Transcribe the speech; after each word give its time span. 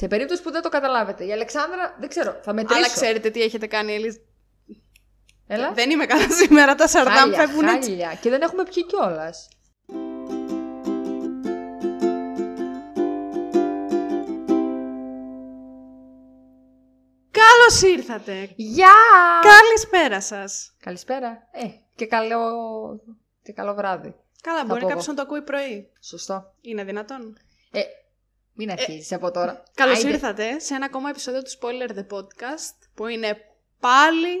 Σε 0.00 0.08
περίπτωση 0.08 0.42
που 0.42 0.50
δεν 0.50 0.62
το 0.62 0.68
καταλάβετε. 0.68 1.24
Η 1.24 1.32
Αλεξάνδρα, 1.32 1.96
δεν 2.00 2.08
ξέρω, 2.08 2.38
θα 2.42 2.52
μετρήσω. 2.52 2.78
Αλλά 2.78 2.88
ξέρετε 2.92 3.30
τι 3.30 3.42
έχετε 3.42 3.66
κάνει, 3.66 3.92
Ελίζα. 3.94 4.18
Έλα. 5.46 5.72
Δεν 5.72 5.90
είμαι 5.90 6.06
καλά 6.06 6.30
σήμερα, 6.42 6.74
τα 6.74 6.86
σαρδάμ 6.88 7.14
Χάλια, 7.16 7.38
φεύγουν 7.38 7.66
έτσι. 7.68 7.90
χάλια. 7.90 8.18
Και 8.20 8.30
δεν 8.30 8.42
έχουμε 8.42 8.62
πιει 8.62 8.86
κιόλας. 8.86 9.48
Καλώς 17.30 17.82
ήρθατε. 17.96 18.52
Γεια! 18.56 18.94
Καλησπέρα 19.42 20.20
σας. 20.20 20.72
Καλησπέρα. 20.80 21.28
Ε, 21.52 21.66
και 21.94 22.06
καλό, 22.06 22.40
και 23.42 23.52
καλό 23.52 23.74
βράδυ. 23.74 24.14
Καλά, 24.42 24.58
Θα 24.58 24.64
μπορεί 24.64 24.80
πω 24.80 24.86
κάποιος 24.86 25.04
εγώ. 25.06 25.14
να 25.16 25.22
το 25.24 25.28
ακούει 25.28 25.42
πρωί. 25.42 25.92
Σωστό. 26.00 26.54
Είναι 26.60 26.84
δυνατόν. 26.84 27.38
Ε, 27.70 27.80
μην 28.60 28.70
αρχίσει 28.70 29.14
από 29.14 29.30
τώρα. 29.30 29.62
Καλώς 29.74 29.96
Άιντε. 29.96 30.10
ήρθατε 30.10 30.58
σε 30.58 30.74
ένα 30.74 30.84
ακόμα 30.84 31.08
επεισόδιο 31.08 31.42
του 31.42 31.50
Spoiler 31.50 31.90
The 31.98 32.16
Podcast 32.16 32.76
που 32.94 33.06
είναι 33.06 33.36
πάλι 33.80 34.36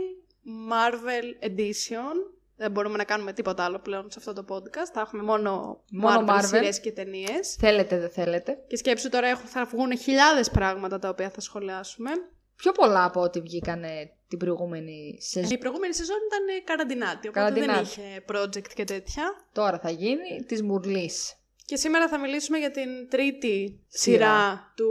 Marvel 0.70 1.46
Edition. 1.48 2.14
Δεν 2.56 2.70
μπορούμε 2.70 2.96
να 2.96 3.04
κάνουμε 3.04 3.32
τίποτα 3.32 3.64
άλλο 3.64 3.78
πλέον 3.78 4.10
σε 4.10 4.18
αυτό 4.18 4.32
το 4.32 4.44
podcast. 4.48 4.90
Θα 4.92 5.00
έχουμε 5.00 5.22
μόνο, 5.22 5.80
Μόνο 5.90 6.24
Marvel, 6.28 6.30
Marvel. 6.38 6.44
σειρές 6.44 6.80
και 6.80 6.92
ταινίες. 6.92 7.54
Θέλετε, 7.58 7.98
δεν 7.98 8.10
θέλετε. 8.10 8.58
Και 8.66 8.76
σκέψου 8.76 9.08
τώρα 9.08 9.26
έχουν, 9.26 9.46
θα 9.48 9.64
βγουν 9.64 9.98
χιλιάδες 9.98 10.50
πράγματα 10.50 10.98
τα 10.98 11.08
οποία 11.08 11.30
θα 11.30 11.40
σχολιάσουμε. 11.40 12.10
Πιο 12.56 12.72
πολλά 12.72 13.04
από 13.04 13.20
ό,τι 13.20 13.40
βγήκανε 13.40 14.10
την 14.28 14.38
προηγούμενη 14.38 15.18
σεζόν. 15.20 15.50
Η 15.50 15.58
προηγούμενη 15.58 15.94
σεζόν 15.94 16.16
ήταν 16.26 16.56
ε, 16.56 16.60
καραντινάτη, 16.64 17.28
οπότε 17.28 17.52
δεν 17.52 17.66
Καραντινάτη. 17.66 18.00
είχε 18.00 18.24
project 18.32 18.72
και 18.74 18.84
τέτοια. 18.84 19.24
Τώρα 19.52 19.78
θα 19.78 19.90
γίνει 19.90 20.44
της 20.46 20.62
Μουρλής. 20.62 21.34
Και 21.70 21.76
σήμερα 21.76 22.08
θα 22.08 22.18
μιλήσουμε 22.18 22.58
για 22.58 22.70
την 22.70 23.08
τρίτη 23.08 23.84
Σειρά. 23.88 24.16
σειρά, 24.26 24.72
του 24.76 24.88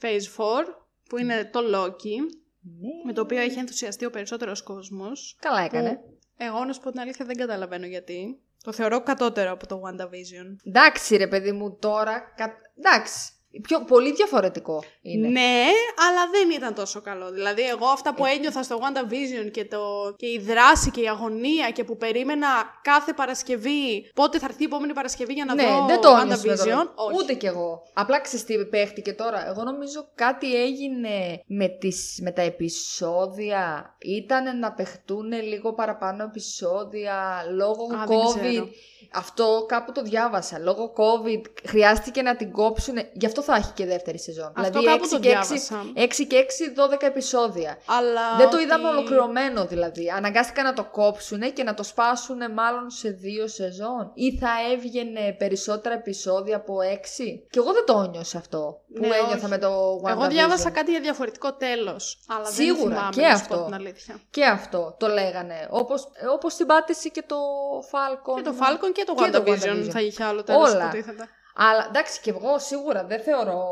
Phase 0.00 0.06
4, 0.36 0.64
που 1.08 1.18
είναι 1.18 1.44
το 1.52 1.60
Loki, 1.60 2.16
Ναι. 2.60 2.88
με 3.06 3.12
το 3.12 3.20
οποίο 3.20 3.38
έχει 3.38 3.58
ενθουσιαστεί 3.58 4.04
ο 4.04 4.10
περισσότερος 4.10 4.62
κόσμος. 4.62 5.36
Καλά 5.40 5.60
έκανε. 5.60 5.94
Που 5.94 6.18
εγώ 6.36 6.64
να 6.64 6.72
σου 6.72 6.80
πω 6.80 6.90
την 6.90 7.00
αλήθεια 7.00 7.24
δεν 7.24 7.36
καταλαβαίνω 7.36 7.86
γιατί. 7.86 8.40
Το 8.62 8.72
θεωρώ 8.72 9.02
κατώτερο 9.02 9.50
από 9.50 9.66
το 9.66 9.80
WandaVision. 9.84 10.56
Εντάξει, 10.64 11.16
ρε 11.16 11.28
παιδί 11.28 11.52
μου, 11.52 11.76
τώρα. 11.76 12.20
κα- 12.36 12.56
Εντάξει. 12.78 13.32
Πιο, 13.62 13.84
πολύ 13.84 14.12
διαφορετικό 14.12 14.82
είναι. 15.02 15.28
Ναι, 15.28 15.64
αλλά 16.08 16.30
δεν 16.30 16.50
ήταν 16.50 16.74
τόσο 16.74 17.00
καλό. 17.00 17.30
Δηλαδή, 17.30 17.62
εγώ 17.62 17.86
αυτά 17.86 18.14
που 18.14 18.24
ένιωθα 18.24 18.62
στο 18.62 18.78
WandaVision 18.82 19.50
και, 19.50 19.64
το, 19.64 19.78
και 20.16 20.26
η 20.26 20.38
δράση 20.38 20.90
και 20.90 21.00
η 21.00 21.08
αγωνία 21.08 21.70
και 21.70 21.84
που 21.84 21.96
περίμενα 21.96 22.48
κάθε 22.82 23.12
Παρασκευή, 23.12 24.10
πότε 24.14 24.38
θα 24.38 24.46
έρθει 24.48 24.62
η 24.62 24.64
επόμενη 24.64 24.92
Παρασκευή 24.92 25.32
για 25.32 25.44
να 25.44 25.54
ναι, 25.54 25.62
δω 25.62 25.86
δεν 25.86 26.00
το 26.00 26.08
ένιωσε 26.22 26.46
με 26.46 26.56
το 26.56 26.62
WandaVision. 26.62 26.66
λόγο. 26.66 26.92
Όχι. 26.94 27.16
Ούτε 27.18 27.34
κι 27.34 27.46
εγώ. 27.46 27.82
Απλά 27.92 28.20
ξέρεις 28.20 28.44
τι 28.44 28.66
παίχτηκε 28.66 29.12
τώρα. 29.12 29.48
Εγώ 29.48 29.62
νομίζω 29.62 30.08
κάτι 30.14 30.62
έγινε 30.62 31.42
με, 31.46 31.68
τις, 31.68 32.18
με 32.22 32.30
τα 32.30 32.42
επεισόδια. 32.42 33.96
Ήταν 33.98 34.58
να 34.58 34.72
παιχτούν 34.72 35.32
λίγο 35.32 35.72
παραπάνω 35.74 36.24
επεισόδια 36.24 37.44
λόγω 37.54 37.84
Α, 37.84 38.04
δεν 38.06 38.18
COVID. 38.18 38.50
ξέρω. 38.50 38.68
Αυτό 39.12 39.64
κάπου 39.68 39.92
το 39.92 40.02
διάβασα. 40.02 40.58
Λόγω 40.58 40.92
COVID 40.96 41.42
χρειάστηκε 41.68 42.22
να 42.22 42.36
την 42.36 42.52
κόψουν. 42.52 42.94
Γι' 43.12 43.26
αυτό 43.26 43.42
θα 43.42 43.54
έχει 43.56 43.72
και 43.72 43.86
δεύτερη 43.86 44.18
σεζόν. 44.18 44.52
Αυτό 44.56 44.78
δηλαδή 44.80 44.86
κάπου 44.86 45.04
6 45.04 45.08
το 45.10 45.18
και 45.18 45.28
6, 45.28 45.30
διάβασα. 45.30 45.82
6 45.94 46.26
και 46.26 46.36
6, 46.36 46.96
12 46.96 47.06
επεισόδια. 47.06 47.78
Αλλά 47.86 48.36
Δεν 48.36 48.48
το 48.50 48.56
ότι- 48.56 48.64
είδαμε 48.64 48.88
ολοκληρωμένο 48.88 49.66
δηλαδή. 49.66 50.10
Αναγκάστηκαν 50.10 50.64
να 50.64 50.72
το 50.72 50.84
κόψουνε 50.84 51.48
και 51.48 51.62
να 51.62 51.74
το 51.74 51.82
σπάσουνε 51.82 52.48
μάλλον 52.48 52.90
σε 52.90 53.08
δύο 53.10 53.48
σεζόν. 53.48 54.10
Ή 54.14 54.38
θα 54.38 54.48
έβγαινε 54.72 55.34
περισσότερα 55.38 55.94
επεισόδια 55.94 56.56
από 56.56 56.80
έξι. 56.80 57.46
Και 57.50 57.58
εγώ 57.58 57.72
δεν 57.72 57.84
το 57.86 58.02
ένιωσα 58.06 58.38
αυτό 58.38 58.80
που 58.94 59.00
Ναι, 59.00 59.06
ένιωθα 59.06 59.36
όχι. 59.36 59.46
με 59.46 59.58
το 59.58 60.00
WandaVision. 60.04 60.10
Εγώ 60.10 60.26
διάβασα 60.26 60.70
κάτι 60.70 60.90
για 60.90 61.00
διαφορετικό 61.00 61.52
τέλος, 61.54 62.18
αλλά 62.28 62.44
Σίγουρα, 62.44 62.82
δεν 62.82 62.94
θυμάμαι 62.96 63.10
και 63.14 63.20
να 63.20 63.36
σου 63.36 63.46
πω 63.48 63.54
αυτό. 63.54 63.64
την 63.64 63.74
αλήθεια. 63.74 64.20
Και 64.30 64.44
αυτό 64.44 64.94
το 64.98 65.06
λέγανε. 65.06 65.66
Όπως, 65.70 66.02
ε, 66.14 66.26
όπως 66.26 66.54
την 66.54 66.66
πάτησε 66.66 67.08
και 67.08 67.22
το 67.26 67.36
Falcon. 67.92 68.34
Και 68.36 68.42
το 68.42 68.54
Falcon 68.60 68.92
και 69.04 69.12
το 69.12 69.14
Και 69.14 69.30
το 69.30 69.42
WandaVision 69.46 69.84
WandaVision. 69.86 69.88
θα 69.92 70.00
είχε 70.00 70.24
άλλο 70.24 70.42
τέλος 70.42 70.72
Όλα. 70.72 70.84
υποτίθεται. 70.84 71.28
Αλλά 71.54 71.86
εντάξει 71.88 72.20
και 72.20 72.30
εγώ 72.30 72.58
σίγουρα 72.58 73.04
δεν 73.04 73.20
θεωρώ. 73.20 73.64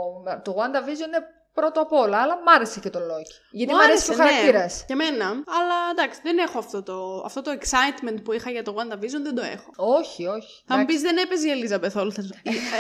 Το 0.45 0.55
WandaVision 0.59 1.07
είναι 1.07 1.23
πρώτο 1.61 1.81
απ' 1.81 1.93
όλα, 1.93 2.19
αλλά 2.23 2.35
μ' 2.35 2.49
άρεσε 2.55 2.81
και 2.81 2.91
το 2.91 2.99
Loki. 2.99 3.35
Γιατί 3.51 3.75
μ' 3.75 3.77
αρέσει 3.79 4.05
και 4.05 4.13
ο 4.13 4.17
ναι, 4.17 4.23
χαρακτήρας. 4.23 4.85
Και 4.87 4.93
εμένα, 4.93 5.25
αλλά 5.59 5.77
εντάξει, 5.91 6.21
δεν 6.23 6.39
έχω 6.39 6.59
αυτό 6.59 6.83
το, 6.83 7.23
αυτό 7.25 7.43
το 7.43 7.51
excitement 7.61 8.19
που 8.25 8.33
είχα 8.33 8.51
για 8.51 8.63
το 8.63 8.75
WandaVision, 8.79 9.21
δεν 9.23 9.35
το 9.35 9.43
έχω. 9.43 9.71
Όχι, 9.77 10.27
όχι. 10.27 10.63
Θα 10.67 10.77
μου 10.77 10.81
Εντάξει. 10.81 10.87
πεις 10.87 11.01
δεν 11.01 11.17
έπαιζε 11.17 11.49
η 11.49 11.53
Elizabeth 11.59 12.03
Olsen. 12.03 12.27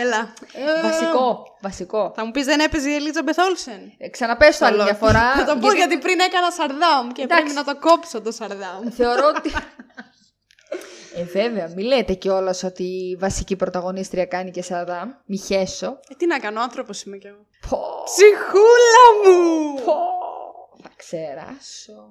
Έλα. 0.03 0.33
Ε, 0.53 0.83
Βασικό, 0.83 1.57
βασικό. 1.61 2.13
Θα 2.17 2.25
μου 2.25 2.31
πεις 2.31 2.45
δεν 2.45 2.61
έπαιζε 2.61 2.91
η 2.91 2.97
Elizabeth 3.01 3.39
Olsen. 3.47 3.81
Ε, 3.99 4.09
Ξαναπες 4.09 4.59
το 4.59 4.67
άλλη 4.67 4.83
μια 4.83 4.95
φορά. 4.95 5.33
Θα 5.37 5.45
το 5.45 5.53
πω 5.57 5.67
γιατί 5.73 5.77
γιατί 5.79 5.99
πριν 5.99 6.19
έκανα 6.21 6.51
Σαρδάμ 6.51 7.09
και 7.13 7.23
Εντάξει. 7.23 7.45
πρέπει 7.45 7.57
να 7.59 7.65
το 7.75 7.81
κόψω 7.81 8.21
το 8.21 8.33
Σαρδάμ. 8.33 8.89
Θεωρώ 8.91 9.33
ότι. 9.37 9.53
Ε, 11.19 11.25
βέβαια, 11.25 11.73
μη 11.77 11.83
λέτε 11.83 12.13
κιόλας 12.15 12.63
ότι 12.63 12.83
η 12.83 13.17
βασική 13.17 13.57
πρωταγωνίστρια 13.57 14.25
κάνει 14.27 14.51
και 14.51 14.63
Σαδάμ. 14.63 15.11
Μη 15.27 15.39
χέσω. 15.39 15.87
Ε, 16.09 16.15
τι 16.17 16.27
να 16.27 16.39
κάνω, 16.39 16.61
άνθρωπος 16.61 17.03
είμαι 17.03 17.17
κι 17.17 17.27
εγώ. 17.27 17.47
Πω, 17.69 17.81
Ψυχούλα 18.05 19.07
μου! 19.25 19.75
πω, 19.85 19.95
θα 20.83 20.91
ξεράσω. 20.97 22.09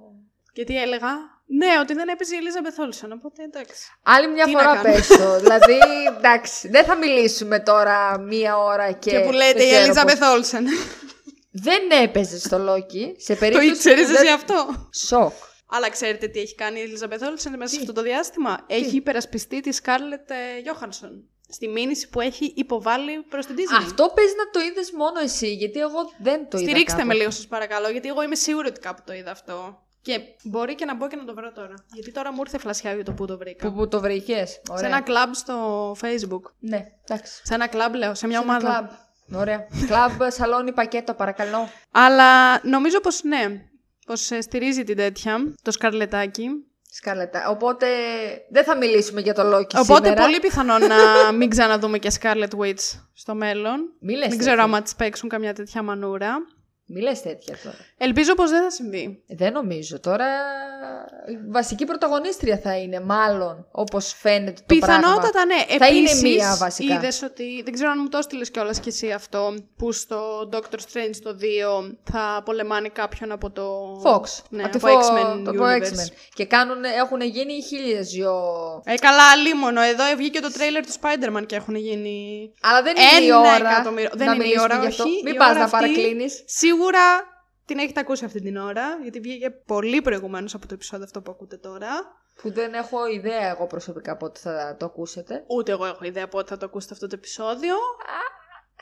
Και 0.53 0.63
τι 0.63 0.81
έλεγα; 0.81 1.09
Ναι, 1.45 1.67
ότι 1.81 1.93
δεν 1.93 2.07
έπαιζε 2.07 2.35
η 2.35 2.39
Elizabeth 2.41 2.83
Olsen, 2.85 3.09
οπότε 3.13 3.43
εντάξει. 3.43 3.87
Άλλη 4.03 4.27
μια 4.27 4.45
Τι 4.45 4.51
να 4.51 4.59
φορά 4.59 4.71
κάνω; 4.81 4.81
πες 4.95 5.07
το. 5.07 5.35
δηλαδή, 5.43 5.77
εντάξει, 6.17 6.67
δεν 6.67 6.85
θα 6.85 6.95
μιλήσουμε 6.95 7.59
τώρα 7.59 8.19
μία 8.19 8.57
ώρα 8.57 8.91
και. 8.91 9.09
Και, 9.09 9.19
που 9.19 9.31
λέτε 9.31 9.53
δεν 9.65 9.85
η 9.85 9.89
ξέρω 9.89 10.07
Elizabeth 10.07 10.19
πώς- 10.19 10.51
Olsen. 10.51 10.63
Δεν 11.51 11.81
έπαιζε 12.03 12.39
στο 12.39 12.57
Loki. 12.69 13.13
Σε 13.17 13.33
το 13.33 13.39
περίπτωση. 13.39 13.67
ήξερες 13.67 14.05
που 14.05 14.11
εσύ 14.13 14.23
δεν- 14.23 14.33
αυτό; 14.33 14.89
Σοκ. 14.93 15.33
Αλλά 15.69 15.89
ξέρετε 15.89 16.27
τι 16.27 16.39
έχει 16.39 16.55
κάνει 16.55 16.79
η 16.79 16.83
Elizabeth 16.87 17.13
Olsen 17.13 17.57
μέσα 17.57 17.67
σε 17.67 17.75
Τι; 17.75 17.81
αυτό 17.81 17.93
το 17.93 18.01
διάστημα; 18.01 18.65
Έχει 18.67 18.95
υπερασπιστεί 18.95 19.59
τη 19.59 19.77
Scarlett 19.83 20.29
ε, 20.29 20.35
Johansson. 20.65 21.21
Στη 21.49 21.67
μήνυση 21.67 22.09
που 22.09 22.21
έχει 22.21 22.53
υποβάλει 22.55 23.25
προς 23.29 23.45
την 23.45 23.55
Disney. 23.55 23.77
Αυτό 23.77 24.11
παίζει 24.15 24.33
να 24.37 24.49
το 24.49 24.59
είδες 24.59 24.91
μόνο 24.91 25.19
εσύ, 25.19 25.53
γιατί 25.53 25.79
εγώ 25.79 26.11
δεν 26.17 26.49
το 26.49 26.57
είδα. 26.57 26.69
Στηρίξτε 26.69 26.97
κάπου. 26.97 27.07
με 27.07 27.13
λίγο, 27.13 27.31
σας 27.31 27.47
παρακαλώ, 27.47 27.89
γιατί 27.89 28.07
εγώ 28.07 28.23
είμαι 28.23 28.35
σίγουρη 28.35 28.67
ότι 28.67 28.79
κάπου 28.79 29.01
το 29.05 29.13
είδα 29.13 29.31
αυτό. 29.31 29.81
Και 30.01 30.19
μπορεί 30.43 30.75
και 30.75 30.85
να 30.85 30.95
μπω 30.95 31.07
και 31.07 31.15
να 31.15 31.25
το 31.25 31.33
βρω 31.33 31.51
τώρα. 31.51 31.73
Γιατί 31.93 32.11
τώρα 32.11 32.31
μου 32.33 32.39
ήρθε 32.39 32.57
φλασιά 32.57 32.93
για 32.93 33.03
το 33.03 33.11
που 33.11 33.25
το 33.25 33.37
βρήκα. 33.37 33.67
Που, 33.67 33.73
που 33.73 33.87
το 33.87 33.99
βρήκες. 33.99 34.61
Σε 34.73 34.85
ένα 34.85 35.01
κλαμπ 35.01 35.33
στο 35.33 35.91
Facebook. 36.01 36.41
Ναι, 36.59 36.85
εντάξει. 37.07 37.41
Σε 37.43 37.53
ένα 37.53 37.67
κλαμπ, 37.67 37.93
λέω, 37.93 38.15
σε 38.15 38.27
μια 38.27 38.37
Σε 38.37 38.43
ένα 38.43 38.53
ομάδα. 38.53 38.67
Κλαμπ. 38.67 39.41
Ωραία. 39.41 39.67
Κλαμπ, 39.87 40.21
σαλόνι, 40.27 40.73
πακέτο, 40.73 41.13
παρακαλώ. 41.13 41.69
Αλλά 41.91 42.59
νομίζω 42.67 42.99
πως 42.99 43.23
ναι. 43.23 43.61
Πω 44.07 44.15
στηρίζει 44.41 44.83
την 44.83 44.95
τέτοια, 44.95 45.53
το 45.61 45.71
σκαρλετάκι. 45.71 46.47
Σκαρλετά. 46.91 47.49
Οπότε 47.49 47.87
δεν 48.49 48.63
θα 48.63 48.77
μιλήσουμε 48.77 49.21
για 49.21 49.33
το 49.33 49.41
Loki 49.57 49.75
Οπότε 49.75 50.05
σήμερα. 50.05 50.21
πολύ 50.21 50.39
πιθανό 50.39 50.77
να 50.77 50.95
μην 51.37 51.49
ξαναδούμε 51.49 51.97
και 51.97 52.11
Scarlet 52.21 52.59
Witch 52.59 52.99
στο 53.13 53.35
μέλλον. 53.35 53.93
Μη 53.99 54.11
λες 54.13 54.19
Δεν 54.19 54.29
τέτοια. 54.29 54.45
ξέρω 54.45 54.61
άμα 54.63 54.81
της 54.81 54.95
παίξουν 54.95 55.29
καμιά 55.29 55.53
τέτοια 55.53 55.81
μανούρα. 55.83 56.35
Μη 56.89 57.01
λες 57.01 57.21
τέτοια 57.21 57.55
τώρα. 57.63 57.75
Ελπίζω 57.97 58.33
πως 58.33 58.49
δεν 58.49 58.61
θα 58.63 58.69
συμβεί. 58.69 59.23
Ε, 59.27 59.35
Δεν 59.35 59.53
νομίζω. 59.53 59.99
Τώρα 59.99 60.25
η 61.31 61.37
βασική 61.51 61.85
πρωταγωνίστρια 61.85 62.57
θα 62.57 62.77
είναι, 62.77 62.99
μάλλον, 62.99 63.67
όπως 63.71 64.13
φαίνεται 64.21 64.51
το 64.51 64.63
Πιθανότατα 64.75 65.29
πράγμα. 65.31 65.45
ναι. 65.69 65.77
Θα 65.77 65.87
είναι 65.87 66.09
Επίσης, 66.09 66.21
μία 66.21 66.55
βασικά. 66.59 66.93
είδες 66.93 67.21
ότι, 67.21 67.61
δεν 67.63 67.73
ξέρω 67.73 67.89
αν 67.91 67.97
μου 68.01 68.09
το 68.09 68.17
έστειλες 68.17 68.51
κιόλας 68.51 68.79
κι 68.79 68.89
εσύ 68.89 69.11
αυτό, 69.11 69.53
που 69.77 69.91
στο 69.91 70.49
Doctor 70.53 70.75
Strange 70.75 71.15
το 71.23 71.37
2 71.41 71.95
θα 72.11 72.41
πολεμάνει 72.45 72.89
κάποιον 72.89 73.31
από 73.31 73.51
το... 73.51 73.93
Fox. 74.05 74.43
Ναι, 74.49 74.63
από 74.63 74.77
από 74.77 74.87
τη 74.87 74.93
Fo- 74.93 75.01
X-Men 75.01 75.41
το 75.43 75.51
Universe. 75.65 75.81
X-Men. 75.81 76.11
Και 76.33 76.45
κάνουν, 76.45 76.83
έχουν 76.83 77.21
γίνει 77.21 77.63
χίλιες 77.63 78.09
δυο... 78.09 78.33
Ε, 78.85 78.95
καλά, 78.95 79.31
αλίμονο. 79.31 79.81
Εδώ 79.81 80.03
βγήκε 80.17 80.39
το 80.39 80.51
τρέιλερ 80.51 80.85
του 80.85 80.93
Spider-Man 81.01 81.45
και 81.45 81.55
έχουν 81.55 81.75
γίνει... 81.75 82.51
Αλλά 82.61 82.81
δεν 82.81 82.95
είναι 82.95 83.23
η 83.25 83.27
Ένα 83.27 83.39
ώρα 83.39 83.69
εκατομμύριο. 83.71 84.09
να 84.13 84.15
Δεν 84.25 84.27
είναι 84.33 84.35
η 84.43 84.47
μιλήσουμε 84.47 84.63
ώρα, 84.73 84.79
γι' 84.81 84.87
αυτό. 84.87 85.03
όχι. 85.03 85.21
Μην 85.23 85.33
Η 85.33 85.37
πας 85.37 85.49
ώρα 85.49 85.57
να 85.57 85.63
αυτή 85.63 85.77
παρακλίνεις. 85.77 86.43
Σίγουρα 86.77 86.99
την 87.65 87.77
έχετε 87.79 87.99
ακούσει 87.99 88.25
αυτή 88.25 88.41
την 88.41 88.57
ώρα, 88.57 88.97
γιατί 89.01 89.19
βγήκε 89.19 89.49
πολύ 89.49 90.01
προηγουμένως 90.01 90.53
από 90.53 90.67
το 90.67 90.73
επεισόδιο 90.73 91.05
αυτό 91.05 91.21
που 91.21 91.31
ακούτε 91.31 91.57
τώρα. 91.57 91.89
Που 92.41 92.51
δεν 92.51 92.73
έχω 92.73 93.07
ιδέα 93.07 93.49
εγώ 93.49 93.67
προσωπικά 93.67 94.17
πότε 94.17 94.39
θα 94.39 94.75
το 94.79 94.85
ακούσετε. 94.85 95.43
Ούτε 95.47 95.71
εγώ 95.71 95.85
έχω 95.85 96.03
ιδέα 96.05 96.27
πότε 96.27 96.49
θα 96.49 96.57
το 96.57 96.65
ακούσετε 96.65 96.93
αυτό 96.93 97.07
το 97.07 97.15
επεισόδιο. 97.17 97.75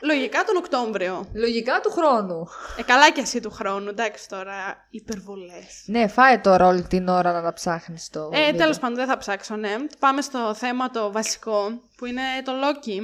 Λογικά 0.02 0.44
τον 0.44 0.56
Οκτώβριο. 0.56 1.26
Λογικά 1.34 1.80
του 1.80 1.90
χρόνου. 1.90 2.46
Ε, 2.78 2.82
καλά 2.82 3.10
κι 3.10 3.20
εσύ 3.20 3.40
του 3.40 3.50
χρόνου, 3.50 3.88
εντάξει 3.88 4.28
τώρα, 4.28 4.86
υπερβολές. 4.90 5.84
Ναι, 5.86 6.06
φάε 6.08 6.38
τώρα 6.38 6.66
όλη 6.66 6.82
την 6.82 7.08
ώρα 7.08 7.32
να 7.32 7.42
τα 7.42 7.52
ψάχνεις 7.52 8.10
το 8.10 8.30
Ε, 8.32 8.44
βίντεο. 8.44 8.60
τέλος 8.60 8.78
πάντων, 8.78 8.96
δεν 8.96 9.06
θα 9.06 9.18
ψάξω, 9.18 9.56
ναι. 9.56 9.76
Πάμε 9.98 10.20
στο 10.20 10.54
θέμα 10.54 10.90
το 10.90 11.12
βασικό, 11.12 11.82
που 11.96 12.06
είναι 12.06 12.22
το 12.44 12.52
Loki. 12.52 13.00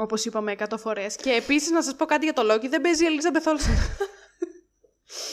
Όπως 0.00 0.24
είπαμε 0.24 0.54
100 0.58 0.64
φορές. 0.78 1.16
Και 1.16 1.30
επίσης 1.30 1.70
να 1.70 1.82
σας 1.82 1.94
πω 1.94 2.04
κάτι 2.04 2.24
για 2.24 2.32
το 2.34 2.54
Loki, 2.54 2.68
δεν 2.68 2.80
παίζει 2.80 3.04
η 3.04 3.08
Elizabeth 3.10 3.48
Olsen. 3.48 4.06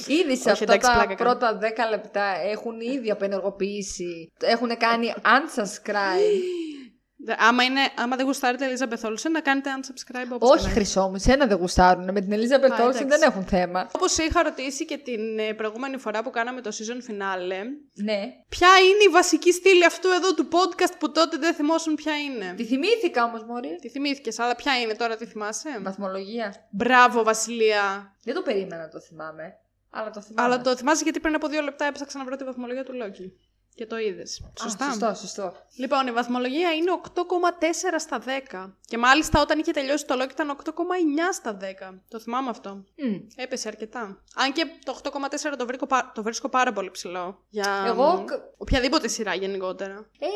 Ήδη 0.07 0.37
σε 0.37 0.49
Όχι, 0.49 0.49
αυτά 0.49 0.63
εντάξει, 0.63 0.87
τα 0.87 0.93
πλάκα 0.93 1.15
κάνω. 1.15 1.29
πρώτα 1.29 1.57
10 1.61 1.89
λεπτά 1.89 2.23
έχουν 2.23 2.79
ήδη 2.79 3.11
απενεργοποιήσει. 3.11 4.31
Έχουν 4.39 4.77
κάνει 4.77 5.13
unsubscribe. 5.15 6.41
Δε- 7.17 7.33
Άμα, 7.37 7.63
είναι, 7.63 7.79
άμα 7.97 8.15
δεν 8.15 8.25
γουστάρετε 8.25 8.65
Ελίζα 8.65 8.87
Μπεθόλσεν, 8.87 9.31
να 9.31 9.39
κάνετε 9.41 9.69
unsubscribe 9.79 10.31
όπως 10.33 10.49
Όχι, 10.49 10.59
και 10.61 10.67
να 10.67 10.73
χρυσό 10.73 11.09
μου, 11.09 11.17
σένα 11.19 11.45
δεν 11.45 11.57
γουστάρουν. 11.57 12.11
Με 12.11 12.21
την 12.21 12.31
Ελίζα 12.31 12.59
Μπετόλσεν 12.59 12.85
εντάξει. 12.85 13.05
δεν 13.07 13.21
έχουν 13.21 13.45
θέμα. 13.45 13.89
Όπως 13.95 14.17
είχα 14.17 14.43
ρωτήσει 14.43 14.85
και 14.85 14.97
την 14.97 15.39
ε, 15.39 15.53
προηγούμενη 15.53 15.97
φορά 15.97 16.23
που 16.23 16.29
κάναμε 16.29 16.61
το 16.61 16.69
season 16.73 17.11
finale, 17.11 17.63
Ναι. 17.93 18.19
ποια 18.49 18.67
είναι 18.79 19.03
η 19.07 19.11
βασική 19.11 19.51
στήλη 19.51 19.85
αυτού 19.85 20.07
εδώ 20.09 20.33
του 20.33 20.47
podcast 20.51 20.93
που 20.99 21.11
τότε 21.11 21.37
δεν 21.37 21.53
θυμόσουν 21.53 21.95
ποια 21.95 22.13
είναι; 22.17 22.53
Τη 22.57 22.65
θυμήθηκα 22.65 23.23
όμως, 23.23 23.43
Μωρή. 23.43 23.75
Τη 23.81 23.89
θυμήθηκες, 23.89 24.39
αλλά 24.39 24.55
ποια 24.55 24.79
είναι 24.79 24.93
τώρα, 24.93 25.15
τη 25.15 25.25
θυμάσαι; 25.25 25.69
Βαθμολογία. 25.81 26.53
Μπράβο, 26.71 27.23
Βασιλεία. 27.23 28.15
Δεν 28.23 28.33
το 28.33 28.41
περίμενα 28.41 28.81
να 28.81 28.89
το 28.89 28.99
θυμάμαι. 28.99 29.53
Αλλά 29.89 30.09
το 30.09 30.21
θυμάμαι. 30.21 30.53
Αλλά 30.53 30.61
το 30.63 30.75
θυμάσαι 30.75 31.03
γιατί 31.03 31.19
πριν 31.19 31.35
από 31.35 31.47
δύο 31.47 31.61
λεπτά 31.61 31.85
έψαξα 31.85 32.17
να 32.17 32.23
βρω 32.25 32.35
τη 32.35 32.43
βαθμολογία 32.43 32.83
του 32.83 32.93
Λόκη. 32.93 33.33
Και 33.75 33.85
το 33.85 33.97
είδες. 33.97 34.41
Σωστά. 34.61 34.85
σωστό, 34.85 35.13
σωστό. 35.13 35.53
Λοιπόν, 35.77 36.07
η 36.07 36.11
βαθμολογία 36.11 36.71
είναι 36.71 36.91
8,4 36.91 37.99
στα 37.99 38.19
10. 38.19 38.73
Και 38.87 38.97
μάλιστα 38.97 39.41
όταν 39.41 39.59
είχε 39.59 39.71
τελειώσει 39.71 40.05
το 40.05 40.15
Λόκη 40.15 40.31
ήταν 40.31 40.49
8,9 40.49 41.33
στα 41.33 41.57
10. 41.61 41.63
Το 42.09 42.19
θυμάμαι 42.19 42.49
αυτό. 42.49 42.69
Μμ. 42.95 43.15
Έπεσε 43.35 43.67
αρκετά. 43.67 44.21
Αν 44.35 44.53
και 44.53 44.65
το 44.83 44.99
8,4 45.03 45.55
το, 45.57 45.65
βρίσκω, 45.65 45.85
πα- 45.87 46.11
το 46.15 46.23
βρίσκω 46.23 46.49
πάρα 46.49 46.73
πολύ 46.73 46.91
ψηλό. 46.91 47.43
Για 47.49 47.83
Εγώ 47.87 48.11
μ, 48.15 48.25
κ- 48.25 48.31
οποιαδήποτε 48.57 49.07
σειρά 49.07 49.33
γενικότερα. 49.33 49.93
Ε, 50.19 50.27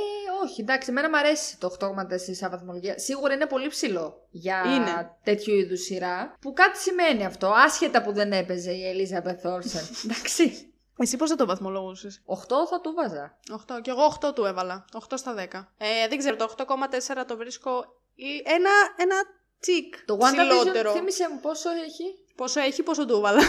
όχι, 0.43 0.61
εντάξει, 0.61 0.89
εμένα 0.89 1.09
μου 1.09 1.17
αρέσει 1.17 1.57
το 1.59 1.75
8,4 1.79 2.35
σαν 2.35 2.49
βαθμολογία. 2.51 2.97
Σίγουρα 2.99 3.33
είναι 3.33 3.45
πολύ 3.45 3.67
ψηλό 3.67 4.27
για 4.31 4.63
Είναι. 4.65 5.11
τέτοιου 5.23 5.53
είδους 5.55 5.79
σειρά. 5.81 6.35
Που 6.41 6.53
κάτι 6.53 6.77
σημαίνει 6.77 7.25
αυτό, 7.25 7.47
άσχετα 7.47 8.01
που 8.01 8.13
δεν 8.13 8.31
έπαιζε 8.31 8.71
η 8.71 8.87
Ελίζα 8.87 9.21
Μπεθόλσεν. 9.21 9.85
εντάξει. 10.05 10.68
Εσύ 11.01 11.17
πώς 11.17 11.29
θα 11.29 11.35
το 11.35 11.45
βαθμολογούσες; 11.45 12.21
8 12.25 12.65
θα 12.69 12.81
του 12.81 12.93
βάζα. 12.95 13.37
8. 13.51 13.81
Και 13.81 13.89
εγώ 13.89 14.05
8 14.05 14.33
του 14.33 14.45
έβαλα. 14.45 14.85
8 14.93 15.17
στα 15.17 15.33
10. 15.33 15.73
Ε, 15.77 16.07
δεν 16.07 16.17
ξέρω, 16.17 16.35
το 16.35 16.43
8,4 16.43 17.25
το 17.27 17.37
βρίσκω 17.37 17.85
λι- 18.15 18.41
ένα, 18.49 18.69
ένα 18.97 19.15
τσικ 19.59 20.05
Το 20.05 20.17
WandaVision 20.21 20.31
ψηλότερο. 20.31 20.91
θύμισε 20.91 21.29
μου 21.33 21.39
πόσο 21.39 21.69
έχει. 21.69 22.03
Πόσο 22.35 22.59
έχει, 22.59 22.83
πόσο 22.83 23.05
του 23.05 23.15
έβαλα. 23.15 23.41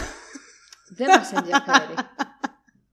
Δεν 0.89 1.07
μας 1.07 1.31
ενδιαφέρει. 1.33 1.93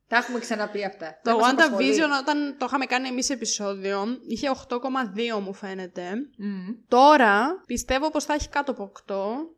Τα 0.09 0.17
έχουμε 0.17 0.39
ξαναπεί 0.39 0.85
αυτά. 0.85 1.21
Δεν 1.23 1.33
Το 1.35 1.39
μας 1.39 1.51
απασχολεί. 1.53 1.95
WandaVision 1.97 2.21
όταν 2.21 2.57
το 2.59 2.65
είχαμε 2.69 2.87
κάνει 2.87 3.09
εμείς 3.09 3.31
επεισόδιο 3.31 4.05
είχε 4.29 4.51
8,2 4.69 5.41
μου 5.41 5.55
φαίνεται. 5.55 6.11
Μμ. 6.39 6.69
Τώρα 6.89 7.63
πιστεύω 7.67 8.11
πως 8.11 8.25
θα 8.25 8.35
έχει 8.35 8.49
κάτω 8.49 8.71
από 8.71 8.83
8. 9.07 9.15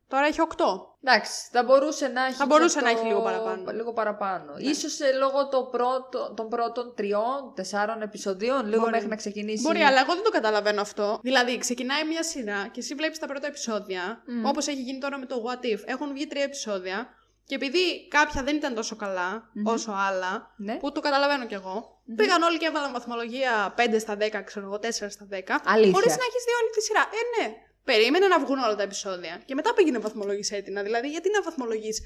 Τώρα 0.09 0.27
έχει 0.27 0.39
8. 0.41 0.65
Εντάξει, 1.05 1.49
θα 1.53 1.63
μπορούσε 1.65 2.07
να 2.09 2.25
έχει. 2.25 2.35
Θα 2.35 2.47
μπορούσε 2.47 2.79
και 2.79 2.85
να 2.85 2.91
το- 2.93 2.99
έχει 2.99 3.07
λίγο 3.07 3.21
παραπάνω. 3.23 3.63
Ναι. 3.63 3.73
Λίγο 3.73 3.93
παραπάνω. 3.93 4.55
Ίσως 4.59 5.01
ε, 5.01 5.13
λόγω 5.13 5.49
το 5.49 5.63
πρώτο, 5.65 6.33
των 6.37 6.49
πρώτων 6.49 6.95
τριών, 6.97 7.53
τεσσάρων 7.55 8.03
επεισοδίων, 8.03 8.67
λίγο 8.67 8.81
Μπορεί. 8.81 8.91
μέχρι 8.93 9.09
να 9.09 9.17
ξεκινήσει. 9.17 9.63
Μπορεί, 9.63 9.81
αλλά 9.83 10.01
εγώ 10.01 10.15
δεν 10.15 10.23
το 10.25 10.31
καταλαβαίνω 10.31 10.81
αυτό. 10.81 11.19
Δηλαδή, 11.23 11.59
ξεκινάει 11.59 12.05
μια 12.05 12.23
σειρά 12.23 12.69
και 12.73 12.81
εσύ 12.81 12.95
βλέπεις 12.95 13.19
τα 13.19 13.27
πρώτα 13.27 13.47
επεισόδια, 13.47 14.23
Μμ. 14.27 14.47
όπως 14.47 14.67
έχει 14.67 14.81
γίνει 14.83 14.99
τώρα 14.99 15.19
με 15.19 15.27
το 15.27 15.37
What 15.47 15.65
If. 15.65 15.79
Έχουν 15.85 16.13
βγει 16.13 16.27
τρία 16.27 16.43
επεισόδια 16.43 17.09
και 17.45 17.55
επειδή 17.55 18.09
κάποια 18.09 18.43
δεν 18.43 18.57
ήταν 18.57 18.75
τόσο 18.75 18.97
καλά 18.97 19.51
Μμμ. 19.53 19.67
όσο 19.67 19.93
άλλα, 20.09 20.55
Ναι. 20.57 20.75
που 20.77 20.93
το 20.93 21.01
καταλαβαίνω 21.01 21.47
κι 21.47 21.55
εγώ, 21.55 22.01
πήγαν 22.17 22.43
όλοι 22.43 22.59
και 22.59 22.67
έβαλαν 22.67 22.93
βαθμολογία 22.93 23.75
5 23.77 23.99
στα 24.01 24.17
10, 24.17 24.43
ξέρω 24.45 24.67
εγώ, 24.67 24.79
4 24.79 25.11
στα 25.11 25.27
10. 25.31 25.61
Αλήθεια. 25.65 25.93
Χωρίς 25.93 26.17
να 26.17 26.25
έχεις 26.29 26.43
δει 26.47 26.53
όλη 26.61 26.71
τη 26.75 26.83
σειρά. 26.83 27.01
Ε, 27.01 27.23
ναι. 27.43 27.55
Περίμενε 27.85 28.27
να 28.27 28.41
βγουν 28.41 28.59
όλα 28.59 28.77
τα 28.77 28.83
επεισόδια. 28.83 29.43
Και 29.45 29.55
μετά 29.55 29.75
πήγαινε 29.75 29.99
βαθμολόγησε 29.99 30.57
έτοινα. 30.57 30.83
Δηλαδή, 30.83 31.11
γιατί 31.11 31.31
να 31.31 31.43
βαθμολογείς 31.43 32.01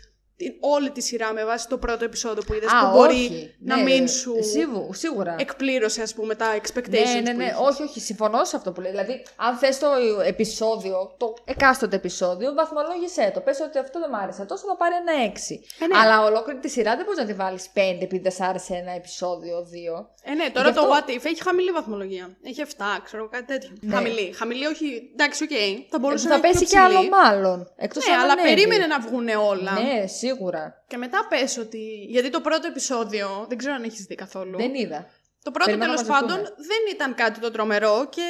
όλη 0.60 0.90
τη 0.90 1.00
σειρά 1.02 1.32
με 1.32 1.44
βάση 1.44 1.69
το 1.69 1.78
πρώτο 1.78 2.04
επεισόδιο 2.04 2.42
που 2.46 2.54
είδες 2.54 2.70
Α, 2.72 2.90
που 2.90 2.96
μπορεί 2.96 3.12
όχι. 3.14 3.54
να 3.60 3.76
Ναι, 3.76 3.82
μην 3.82 4.00
ρε, 4.00 4.06
σου 4.06 4.34
σίγου- 4.52 4.94
Σίγουρα. 4.94 5.36
εκπλήρωσε, 5.38 6.02
ας 6.02 6.14
πούμε, 6.14 6.34
τα 6.34 6.46
expectations. 6.56 7.14
Ναι, 7.14 7.20
ναι, 7.20 7.31
που 7.31 7.36
ναι. 7.36 7.44
είχες. 7.44 7.56
Όχι, 7.60 7.82
όχι. 7.82 8.00
Συμφωνώ 8.00 8.44
σε 8.44 8.56
αυτό 8.56 8.72
που 8.72 8.81
λέει. 8.81 8.90
Δηλαδή, 8.90 9.22
αν 9.36 9.56
θες 9.56 9.78
το 9.78 9.86
επεισόδιο, 10.26 11.14
το 11.19 11.34
εκάστοτε 11.44 11.96
επεισόδιο, 11.96 12.54
βαθμολόγησέ 12.54 13.31
το. 13.34 13.40
Πες 13.40 13.60
ότι 13.60 13.78
αυτό 13.78 14.00
δεν 14.00 14.10
μ' 14.10 14.14
άρεσε 14.14 14.44
τόσο, 14.44 14.66
θα 14.66 14.76
πάρει 14.76 14.94
ένα 14.94 15.12
6. 15.25 15.60
Ε, 15.81 15.86
ναι. 15.86 15.98
Αλλά 15.98 16.22
ολόκληρη 16.25 16.58
τη 16.58 16.69
σειρά 16.69 16.96
δεν 16.96 17.04
μπορείς 17.04 17.20
να 17.20 17.26
τη 17.26 17.32
βάλεις 17.34 17.69
5 17.75 17.78
επειδή 18.02 18.22
δεν 18.22 18.32
σ' 18.32 18.40
άρεσε 18.40 18.75
ένα 18.75 18.92
επεισόδιο, 18.92 19.56
2. 19.70 20.10
Ε, 20.22 20.34
ναι, 20.34 20.50
τώρα 20.50 20.69
Γι' 20.69 20.75
το 20.75 20.81
αυτό- 20.81 20.94
What 20.94 21.10
If 21.10 21.25
έχει 21.25 21.42
χαμηλή 21.42 21.70
βαθμολογία. 21.70 22.36
Έχει 22.44 22.60
7, 22.60 23.00
ξέρω 23.04 23.28
κάτι 23.28 23.44
τέτοιο. 23.44 23.70
Ναι. 23.81 23.94
Χαμηλή. 23.94 24.32
Χαμηλή, 24.32 24.66
όχι. 24.66 25.10
Εντάξει, 25.12 25.42
οκ. 25.44 25.50
Θα 25.90 25.98
μπορούσε 25.98 26.28
θα 26.28 26.28
να 26.28 26.34
έχει 26.34 26.42
πέσει 26.46 26.64
πιο 26.64 26.66
και 26.72 26.78
άλλο 26.78 26.94
ψηλή. 26.94 27.08
μάλλον. 27.10 27.70
Εκτός 27.76 28.06
Ναι, 28.06 28.14
αν 28.14 28.20
αλλά 28.20 28.32
ανέβει. 28.32 28.48
περίμενε 28.48 28.86
να 28.86 29.00
βγουν 29.00 29.28
όλα. 29.28 29.72
Ναι, 29.72 30.06
σίγουρα. 30.26 30.84
Και 30.86 30.96
μετά 30.96 31.26
πες 31.28 31.58
ότι. 31.58 32.06
Γιατί 32.08 32.30
το 32.30 32.40
πρώτο 32.40 32.66
επεισόδιο 32.66 33.44
δεν 33.48 33.58
ξέρω 33.58 33.74
αν 33.74 33.82
έχεις 33.82 34.04
δει 34.04 34.14
καθόλου. 34.14 34.56
Δεν 34.56 34.74
είδα. 34.74 35.06
Το 35.42 35.50
πρώτο 35.50 35.64
Περιμένω 35.70 35.92
τέλος 35.92 36.06
να 36.08 36.12
μαζευτούμε. 36.14 36.42
πάντων 36.42 36.54
δεν 36.70 36.82
ήταν 36.94 37.14
κάτι 37.14 37.40
το 37.40 37.50
τρομερό 37.50 38.06
και 38.10 38.26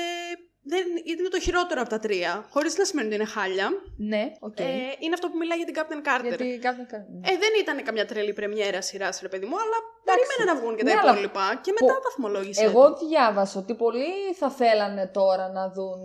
δεν 0.67 0.85
ήταν 1.05 1.31
το 1.31 1.41
χειρότερο 1.41 1.81
από 1.81 1.91
τα 1.91 1.99
τρία. 1.99 2.47
Χωρίς 2.51 2.77
να 2.79 2.85
σημαίνει 2.85 3.07
ότι 3.07 3.17
είναι 3.17 3.25
χάλια. 3.25 3.69
Ναι, 3.97 4.33
οκ. 4.41 4.59
Ε, 4.61 4.65
είναι 4.99 5.15
αυτό 5.15 5.29
που 5.31 5.37
μιλάει 5.37 5.59
για 5.59 5.67
την 5.67 5.75
Captain 5.79 6.01
Carter. 6.09 6.29
Γιατί 6.29 6.59
κάθε. 6.63 6.83
Ε, 7.23 7.37
δεν 7.43 7.53
ήταν 7.61 7.83
καμιά 7.83 8.07
τρελή 8.07 8.33
πρεμιέρα 8.33 8.81
σειράς, 8.83 9.21
ρε 9.23 9.29
παιδί 9.29 9.47
μου, 9.47 9.57
αλλά 9.57 9.77
περίμενε 10.05 10.53
να 10.53 10.61
βγουν 10.61 10.77
και 10.77 10.85
τα 10.85 10.93
Ναι, 10.95 10.99
αλλά 11.01 11.11
υπόλοιπα. 11.11 11.61
Και 11.63 11.73
μετά 11.81 11.93
πο- 11.95 12.01
βαθμολόγησε. 12.03 12.65
Εγώ 12.65 12.97
διάβασα 13.09 13.59
ότι 13.59 13.75
πολλοί 13.75 14.13
θα 14.35 14.51
θέλανε 14.51 15.07
τώρα 15.07 15.49
να 15.49 15.71
δουν 15.71 16.03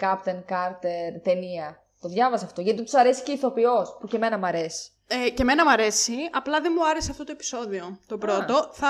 Captain 0.00 0.40
Carter 0.52 1.20
ταινία. 1.22 1.84
Το 2.00 2.08
διάβασα 2.08 2.44
αυτό. 2.44 2.60
Γιατί 2.60 2.82
τους 2.82 2.94
αρέσει 2.94 3.22
και 3.22 3.30
η 3.30 3.34
ηθοποιός, 3.34 3.96
που 4.00 4.06
και 4.06 4.16
εμένα 4.16 4.38
μου 4.38 4.46
αρέσει. 4.46 4.90
Ε, 5.12 5.30
και 5.30 5.42
εμένα 5.42 5.64
μου 5.64 5.70
αρέσει, 5.70 6.12
απλά 6.32 6.60
δεν 6.60 6.72
μου 6.76 6.88
άρεσε 6.88 7.10
αυτό 7.10 7.24
το 7.24 7.32
επεισόδιο. 7.32 7.98
Το 8.06 8.18
πρώτο. 8.18 8.70
Θα 8.72 8.88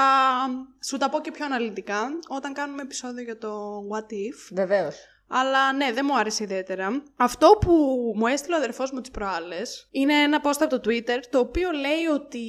σου 0.84 0.96
τα 0.96 1.08
πω 1.08 1.20
και 1.20 1.30
πιο 1.30 1.44
αναλυτικά 1.44 2.08
όταν 2.28 2.52
κάνουμε 2.52 2.82
επεισόδιο 2.82 3.22
για 3.24 3.38
το 3.38 3.82
What 3.90 4.12
If. 4.12 4.48
Βεβαίως. 4.52 4.96
Αλλά 5.28 5.72
ναι, 5.72 5.92
δεν 5.92 6.04
μου 6.08 6.18
άρεσε 6.18 6.42
ιδιαίτερα. 6.42 7.02
Αυτό 7.16 7.48
που 7.60 7.72
μου 8.16 8.26
έστειλε 8.26 8.54
ο 8.54 8.58
αδερφός 8.58 8.92
μου 8.92 9.00
τις 9.00 9.10
προάλλες 9.10 9.88
είναι 9.90 10.14
ένα 10.14 10.40
post 10.44 10.58
από 10.60 10.80
το 10.80 10.90
Twitter 10.90 11.18
το 11.30 11.38
οποίο 11.38 11.70
λέει 11.70 12.04
ότι 12.14 12.46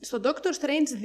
στο 0.00 0.20
Doctor 0.24 0.64
Strange 0.64 1.02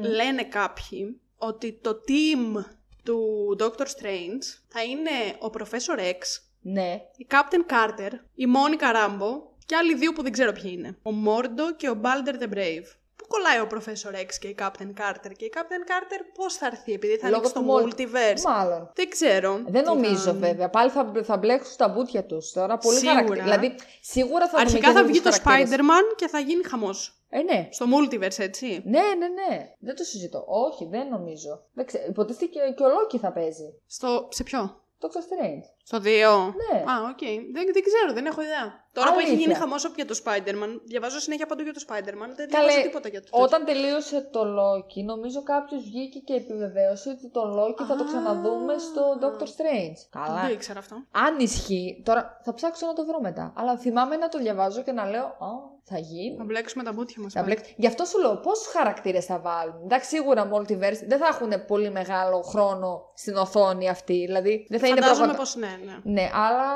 λένε 0.14 0.44
κάποιοι 0.44 1.20
ότι 1.36 1.78
το 1.82 2.00
team 2.08 2.64
του 3.04 3.20
Doctor 3.60 3.84
Strange 3.84 4.42
θα 4.68 4.82
είναι 4.82 5.10
ο 5.38 5.50
Professor 5.58 5.98
X, 6.00 6.18
Ναι. 6.60 7.00
η 7.16 7.26
Captain 7.30 7.72
Carter, 7.72 8.10
η 8.34 8.44
Monica 8.54 8.94
Rambo 8.96 9.49
και 9.70 9.76
άλλοι 9.76 9.94
δύο 9.94 10.12
που 10.12 10.22
δεν 10.22 10.32
ξέρω 10.32 10.52
ποιοι 10.52 10.74
είναι. 10.78 10.96
Ο 11.02 11.10
Mordo 11.26 11.66
και 11.76 11.88
ο 11.88 12.00
Balder 12.04 12.34
the 12.42 12.48
Brave. 12.56 12.86
Πού 13.16 13.26
κολλάει 13.28 13.58
ο 13.60 13.66
Professor 13.70 14.14
X 14.26 14.28
και 14.40 14.48
η 14.48 14.56
Captain 14.58 14.90
Carter 15.00 15.32
και 15.36 15.44
η 15.44 15.52
Captain 15.54 15.84
Carter 15.90 16.20
πώς 16.34 16.54
θα 16.54 16.66
έρθει 16.66 16.92
επειδή 16.92 17.16
θα 17.16 17.28
Λόγω 17.28 17.36
ανοίξει 17.40 17.52
το 17.54 17.60
του 17.60 17.66
multi- 17.72 18.00
multiverse; 18.00 18.42
Μάλλον. 18.44 18.90
Δεν 18.94 19.08
ξέρω. 19.08 19.60
Δεν 19.66 19.82
τι 19.82 19.88
νομίζω 19.88 20.16
θα- 20.16 20.32
βέβαια. 20.32 20.68
Πάλι 20.70 20.90
θα, 20.90 21.12
θα 21.22 21.36
μπλέξουν 21.36 21.76
τα 21.76 21.88
μπουτια 21.88 22.24
τους 22.24 22.52
τώρα. 22.52 22.78
Πολύ 22.78 22.96
Σίγουρα. 22.96 23.14
χαρακτηριστικά. 23.14 23.58
Δηλαδή, 23.58 23.80
σίγουρα 24.00 24.44
θα 24.48 24.50
δούμε 24.50 24.60
Αρχικά 24.62 24.78
και 24.88 24.92
θα 24.94 25.00
τέτοιους 25.00 25.18
βγει 25.20 25.30
το 25.30 25.36
χαρακτήρες. 25.42 25.80
Spider-Man 25.80 26.14
και 26.16 26.28
θα 26.28 26.38
γίνει 26.38 26.64
χαμός. 26.64 27.14
Ε, 27.28 27.42
ναι. 27.42 27.68
Στο 27.70 27.86
multiverse, 27.94 28.38
έτσι. 28.38 28.82
Ναι, 28.84 29.00
ναι, 29.18 29.28
ναι. 29.28 29.74
Δεν 29.78 29.96
το 29.96 30.04
συζητώ. 30.04 30.44
Όχι, 30.48 30.84
δεν 30.90 31.08
νομίζω. 31.08 31.62
Δεν 31.72 31.86
ξέρω. 31.86 32.04
Υποτίθεται 32.08 32.46
και, 32.46 32.60
και 32.76 32.82
ο 32.82 32.88
Λόκι 32.88 33.18
θα 33.18 33.32
παίζει. 33.32 33.74
Στο... 33.86 34.28
Σε 34.30 34.42
ποιο; 34.42 34.80
Doctor 35.02 35.22
Strange. 35.28 35.64
Στο 35.84 35.98
2. 35.98 36.04
Ναι. 36.04 36.78
Α, 36.90 36.94
οκ. 37.12 37.22
Δεν, 37.54 37.64
δεν 37.76 37.82
ξέρω, 37.88 38.12
δεν 38.12 38.26
έχω 38.26 38.40
ιδέα. 38.42 38.88
Τώρα 38.92 39.12
που 39.12 39.18
έχει 39.18 39.28
Αλήθεια. 39.28 39.42
γίνει 39.46 39.54
χαμός 39.54 39.92
για 39.96 40.06
το 40.06 40.20
Spider-Man, 40.24 40.80
διαβάζω 40.84 41.18
συνέχεια 41.20 41.46
παντού 41.46 41.62
για 41.62 41.72
το 41.72 41.80
Spider-Man, 41.88 42.30
δεν 42.36 42.48
Καλέ, 42.48 42.66
διαβάζω 42.66 42.82
τίποτα 42.82 43.08
για 43.08 43.20
το 43.20 43.26
τέτοιο. 43.30 43.44
Όταν 43.44 43.64
τελείωσε 43.64 44.28
το 44.32 44.40
Loki, 44.58 45.04
νομίζω 45.04 45.42
κάποιος 45.42 45.82
βγήκε 45.82 46.18
και 46.18 46.34
επιβεβαίωσε 46.34 47.08
ότι 47.10 47.30
το 47.30 47.42
Loki 47.58 47.84
θα 47.88 47.96
το 47.96 48.02
Α. 48.02 48.06
ξαναδούμε 48.06 48.78
στο 48.78 49.02
Doctor 49.22 49.48
Strange. 49.54 49.98
Καλά. 50.10 50.40
Δεν 50.42 50.52
ήξερα 50.52 50.78
αυτό. 50.78 50.94
Αν 51.10 51.38
ισχύει, 51.38 52.02
τώρα 52.04 52.40
θα 52.44 52.54
ψάξω 52.54 52.86
να 52.86 52.92
το 52.92 53.04
βρω 53.06 53.20
μετά. 53.20 53.52
Αλλά 53.56 53.76
θυμάμαι 53.78 54.16
να 54.16 54.28
το 54.28 54.38
διαβάζω 54.38 54.82
και 54.82 54.92
να 54.92 55.04
λέω, 55.10 55.24
Α, 55.24 55.48
θα 55.90 55.98
γίνει. 55.98 56.36
Θα 56.36 56.44
μπλέξουμε 56.44 56.84
τα 56.84 56.92
μπούτια 56.92 57.22
μας. 57.22 57.32
Θα 57.32 57.40
πάλι. 57.40 57.52
μπλέξει. 57.54 57.74
Γι' 57.76 57.86
αυτό 57.86 58.04
σου 58.04 58.18
λέω 58.18 58.36
πόσους 58.36 58.66
χαρακτήρες 58.66 59.24
θα 59.24 59.38
βάλουν; 59.38 59.82
Εντάξει, 59.84 60.08
σίγουρα 60.08 60.50
multiverse 60.52 61.02
δεν 61.06 61.18
θα 61.18 61.26
έχουν 61.26 61.66
πολύ 61.66 61.90
μεγάλο 61.90 62.42
χρόνο 62.42 63.10
στην 63.14 63.36
οθόνη 63.36 63.88
αυτή. 63.88 64.24
Δηλαδή 64.26 64.66
δεν 64.68 64.80
θα 64.80 64.86
είναι 64.86 65.00
Φαντάζομαι 65.00 65.26
πραγματικά. 65.26 65.60
πως 65.60 65.80
ναι, 65.84 65.92
ναι. 65.92 66.22
Ναι, 66.22 66.30
αλλά 66.32 66.68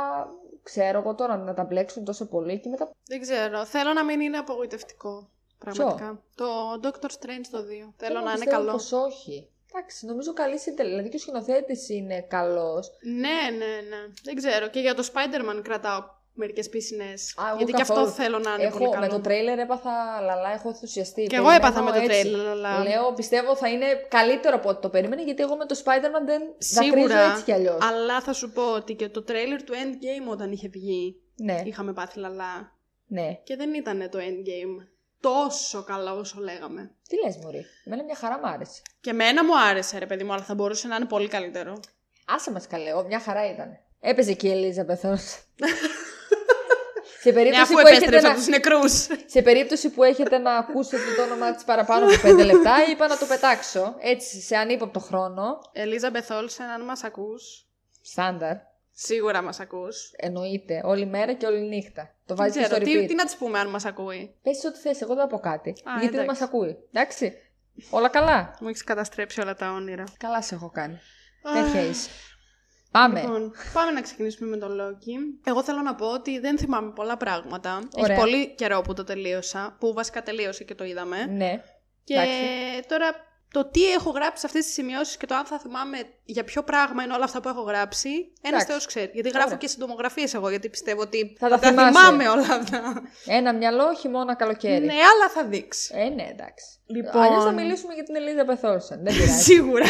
ξέρω 0.62 0.98
εγώ 0.98 1.14
τώρα 1.14 1.36
να 1.36 1.54
τα 1.54 1.64
μπλέξουν 1.64 2.04
τόσο 2.04 2.26
πολύ 2.28 2.60
και 2.60 2.68
μετά. 2.68 2.90
Δεν 3.06 3.20
ξέρω. 3.20 3.64
Θέλω 3.64 3.92
να 3.92 4.04
μην 4.04 4.20
είναι 4.20 4.36
απογοητευτικό. 4.36 5.28
Πραγματικά. 5.58 6.22
Το 6.34 6.44
Doctor 6.82 7.10
Strange 7.10 7.46
το 7.50 7.58
2. 7.58 7.92
Θέλω 7.96 8.14
να 8.14 8.20
είναι 8.20 8.32
πιστεύω 8.32 8.56
καλό. 8.56 8.72
Πως 8.72 8.92
όχι. 8.92 9.48
Εντάξει, 9.72 10.06
νομίζω 10.06 10.32
καλή 10.32 10.58
συντελεία. 10.58 10.90
Δηλαδή 10.90 11.08
και 11.08 11.16
ο 11.16 11.18
σκηνοθέτης 11.18 11.88
είναι 11.88 12.20
καλός. 12.20 12.90
Ναι, 13.02 13.56
ναι, 13.58 13.72
ναι. 13.88 14.12
Δεν 14.22 14.34
ξέρω. 14.34 14.68
Και 14.68 14.80
για 14.80 14.94
το 14.94 15.08
Spider-Man 15.12 15.60
κρατάω 15.62 16.02
μερικές 16.34 16.68
πίσινε. 16.68 17.04
Α, 17.04 17.44
εγώ 17.48 17.56
Γιατί 17.56 17.72
και 17.72 17.82
αυτό 17.82 17.94
καθόλου. 17.94 18.12
θέλω 18.14 18.38
να 18.38 18.50
είναι 18.54 18.70
πολύ 18.70 18.84
Έχω, 18.84 18.92
καλό. 18.92 19.06
με 19.06 19.12
το 19.12 19.20
τρέιλερ 19.20 19.58
έπαθα 19.58 20.20
λαλά, 20.20 20.52
έχω 20.52 20.68
ενθουσιαστεί. 20.68 21.22
Και 21.26 21.36
εγώ 21.36 21.46
Περιμένω 21.46 21.66
έπαθα 21.68 21.82
με 21.82 21.90
το 21.90 21.96
έτσι. 21.96 22.08
τρέιλερ, 22.08 22.46
αλλά. 22.48 22.82
Λέω, 22.82 23.12
πιστεύω 23.12 23.56
θα 23.56 23.68
είναι 23.68 23.86
καλύτερο 24.08 24.56
από 24.56 24.68
ό,τι 24.68 24.80
το 24.80 24.88
περίμενε, 24.88 25.22
γιατί 25.22 25.42
εγώ 25.42 25.56
με 25.56 25.66
το 25.66 25.80
Spider-Man 25.84 26.24
δεν 26.26 26.42
δακρύζω 26.74 26.96
Σίγουρα. 26.96 27.30
έτσι 27.30 27.42
κι 27.44 27.52
αλλιώς. 27.52 27.78
Αλλά 27.82 28.20
θα 28.20 28.32
σου 28.32 28.50
πω 28.52 28.62
ότι 28.74 28.94
και 28.94 29.08
το 29.08 29.22
τρέιλερ 29.22 29.62
του 29.62 29.72
Endgame 29.72 30.30
όταν 30.32 30.52
είχε 30.52 30.68
βγει 30.68 31.16
Ναι, 31.36 31.62
είχαμε 31.64 31.92
πάθει 31.92 32.18
λαλά. 32.18 32.72
ναι. 33.06 33.38
Και 33.44 33.56
δεν 33.56 33.74
ήταν 33.74 34.08
το 34.10 34.18
Endgame 34.18 34.86
τόσο 35.20 35.82
καλό 35.84 36.18
όσο 36.18 36.40
λέγαμε. 36.40 36.90
Τι 37.08 37.16
λες 37.24 37.36
Μωρή, 37.42 37.64
εμένα 37.84 38.02
μια 38.04 38.14
χαρά 38.14 38.38
μ' 38.38 38.44
άρεσε. 38.46 38.82
Και 39.00 39.10
εμένα 39.10 39.44
μου 39.44 39.58
άρεσε 39.58 39.98
ρε 39.98 40.06
παιδί 40.06 40.24
μου, 40.24 40.32
αλλά 40.32 40.42
θα 40.42 40.54
μπορούσε 40.54 40.88
να 40.88 40.96
είναι 40.96 41.04
πολύ 41.04 41.28
καλύτερο. 41.28 41.80
Άσε 42.26 42.50
μας 42.52 42.66
καλέ, 42.66 42.92
ω, 42.92 43.04
μια 43.06 43.20
χαρά 43.20 43.50
ήταν. 43.50 43.68
Έπαιζε 44.00 44.32
και 44.32 44.48
η 44.48 44.50
Ελίζα 44.50 44.84
Μπεθόν. 44.84 45.18
σε, 47.24 47.32
περίπτωση 47.32 47.56
Ναι, 47.56 47.62
αφού 47.62 47.72
που 47.72 47.78
έχετε 47.78 48.16
επέστρεψε 48.16 48.26
να... 48.26 48.28
από 48.28 48.38
τους 48.38 48.48
νεκρούς. 48.48 49.06
σε 49.26 49.42
περίπτωση 49.42 49.90
που 49.90 50.02
έχετε 50.02 50.38
να 50.38 50.56
ακούσετε 50.56 51.02
το 51.16 51.22
όνομά 51.22 51.54
της 51.54 51.64
παραπάνω 51.64 52.06
από 52.06 52.28
5 52.28 52.44
λεπτά, 52.44 52.74
είπα 52.90 53.06
να 53.08 53.16
το 53.16 53.26
πετάξω. 53.26 53.94
Έτσι, 53.98 54.40
σε 54.40 54.56
ανύποπτο 54.56 55.00
χρόνο. 55.00 55.58
Ελίζα 55.72 56.10
Μπεθόλ, 56.10 56.48
αν 56.74 56.84
μας 56.84 57.04
ακούς. 57.04 57.66
Στάνταρ. 58.02 58.56
Σίγουρα 58.92 59.42
μας 59.42 59.60
ακούς. 59.60 60.12
Εννοείται. 60.16 60.80
Όλη 60.84 61.06
μέρα 61.06 61.32
και 61.32 61.46
όλη 61.46 61.60
νύχτα. 61.60 62.02
Το 62.26 62.34
Δεν 62.34 62.36
βάζει 62.36 62.58
και 62.58 62.64
στο 62.64 62.74
ξέρω, 62.74 62.90
τι, 62.90 63.02
repeat. 63.04 63.08
τι 63.08 63.14
να 63.14 63.24
της 63.24 63.36
πούμε 63.36 63.58
αν 63.58 63.68
μας 63.68 63.84
ακούει; 63.84 64.34
Πες 64.42 64.64
ό,τι 64.64 64.78
θες, 64.78 65.00
εγώ 65.00 65.14
δεν 65.14 65.22
θα 65.22 65.28
πω 65.28 65.38
κάτι. 65.38 65.74
γιατί 66.00 66.14
δεν 66.14 66.24
εντάξει. 66.24 66.42
μα 66.42 66.46
ακούει. 66.46 66.76
Εντάξει. 66.92 67.32
Όλα 67.90 68.08
καλά. 68.08 68.56
Μου 68.60 68.68
έχεις 68.68 68.84
καταστρέψει 68.84 69.40
όλα 69.40 69.54
τα 69.54 69.70
όνειρα. 69.70 70.04
Καλά 70.18 70.42
σε 70.42 70.54
έχω 70.54 70.70
κάνει. 70.70 70.98
Τέτοια 71.52 71.80
είσαι. 71.80 72.10
Πάμε. 72.98 73.20
Λοιπόν, 73.20 73.52
πάμε 73.72 73.90
να 73.90 74.00
ξεκινήσουμε 74.00 74.48
με 74.48 74.56
το 74.56 74.66
Loki. 74.66 75.40
Εγώ 75.44 75.62
θέλω 75.62 75.80
να 75.80 75.94
πω 75.94 76.06
ότι 76.06 76.38
δεν 76.38 76.58
θυμάμαι 76.58 76.90
πολλά 76.94 77.16
πράγματα. 77.16 77.88
Ωραία. 77.96 78.12
Έχει 78.16 78.20
πολύ 78.24 78.54
καιρό 78.54 78.80
που 78.80 78.94
το 78.94 79.04
τελείωσα, 79.04 79.76
που 79.80 79.92
βασικά 79.92 80.22
τελείωσε 80.22 80.64
και 80.64 80.74
το 80.74 80.84
είδαμε. 80.84 81.24
Ναι. 81.26 81.62
Και 82.04 82.14
εντάξει. 82.14 82.88
τώρα 82.88 83.32
το 83.52 83.64
τι 83.64 83.90
έχω 83.92 84.10
γράψει 84.10 84.40
σε 84.40 84.46
αυτές 84.46 84.64
τις 84.64 84.74
σημειώσεις 84.74 85.16
και 85.16 85.26
το 85.26 85.34
αν 85.34 85.44
θα 85.44 85.58
θυμάμαι 85.58 85.98
για 86.24 86.44
ποιο 86.44 86.62
πράγμα 86.62 87.02
είναι 87.02 87.12
όλα 87.14 87.24
αυτά 87.24 87.40
που 87.40 87.48
έχω 87.48 87.60
γράψει, 87.60 88.08
ένας 88.08 88.32
Εντάξει. 88.42 88.66
θεός 88.66 88.86
ξέρει. 88.86 89.10
Γιατί 89.14 89.28
γράφω 89.28 89.46
Ωραία. 89.46 89.58
και 89.58 89.66
συντομογραφίες 89.68 90.34
εγώ, 90.34 90.48
γιατί 90.48 90.68
πιστεύω 90.68 91.00
ότι 91.00 91.36
Θα 91.38 91.48
τα 91.48 91.58
τα 91.58 91.68
θυμάσαι. 91.68 91.98
θυμάμαι 91.98 92.28
όλα 92.28 92.54
αυτά. 92.54 93.02
Ένα 93.26 93.54
μυαλό, 93.54 93.94
χειμώνα, 93.94 94.34
καλοκαίρι. 94.34 94.84
ναι, 94.84 94.92
αλλά 94.92 95.28
θα 95.34 95.44
δείξει. 95.44 95.92
Ε, 95.96 96.08
ναι, 96.08 96.28
εντάξει. 96.30 96.66
Λοιπόν. 96.86 97.22
Αλλιώς 97.22 97.44
θα 97.44 97.52
μιλήσουμε 97.52 97.94
για 97.94 98.02
την 98.02 98.16
Ελίζα 98.16 98.44
Πεθόρσεν. 98.44 99.02
Δεν 99.02 99.14
πειράζει. 99.16 99.42
Σίγουρα. 99.42 99.84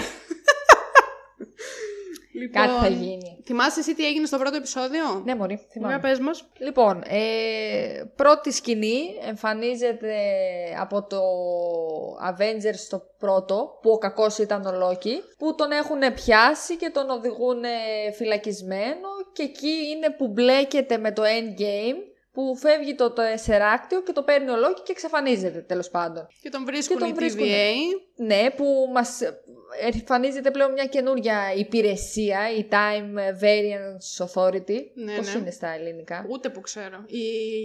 Λοιπόν, 2.35 2.63
Κάτι 2.63 2.79
θα 2.81 2.89
γίνει. 2.89 3.39
Θυμάσαι 3.45 3.81
εσύ 3.81 3.95
τι 3.95 4.07
έγινε 4.07 4.27
στο 4.27 4.39
πρώτο 4.39 4.57
επεισόδιο; 4.57 5.23
Ναι, 5.25 5.35
Μωρή, 5.35 5.55
Για 5.55 5.67
θυμάμαι. 5.71 5.99
πες 5.99 6.19
μας. 6.19 6.45
Λοιπόν, 6.59 7.03
ε, 7.07 8.05
πρώτη 8.17 8.53
σκηνή 8.53 9.01
εμφανίζεται 9.29 10.15
από 10.81 11.03
το 11.03 11.21
Avengers 12.31 12.77
στο 12.87 13.03
πρώτο, 13.19 13.79
που 13.83 13.91
ο 13.91 13.99
κακός 13.99 14.39
ήταν 14.39 14.67
ο 14.67 14.71
Loki, 14.71 15.15
που 15.39 15.55
τον 15.55 15.71
έχουν 15.71 15.99
πιάσει 16.15 16.77
και 16.77 16.91
τον 16.91 17.11
οδηγούν 17.11 17.63
φυλακισμένο 18.17 19.09
και 19.33 19.43
εκεί 19.43 19.75
είναι 19.97 20.11
που 20.11 20.29
μπλέκεται 20.29 20.99
με 20.99 21.13
το 21.13 21.23
Endgame, 21.23 22.14
που 22.35 22.57
φεύγει 22.57 22.95
το 22.95 23.11
τεσσεράκτιο 23.11 24.03
και 24.03 24.13
το 24.13 24.23
παίρνει 24.23 24.51
ο 24.51 24.55
Loki 24.55 24.81
και 24.85 24.93
εξαφανίζεται 24.93 25.61
τέλος 25.61 25.91
πάντων. 25.91 26.27
Και 26.43 26.49
τον 26.49 26.65
βρίσκουν 26.65 26.99
τον 26.99 27.09
οι 27.09 27.13
βρίσκουνε. 27.13 27.47
TVA. 27.47 28.01
Ναι, 28.17 28.51
που 28.57 28.65
μας 28.93 29.21
εμφανίζεται 29.81 30.51
πλέον 30.51 30.73
μια 30.73 30.85
καινούρια 30.85 31.53
υπηρεσία, 31.57 32.39
η 32.57 32.69
Time 32.71 33.19
Variance 33.43 34.27
Authority. 34.27 34.79
Ναι, 34.95 35.17
Πώς 35.17 35.35
ναι. 35.35 35.41
είναι 35.41 35.51
στα 35.51 35.69
ελληνικά; 35.69 36.27
Ούτε 36.29 36.49
που 36.49 36.61
ξέρω. 36.61 37.05
Η... 37.07 37.19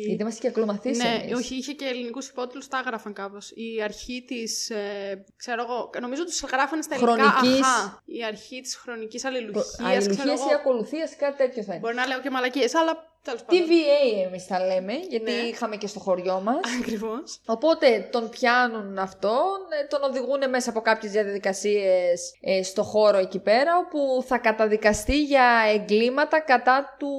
Γιατί 0.06 0.22
είμαστε 0.22 0.42
και 0.42 0.60
ακολουθήσει 0.60 1.02
Ναι, 1.02 1.36
όχι, 1.36 1.56
είχε 1.56 1.74
και 1.74 1.86
ελληνικούς 1.86 2.28
υπότιτλους, 2.28 2.68
τα 2.68 2.78
έγραφαν 2.86 3.14
κάπως. 3.14 3.52
Η 3.52 3.82
αρχή 3.84 4.24
της. 4.28 4.70
Ε, 4.70 5.26
ξέρω 5.38 5.62
εγώ, 5.62 5.90
νομίζω 6.02 6.26
τους 6.26 6.42
γράφανε 6.42 6.82
στα 6.82 6.96
ελληνικά. 6.96 7.24
Χρονικής. 7.24 7.66
Αχά, 7.66 8.04
η 8.06 8.24
αρχή 8.24 8.62
της 8.62 8.76
χρονικής 8.76 9.26
αλληλουχίας. 9.26 9.80
Αλληλουχίας 9.80 10.40
ή 10.40 10.54
ακολουθίας, 10.54 11.16
κάτι 11.16 11.38
τέτοιο 11.38 11.64
θα 11.64 11.72
είναι. 11.72 11.82
Μπορεί 11.82 11.96
να 11.96 12.08
λέω 12.08 12.20
και 12.20 12.30
μαλακίες, 12.30 12.76
αλλά 12.76 12.92
τέλο 12.92 12.98
πάντων. 12.98 13.09
TVA 13.36 14.26
εμείς 14.26 14.48
τα 14.48 14.66
λέμε, 14.66 14.94
γιατί 14.94 15.32
Ναι. 15.32 15.38
είχαμε 15.38 15.76
και 15.76 15.88
στο 15.88 16.00
χωριό 16.00 16.42
μας. 16.44 16.60
Ακριβώς. 16.82 17.42
Οπότε 17.46 18.08
τον 18.12 18.30
πιάνουν 18.30 18.98
αυτόν, 18.98 19.58
ε, 19.84 19.88
τον 19.88 20.04
οδηγούν 20.04 20.50
μέσα 20.50 20.70
από 20.70 20.82
κάποιες 20.82 21.12
διαδικασίες 21.12 22.34
ε, 22.42 22.64
στο 22.64 22.84
χώρο 22.84 23.18
εκεί 23.18 23.40
πέρα, 23.40 23.78
όπου 23.78 24.24
θα 24.28 24.38
καταδικαστεί 24.38 25.24
για 25.24 25.48
εγκλήματα 25.74 26.40
κατά 26.42 26.96
του... 27.00 27.10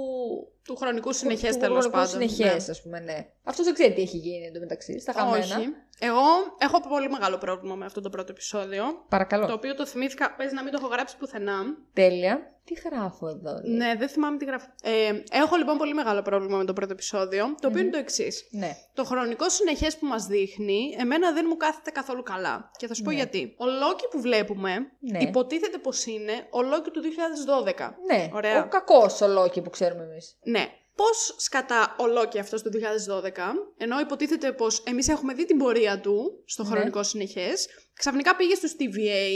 Του 0.65 0.77
χρονικού 0.77 1.13
συνεχές 1.13 1.53
του 1.55 1.59
τέλος 1.61 1.87
χρονικού 1.87 1.91
πάντων. 1.93 2.09
συνεχές, 2.29 2.69
ας 2.69 2.83
πούμε, 2.83 3.01
ναι. 3.01 3.27
Αυτός 3.45 3.65
δεν 3.65 3.75
ξέρει 3.75 3.93
τι 3.93 4.03
έχει 4.03 4.17
γίνει 4.17 4.47
εντωμεταξύ, 4.47 5.01
στα 5.01 5.13
Ναι. 5.13 5.21
χαμένα. 5.21 5.57
Όχι. 5.59 5.69
Εγώ 5.99 6.23
έχω 6.59 6.81
πολύ 6.89 7.09
μεγάλο 7.11 7.39
πρόβλημα 7.39 7.75
με 7.75 7.85
αυτό 7.85 8.01
το 8.01 8.09
πρώτο 8.11 8.33
επεισόδιο. 8.33 8.85
Παρακαλώ. 9.09 9.47
Το 9.47 9.53
οποίο 9.53 9.75
το 9.75 9.87
θυμήθηκα, 9.87 10.35
παίζει 10.37 10.55
να 10.55 10.63
μην 10.63 10.73
το 10.73 10.79
έχω 10.83 10.91
γράψει 10.93 11.17
πουθενά. 11.17 11.63
Τέλεια. 11.93 12.53
Τι 12.65 12.75
γράφω 12.89 13.29
εδώ. 13.29 13.61
λέει. 13.65 13.77
Ναι, 13.77 13.95
δεν 13.99 14.09
θυμάμαι 14.09 14.37
τι 14.37 14.45
γράφω. 14.45 14.67
Ε, 14.83 15.23
έχω 15.31 15.57
λοιπόν 15.57 15.79
πολύ 15.79 15.95
μεγάλο 15.95 16.23
πρόβλημα 16.23 16.57
με 16.59 16.65
το 16.65 16.73
πρώτο 16.73 16.93
επεισόδιο, 16.93 17.55
το 17.61 17.69
οποίο 17.69 17.81
είναι 17.81 17.91
το 17.91 17.99
εξής. 17.99 18.49
Ναι. 18.51 18.71
Το 18.95 19.05
χρονικό 19.05 19.49
συνεχές 19.51 19.97
που 19.97 20.07
μας 20.07 20.27
δείχνει, 20.27 20.97
εμένα 20.99 21.33
δεν 21.33 21.45
μου 21.49 21.57
κάθεται 21.57 21.91
καθόλου 21.91 22.23
καλά. 22.23 22.71
Και 22.77 22.87
θα 22.87 22.95
σου 22.95 23.03
πω 23.03 23.11
Ναι. 23.11 23.17
γιατί. 23.17 23.55
Ο 23.59 23.65
Λόκι 23.67 24.09
που 24.11 24.21
βλέπουμε, 24.21 24.73
Ναι. 25.01 25.19
υποτίθεται 25.19 25.79
πως 25.79 26.07
είναι 26.07 26.33
ο 26.51 26.63
Λόκι 26.63 26.91
του 26.91 27.01
2012. 27.01 27.97
Ναι, 28.07 28.29
Ωραία. 28.33 28.65
ο 28.65 28.69
κακός 28.69 29.21
ο 29.21 29.29
Λόκη 29.29 29.61
που 29.63 29.71
ξέρουμε 29.71 30.03
εμείς. 30.03 30.39
Ναι. 30.43 30.67
Πώς 31.03 31.35
σκατά 31.39 31.95
ο 31.99 32.07
Λόκι 32.07 32.39
αυτό 32.39 32.63
του 32.63 32.71
2012, 32.71 33.31
ενώ 33.79 34.01
υποτίθεται 34.01 34.53
πως 34.53 34.83
εμείς 34.87 35.09
έχουμε 35.09 35.35
δει 35.35 35.45
την 35.45 35.59
πορεία 35.59 36.01
του 36.01 36.43
στο 36.47 36.63
Ναι. 36.63 36.69
χρονικό 36.69 37.03
συνεχές, 37.03 37.69
ξαφνικά 37.95 38.37
πήγε 38.37 38.55
στο 38.55 38.69
TVA 38.79 39.29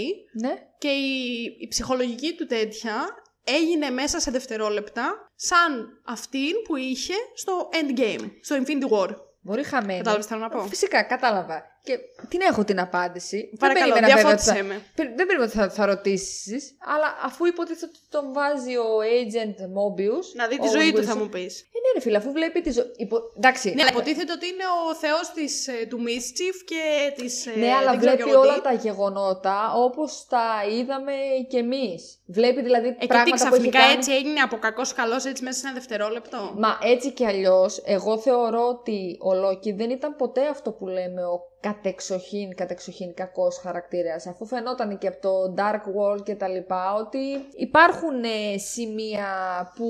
Ναι. 0.42 0.54
και 0.78 0.88
η, 0.88 1.42
η 1.60 1.68
ψυχολογική 1.68 2.34
του 2.34 2.46
τέτοια 2.46 3.06
έγινε 3.44 3.90
μέσα 3.90 4.20
σε 4.20 4.30
δευτερόλεπτα 4.30 5.30
σαν 5.34 6.00
αυτήν 6.06 6.52
που 6.64 6.76
είχε 6.76 7.14
στο 7.34 7.68
Endgame, 7.72 8.30
στο 8.40 8.56
Infinity 8.56 8.88
War. 8.98 9.10
Μπορεί 9.40 9.62
χαμένη. 9.62 9.98
Κατάλαβες 9.98 10.26
τι 10.26 10.32
θέλω 10.32 10.44
να 10.44 10.48
πω; 10.48 10.66
Φυσικά, 10.66 11.02
κατάλαβα. 11.02 11.62
Και 11.86 11.98
την 12.28 12.40
έχω 12.50 12.64
την 12.64 12.80
απάντηση. 12.80 13.38
Παρακαλώ, 13.58 13.92
δεν 13.94 14.02
περίμενα, 14.02 14.16
βέβαια, 14.22 14.32
ότι 14.34 14.42
διαφώτισέ 14.44 14.74
θα- 14.74 14.80
με. 14.80 14.92
Περι- 14.98 15.14
Δεν 15.16 15.26
περίμενα 15.26 15.44
ότι 15.50 15.56
θα, 15.60 15.68
θα 15.78 15.84
ρωτήσεις, 15.86 16.62
αλλά 16.94 17.08
αφού 17.28 17.44
υποτίθεται 17.46 17.86
ότι 17.90 17.98
τον 18.14 18.32
βάζει 18.32 18.76
ο 18.76 18.90
agent 19.18 19.58
Mobius. 19.78 20.26
Να 20.34 20.46
δει 20.46 20.58
τη 20.58 20.68
ο 20.68 20.70
ζωή 20.70 20.92
του, 20.92 21.00
Wilson- 21.00 21.04
θα 21.12 21.16
μου 21.16 21.28
πεις. 21.28 21.52
Ε, 21.60 21.78
ναι, 21.84 21.90
ρε 21.94 22.00
φίλε, 22.00 22.16
αφού 22.16 22.30
βλέπει 22.32 22.60
τη 22.60 22.70
ζωή. 22.70 22.84
Υπο... 22.96 23.16
Εντάξει. 23.36 23.66
Ναι, 23.74 23.80
αλλά 23.82 23.90
υποτίθεται 23.90 24.32
ότι 24.32 24.46
είναι 24.46 24.66
ο 24.90 24.94
θεός 24.94 25.24
του 25.88 25.98
Mischief 26.06 26.56
και 26.70 26.82
της. 27.16 27.46
Ναι, 27.56 27.70
αλλά 27.72 27.96
βλέπει 27.98 28.22
όλα 28.34 28.60
τα 28.60 28.72
γεγονότα 28.72 29.72
όπως 29.74 30.26
τα 30.28 30.46
είδαμε 30.78 31.12
κι 31.48 31.56
εμείς. 31.56 32.18
Βλέπει 32.26 32.62
δηλαδή 32.62 32.88
Ε, 32.88 32.90
και 32.90 32.98
τι 32.98 33.06
πράγματα 33.06 33.48
που 33.48 33.54
έχει 33.54 33.68
ξαφνικά 33.70 33.78
κάνει. 33.78 33.92
έτσι 33.92 34.12
έγινε 34.12 34.40
από 34.40 34.56
κακός 34.58 34.92
καλός 34.92 35.24
έτσι 35.24 35.42
μέσα 35.42 35.58
σε 35.58 35.66
ένα 35.66 35.74
δευτερόλεπτο. 35.74 36.52
Μα 36.56 36.78
έτσι 36.82 37.10
κι 37.12 37.26
αλλιώς, 37.26 37.82
εγώ 37.84 38.18
θεωρώ 38.18 38.66
ότι 38.68 39.16
ο 39.20 39.34
Λόκι 39.34 39.72
δεν 39.72 39.90
ήταν 39.90 40.16
ποτέ 40.16 40.46
αυτό 40.46 40.70
που 40.72 40.86
λέμε 40.86 41.24
ο 41.24 41.40
κατεξοχήν, 41.68 42.54
κατεξοχήν 42.54 43.14
κακός 43.14 43.58
χαρακτήρας, 43.58 44.26
αφού 44.26 44.46
φαινόταν 44.46 44.98
και 44.98 45.06
από 45.08 45.20
το 45.20 45.54
Dark 45.56 45.82
World 45.96 46.22
και 46.24 46.34
τα 46.34 46.48
λοιπά, 46.48 46.94
ότι 46.94 47.18
υπάρχουν 47.56 48.24
ε, 48.24 48.58
σημεία 48.58 49.26
που, 49.74 49.86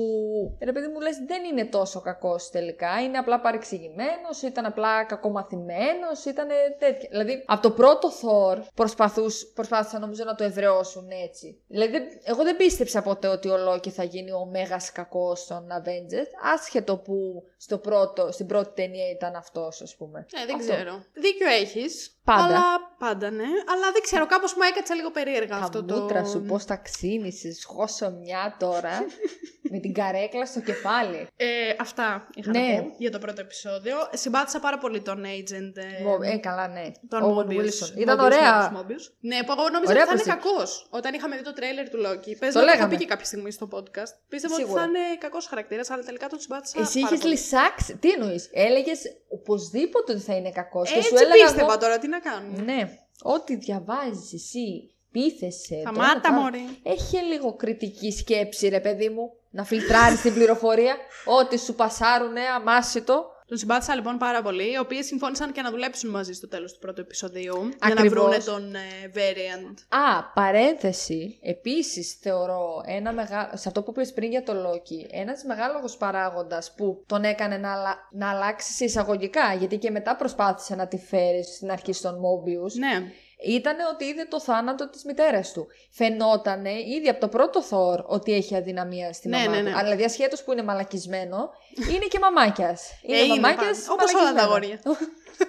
ρε 0.63 0.71
παιδί 0.71 0.87
μου 0.87 0.99
λες, 0.99 1.17
δεν 1.27 1.43
είναι 1.43 1.65
τόσο 1.65 2.01
κακός 2.01 2.49
τελικά, 2.49 3.01
είναι 3.03 3.17
απλά 3.17 3.39
παρεξηγημένος, 3.41 4.41
ήταν 4.41 4.65
απλά 4.65 5.03
κακομαθημένος, 5.03 6.25
ήταν 6.25 6.47
τέτοια. 6.79 7.07
Δηλαδή, 7.11 7.43
από 7.45 7.61
το 7.61 7.71
πρώτο 7.71 8.09
Thor 8.21 8.57
προσπαθούς, 8.75 9.51
προσπάθησαν 9.55 10.01
νομίζω 10.01 10.23
να 10.23 10.35
το 10.35 10.43
ευρεώσουν 10.43 11.07
έτσι. 11.23 11.61
Δηλαδή, 11.67 11.91
δεν- 11.91 12.07
εγώ 12.23 12.43
δεν 12.43 12.57
πίστεψα 12.57 13.01
ποτέ 13.01 13.27
ότι 13.27 13.49
ο 13.49 13.57
Λόκι 13.57 13.89
θα 13.89 14.03
γίνει 14.03 14.31
ο 14.31 14.45
μέγας 14.45 14.91
κακός 14.91 15.39
στον 15.39 15.67
Avengers, 15.67 16.29
άσχετο 16.53 16.97
που 16.97 17.43
στο 17.65 17.77
πρώτο, 17.77 18.31
στην 18.31 18.45
πρώτη 18.45 18.73
ταινία 18.73 19.09
ήταν 19.09 19.35
αυτός, 19.35 19.81
ας 19.81 19.95
πούμε. 19.95 20.25
Ναι, 20.33 20.45
δεν 20.45 20.55
Αυτό. 20.55 20.71
ξέρω. 20.71 21.03
Δίκιο 21.13 21.47
έχεις. 21.47 22.14
Πάντα. 22.25 22.43
Αλλά, 22.43 22.63
πάντα, 22.99 23.29
ναι. 23.31 23.43
Αλλά 23.43 23.91
δεν 23.93 24.01
ξέρω, 24.01 24.25
κάπως 24.25 24.53
μου 24.53 24.61
έκατσε 24.71 24.93
λίγο 24.93 25.11
περίεργα 25.11 25.47
Τα 25.57 25.63
αυτό 25.63 25.83
το. 25.83 25.95
μούτρα 25.99 26.25
σου 26.25 26.41
πώς 26.41 26.65
τα 26.65 26.75
ξύνησες, 26.75 27.65
χώσω 27.65 28.11
μια 28.11 28.55
τώρα, 28.59 29.05
με 29.71 29.79
την 29.79 29.93
καρέκλα 29.93 30.45
στο 30.45 30.59
κεφάλι. 30.61 31.27
Ε, 31.35 31.45
αυτά 31.79 32.27
είχα 32.35 32.51
Ναι. 32.51 32.59
να 32.59 32.81
πω 32.81 32.95
για 32.97 33.11
το 33.11 33.19
πρώτο 33.19 33.41
επεισόδιο. 33.41 33.95
Συμπάθησα 34.13 34.59
πάρα 34.59 34.77
πολύ 34.77 35.01
τον 35.01 35.23
agent. 35.23 35.73
Ε, 35.99 36.03
Μο- 36.03 36.17
Ε, 36.21 36.37
καλά, 36.37 36.67
ναι. 36.67 36.91
τον 37.07 37.21
Owen 37.23 37.51
Mobius. 37.51 37.59
Wilson. 37.59 37.97
Ήταν 37.97 38.19
Mobius, 38.19 38.23
ωραία. 38.23 38.71
Mobius, 38.71 38.77
Mobius. 38.79 39.03
Ναι, 39.19 39.37
που 39.43 39.51
εγώ 39.57 39.69
νόμιζα 39.69 39.91
Ωραία 39.91 40.03
ότι 40.03 40.11
θα 40.11 40.13
είναι 40.13 40.23
προσθήκη. 40.23 40.49
κακός. 40.49 40.87
Όταν 40.89 41.13
είχαμε 41.13 41.35
δει 41.37 41.43
το 41.43 41.53
τρέιλερ 41.53 41.89
του 41.89 41.97
Loki. 42.05 42.31
Πες 42.39 42.39
Το 42.39 42.45
να 42.45 42.51
το 42.51 42.59
είχα 42.59 42.65
λέγαμε. 42.65 42.89
πει 42.93 42.97
και 42.97 43.05
κάποια 43.05 43.25
στιγμή 43.25 43.51
στο 43.51 43.67
podcast. 43.73 44.11
Πίστευα 44.29 44.53
ότι 44.53 44.63
Σίγουρα. 44.63 44.81
θα 44.81 44.87
είναι 44.87 44.99
κακός 45.19 45.47
χαρακτήρας, 45.47 45.89
αλλά 45.89 46.03
τελικά 46.03 46.27
τον 46.27 46.39
συμπάθησα. 46.39 46.79
Εσύ 46.79 46.99
πάρα 46.99 47.07
είχες 47.07 47.19
πολύ. 47.21 47.33
λυσάξει. 47.33 47.97
Τι 47.97 48.09
εννοείς, 48.11 48.49
έλεγες 48.53 48.99
οπωσδήποτε 49.29 50.11
ότι 50.11 50.21
θα 50.21 50.35
είναι 50.35 50.51
κακός. 50.51 50.89
και 50.91 50.95
Έτσι 50.97 51.07
σου 51.09 51.15
έλεγα 51.15 51.33
πίστευα 51.45 51.71
εγώ- 51.71 51.77
τώρα, 51.77 51.97
τι 51.97 52.07
να 52.15 52.29
κάνουμε. 52.31 52.61
Ναι, 52.61 52.97
ό,τι 53.21 53.55
διαβάζεις 53.55 54.33
εσύ, 54.33 54.91
πείθεσαι. 55.11 55.75
το 55.75 55.79
Σταμάτα, 55.79 56.11
ένα 56.11 56.21
το 56.21 56.27
άλλο. 56.31 56.41
μωρή. 56.41 56.79
Έχει 56.83 57.17
λίγο 57.17 57.55
κριτική 57.55 58.11
σκέψη, 58.11 58.67
ρε 58.67 58.79
παιδί 58.79 59.09
μου. 59.09 59.33
Να 59.49 59.63
φιλτράρεις 59.63 60.21
την 60.21 60.33
πληροφορία. 60.33 60.95
Ό,τι 61.25 61.59
σου 61.59 61.75
πασάρουνε, 61.75 62.41
αμάσιτο. 62.41 63.25
Τον 63.47 63.57
συμπάθησα 63.57 63.95
λοιπόν 63.95 64.17
πάρα 64.17 64.41
πολύ, 64.41 64.71
οι 64.71 64.77
οποίοι 64.77 65.03
συμφώνησαν 65.03 65.51
και 65.51 65.61
να 65.61 65.69
δουλέψουν 65.71 66.09
μαζί 66.09 66.33
στο 66.33 66.47
τέλος 66.47 66.73
του 66.73 66.79
πρώτου 66.79 67.01
επεισοδίου. 67.01 67.55
Για 67.63 67.93
να 67.93 68.01
Ακριβώς. 68.01 68.09
βρούνε 68.09 68.37
τον 68.37 68.75
ε, 68.75 68.79
variant. 69.15 69.73
Α, 69.89 70.23
παρένθεση. 70.33 71.39
Επίσης 71.41 72.13
θεωρώ 72.21 72.81
ένα 72.85 73.13
μεγάλο. 73.13 73.49
Σε 73.53 73.67
αυτό 73.67 73.81
που 73.83 73.91
είπες 73.91 74.13
πριν 74.13 74.29
για 74.29 74.43
το 74.43 74.53
Loki, 74.53 75.09
ένας 75.11 75.43
μεγάλος 75.43 75.97
παράγοντας 75.97 76.73
που 76.77 77.03
τον 77.07 77.23
έκανε 77.23 77.57
να, 77.57 77.73
αλλα- 77.73 78.09
να 78.11 78.29
αλλάξει 78.29 78.73
σε 78.73 78.85
εισαγωγικά, 78.85 79.53
γιατί 79.53 79.77
και 79.77 79.91
μετά 79.91 80.15
προσπάθησε 80.15 80.75
να 80.75 80.87
τη 80.87 80.97
φέρει 80.97 81.43
στην 81.43 81.71
αρχή 81.71 81.93
στον 81.93 82.13
Mobius, 82.15 82.71
Ναι. 82.73 83.11
Ήταν 83.47 83.75
ότι 83.93 84.05
είδε 84.05 84.25
το 84.29 84.41
θάνατο 84.41 84.89
της 84.89 85.03
μητέρας 85.03 85.51
του. 85.51 85.67
Φαινότανε 85.91 86.71
ήδη 86.71 87.09
από 87.09 87.19
το 87.19 87.27
πρώτο 87.27 87.61
Θόρ 87.63 88.03
ότι 88.05 88.33
έχει 88.33 88.55
αδυναμία 88.55 89.13
στη 89.13 89.27
Ναι, 89.27 89.37
μαμά 89.37 89.49
ναι, 89.49 89.57
του. 89.57 89.63
ναι. 89.63 89.69
Αλλά 89.71 89.83
δηλαδή 89.83 90.03
ασχέτως 90.03 90.43
που 90.43 90.51
είναι 90.51 90.63
μαλακισμένο, 90.63 91.49
είναι 91.91 92.05
και 92.05 92.19
μαμάκιας. 92.19 92.89
Είναι 93.01 93.17
Ε, 93.17 93.23
είναι 93.23 93.33
μαμάκιας 93.39 93.79
πάντα. 93.79 93.93
Όπως 93.93 94.13
όλα 94.13 94.33
τα 94.33 94.47
μαλακισμένο. 94.47 94.97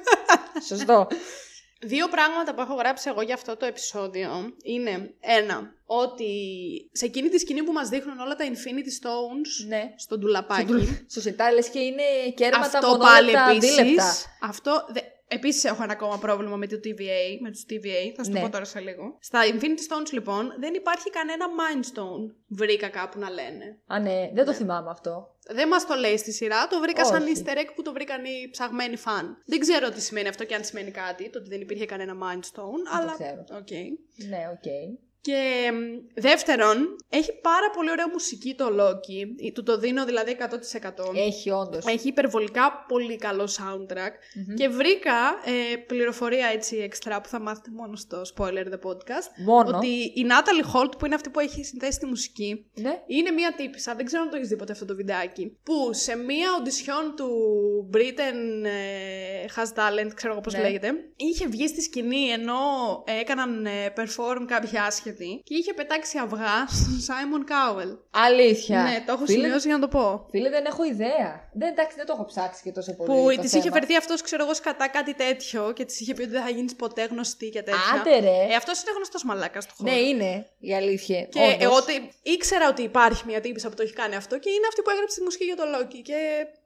Σωστό. 0.68 1.06
Δύο 1.80 2.08
πράγματα 2.08 2.54
που 2.54 2.60
έχω 2.60 2.74
γράψει 2.74 3.08
εγώ 3.08 3.22
για 3.22 3.34
αυτό 3.34 3.56
το 3.56 3.66
επεισόδιο 3.66 4.30
είναι 4.62 5.14
ένα, 5.20 5.72
ότι 5.86 6.26
σε 6.92 7.04
εκείνη 7.04 7.28
τη 7.28 7.38
σκηνή 7.38 7.62
που 7.62 7.72
μας 7.72 7.88
δείχνουν 7.88 8.18
όλα 8.18 8.34
τα 8.36 8.44
Infinity 8.44 9.06
Stones 9.06 9.66
ναι. 9.68 9.82
στο 9.96 10.18
ντουλαπάκι, 10.18 11.04
Σωστά, 11.14 11.52
λες 11.52 11.68
και 11.68 11.78
είναι 11.78 12.02
κέρματα 12.34 12.78
αυτό 12.78 12.96
πάλι 12.98 13.26
μονόλεπτα, 13.32 13.50
επίσης, 13.50 13.74
δίλεπτα. 13.76 14.12
αυτό, 14.40 14.84
δε, 14.88 15.00
επίσης 15.28 15.64
έχω 15.64 15.82
ένα 15.82 15.92
ακόμα 15.92 16.18
πρόβλημα 16.18 16.56
με 16.56 16.66
το 16.66 16.76
TVA, 16.84 17.38
με 17.42 17.50
τους 17.50 17.64
TVA, 17.70 18.12
θα 18.16 18.24
σου 18.24 18.30
το 18.30 18.36
Ναι. 18.38 18.44
πω 18.44 18.50
τώρα 18.50 18.64
σε 18.64 18.80
λίγο. 18.80 19.16
Στα 19.20 19.40
Infinity 19.44 19.84
Stones 19.88 20.10
λοιπόν 20.12 20.52
δεν 20.58 20.74
υπάρχει 20.74 21.10
κανένα 21.10 21.46
Mind 21.46 21.84
Stone, 21.84 22.34
βρήκα 22.46 22.88
κάπου 22.88 23.18
να 23.18 23.30
λένε. 23.30 23.78
Α, 23.86 23.98
ναι, 24.00 24.30
δεν 24.34 24.44
το 24.44 24.52
θυμάμαι 24.52 24.90
αυτό. 24.90 25.34
Δεν 25.54 25.68
μας 25.68 25.86
το 25.86 25.94
λέει 25.94 26.16
στη 26.16 26.32
σειρά, 26.32 26.66
το 26.66 26.80
βρήκα 26.80 27.04
σαν 27.04 27.22
Όχι. 27.22 27.32
easter 27.44 27.56
egg 27.58 27.68
που 27.74 27.82
το 27.82 27.92
βρήκαν 27.92 28.24
οι 28.24 28.48
ψαγμένοι 28.50 28.96
φαν. 28.96 29.42
Δεν 29.46 29.58
ξέρω 29.58 29.90
τι 29.90 30.00
σημαίνει 30.00 30.28
αυτό 30.28 30.44
και 30.44 30.54
αν 30.54 30.64
σημαίνει 30.64 30.90
κάτι, 30.90 31.30
το 31.30 31.38
ότι 31.38 31.48
δεν 31.48 31.60
υπήρχε 31.60 31.84
κανένα 31.84 32.14
Mind 32.22 32.40
Stone, 32.40 32.82
Δεν 32.84 33.00
αλλά... 33.00 33.10
το 33.16 33.22
ξέρω. 33.22 33.44
Οκ. 33.60 33.70
Ναι, 34.28 34.42
οκ. 34.52 34.64
Και 35.26 35.70
μ, 35.72 35.76
δεύτερον, 36.20 36.96
έχει 37.08 37.32
πάρα 37.40 37.70
πολύ 37.76 37.90
ωραία 37.90 38.08
μουσική 38.08 38.54
το 38.54 38.66
Loki, 38.80 39.50
του 39.54 39.62
το 39.62 39.78
δίνω 39.78 40.04
δηλαδή 40.04 40.36
100%. 40.40 40.44
Έχει 41.26 41.50
όντως. 41.50 41.84
Έχει 41.86 42.08
υπερβολικά 42.08 42.84
πολύ 42.88 43.16
καλό 43.16 43.44
soundtrack 43.58 44.12
και 44.56 44.68
βρήκα 44.68 45.12
ε, 45.72 45.76
πληροφορία 45.76 46.46
έτσι 46.46 46.76
έξτρα 46.76 47.20
που 47.20 47.28
θα 47.28 47.40
μάθετε 47.40 47.70
μόνο 47.72 47.96
στο 47.96 48.22
Spoiler 48.36 48.66
The 48.72 48.88
Podcast 48.88 49.28
Μόνο. 49.44 49.76
ότι 49.76 49.86
η 49.96 50.26
Natalie 50.30 50.74
Holt 50.76 50.98
που 50.98 51.06
είναι 51.06 51.14
αυτή 51.14 51.30
που 51.30 51.40
έχει 51.40 51.64
συνθέσει 51.64 51.98
τη 51.98 52.06
μουσική 52.06 52.66
Ναι. 52.74 53.02
είναι 53.06 53.30
μία 53.30 53.54
τύπησα, 53.56 53.94
δεν 53.94 54.04
ξέρω 54.04 54.22
αν 54.22 54.30
το 54.30 54.36
έχεις 54.36 54.48
δει 54.48 54.56
ποτέ 54.56 54.72
αυτό 54.72 54.84
το 54.84 54.94
βιντεάκι. 54.96 55.56
Που 55.62 55.90
σε 55.92 56.16
μία 56.16 56.48
οντισιόν 56.60 57.14
του 57.16 57.28
Britain 57.94 58.64
ε, 58.64 59.44
Has 59.56 59.78
Talent, 59.78 60.10
ξέρω 60.14 60.32
εγώ 60.32 60.40
πώς 60.40 60.52
Ναι. 60.52 60.60
λέγεται, 60.60 60.92
είχε 61.16 61.46
βγει 61.46 61.68
στη 61.68 61.82
σκηνή 61.82 62.28
ενώ 62.28 62.54
ε, 63.06 63.18
έκαναν 63.20 63.66
ε, 63.66 63.70
perform 63.96 64.44
κάποιοι 64.46 64.70
άσχετοι 65.16 65.40
και 65.44 65.54
είχε 65.54 65.72
πετάξει 65.74 66.18
αυγά 66.18 66.66
στον 66.68 66.98
Simon 67.08 67.42
Cowell. 67.52 67.98
Αλήθεια. 68.10 68.82
Ναι, 68.82 69.04
το 69.06 69.12
έχω 69.12 69.24
Φίλε, 69.26 69.42
σημειώσει 69.42 69.66
για 69.66 69.76
να 69.78 69.88
το 69.88 69.88
πω. 69.98 70.26
Φίλε, 70.30 70.50
δεν 70.50 70.64
έχω 70.64 70.84
ιδέα. 70.84 71.50
Δεν, 71.52 71.68
εντάξει, 71.68 71.96
δεν 71.96 72.06
το 72.06 72.12
έχω 72.16 72.24
ψάξει 72.24 72.62
και 72.62 72.72
τόσο 72.72 72.92
πολύ. 72.96 73.08
Που 73.10 73.34
το 73.34 73.40
της 73.42 73.52
είχε 73.52 73.62
θέμα. 73.62 73.74
φερθεί 73.74 73.96
αυτός, 73.96 74.22
ξέρω 74.22 74.44
εγώ, 74.44 74.52
κατά 74.62 74.88
κάτι 74.88 75.14
τέτοιο 75.14 75.72
και 75.74 75.84
της 75.84 76.00
είχε 76.00 76.14
πει 76.14 76.22
ότι 76.22 76.30
δεν 76.30 76.42
θα 76.42 76.50
γίνεις 76.50 76.74
ποτέ 76.74 77.04
γνωστή 77.04 77.48
και 77.48 77.62
τέτοια. 77.62 78.00
Άντε 78.00 78.18
ρε. 78.18 78.52
Ε, 78.52 78.54
αυτός 78.54 78.82
είναι 78.82 78.92
γνωστός 78.96 79.24
μαλάκας 79.24 79.66
του 79.66 79.74
χώρου. 79.76 79.90
Ναι, 79.90 79.98
είναι 79.98 80.46
η 80.58 80.74
αλήθεια. 80.74 81.22
Και 81.22 81.40
Όντως. 81.40 81.56
εγώ 81.60 81.76
ότι 81.76 81.94
ήξερα 82.22 82.68
ότι 82.68 82.82
υπάρχει 82.82 83.22
μια 83.26 83.40
τύπησα 83.40 83.68
που 83.68 83.74
το 83.74 83.82
έχει 83.82 83.92
κάνει 83.92 84.14
αυτό 84.16 84.38
και 84.38 84.50
είναι 84.50 84.66
αυτή 84.68 84.82
που 84.82 84.90
έγραψε 84.90 85.16
τη 85.18 85.22
μουσική 85.22 85.44
για 85.44 85.56
το 85.56 85.62
Loki. 85.74 86.00
Και 86.02 86.18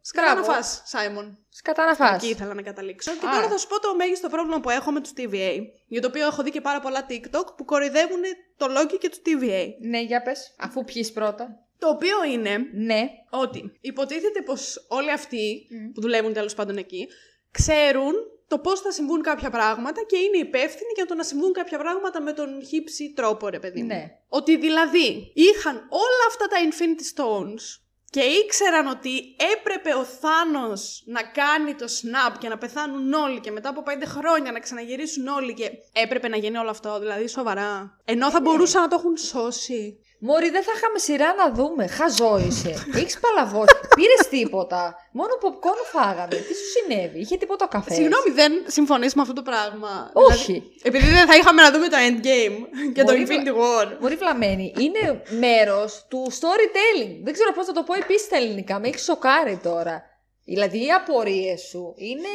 σκατά 0.02 0.26
να 0.34 0.34
Μπράβο. 0.34 0.52
φας, 0.52 0.82
Σάιμον. 0.84 1.38
Σκατά 1.48 1.86
να 1.86 1.94
φας. 1.94 2.14
Εκεί 2.22 2.28
ήθελα 2.28 2.54
να 2.54 2.62
καταλήξω. 2.62 3.10
Και 3.20 3.26
Α. 3.26 3.30
τώρα 3.30 3.48
θα 3.48 3.56
σου 3.58 3.66
πω 3.68 3.80
το 3.80 3.94
μέγιστο 3.96 4.28
πρόβλημα 4.28 4.60
που 4.60 4.70
έχω 4.70 4.90
με 4.92 5.00
τους 5.00 5.12
TVA. 5.16 5.56
Για 5.86 6.00
το 6.00 6.06
οποίο 6.06 6.26
έχω 6.26 6.42
δει 6.42 6.50
και 6.50 6.60
πάρα 6.60 6.80
πολλά 6.80 7.06
TikTok 7.10 7.56
που 7.56 7.64
κοροϊδεύουν 7.64 8.20
το 8.56 8.66
Loki 8.78 8.96
και 9.00 9.08
τους 9.08 9.18
TVA. 9.26 9.66
Ναι, 9.80 10.00
για 10.00 10.22
πες. 10.22 10.54
Αφού 10.58 10.84
πιείς 10.84 11.12
πρώτα. 11.12 11.64
Το 11.78 11.88
οποίο 11.88 12.24
είναι 12.24 12.56
Ναι. 12.72 13.08
ότι 13.30 13.72
υποτίθεται 13.80 14.42
πως 14.42 14.86
όλοι 14.88 15.10
αυτοί 15.12 15.66
που 15.94 16.00
δουλεύουν 16.00 16.32
τέλος 16.32 16.54
πάντων 16.54 16.76
εκεί 16.76 17.08
ξέρουν 17.50 18.12
το 18.48 18.58
πώς 18.58 18.80
θα 18.80 18.90
συμβούν 18.92 19.22
κάποια 19.22 19.50
πράγματα 19.50 20.02
και 20.06 20.16
είναι 20.16 20.36
υπεύθυνοι 20.38 20.90
για 20.94 21.06
το 21.06 21.14
να 21.14 21.22
συμβούν 21.22 21.52
κάποια 21.52 21.78
πράγματα 21.78 22.20
με 22.22 22.32
τον 22.32 22.62
χύψη 22.64 23.12
τρόπο, 23.16 23.48
ρε 23.48 23.58
παιδί 23.58 23.80
μου. 23.80 23.86
Ναι. 23.86 24.16
Ότι 24.28 24.56
δηλαδή 24.56 25.32
είχαν 25.34 25.74
όλα 25.76 26.24
αυτά 26.28 26.46
τα 26.46 26.56
Infinity 26.68 27.18
Stones 27.20 27.80
και 28.10 28.20
ήξεραν 28.20 28.86
ότι 28.86 29.36
έπρεπε 29.56 29.94
ο 29.94 30.04
Θάνος 30.04 31.02
να 31.06 31.22
κάνει 31.22 31.74
το 31.74 31.84
snap 31.84 32.36
και 32.38 32.48
να 32.48 32.58
πεθάνουν 32.58 33.12
όλοι 33.12 33.40
και 33.40 33.50
μετά 33.50 33.68
από 33.68 33.82
πέντε 33.82 34.06
χρόνια 34.06 34.52
να 34.52 34.60
ξαναγυρίσουν 34.60 35.26
όλοι 35.26 35.54
και 35.54 35.70
έπρεπε 35.92 36.28
να 36.28 36.36
γίνει 36.36 36.56
όλο 36.58 36.70
αυτό, 36.70 36.98
δηλαδή 36.98 37.28
σοβαρά. 37.28 37.98
Ενώ 38.04 38.30
θα 38.30 38.40
μπορούσαν 38.40 38.82
να 38.82 38.88
το 38.88 38.96
έχουν 38.98 39.16
σώσει. 39.16 39.98
Μωρή, 40.22 40.50
δεν 40.50 40.62
θα 40.62 40.72
είχαμε 40.76 40.98
σειρά 40.98 41.34
να 41.34 41.52
δούμε. 41.52 41.86
Χαζό 41.86 42.38
είσαι. 42.46 42.86
Έχεις 42.94 43.18
παλαβώσει. 43.20 43.74
Πήρες 43.94 44.28
τίποτα. 44.30 44.94
Μόνο 45.12 45.32
popcorn 45.42 45.82
φάγαμε. 45.92 46.34
Τι 46.34 46.54
σου 46.54 46.66
συνέβη, 46.74 47.18
είχε 47.18 47.36
τίποτα 47.36 47.66
καφές; 47.66 47.94
Συγγνώμη, 47.94 48.30
δεν 48.34 48.52
συμφωνείς 48.66 49.14
με 49.14 49.22
αυτό 49.22 49.34
το 49.34 49.42
πράγμα. 49.42 50.10
Όχι. 50.12 50.52
Δηλαδή, 50.52 50.72
επειδή 50.82 51.10
δεν 51.10 51.26
θα 51.26 51.36
είχαμε 51.36 51.62
να 51.62 51.70
δούμε 51.72 51.88
το 51.88 51.96
Endgame 52.08 52.56
και 52.94 53.02
το 53.04 53.12
Μπορεί 53.12 53.26
Infinity 53.28 53.52
War. 53.60 53.96
Μωρή 54.00 54.16
βλαμμένη, 54.16 54.74
είναι 54.78 55.22
μέρος 55.38 56.06
του 56.08 56.26
storytelling. 56.32 57.12
Δεν 57.22 57.32
ξέρω 57.32 57.52
πώς 57.52 57.66
θα 57.66 57.72
το 57.72 57.82
πω 57.82 57.94
επίση 57.94 58.24
στα 58.24 58.36
ελληνικά. 58.36 58.80
Με 58.80 58.88
έχεις 58.88 59.02
σοκάρει 59.02 59.60
τώρα. 59.62 60.02
Δηλαδή 60.44 60.78
οι 60.78 60.90
απορίες 60.90 61.60
σου 61.60 61.94
είναι 61.96 62.32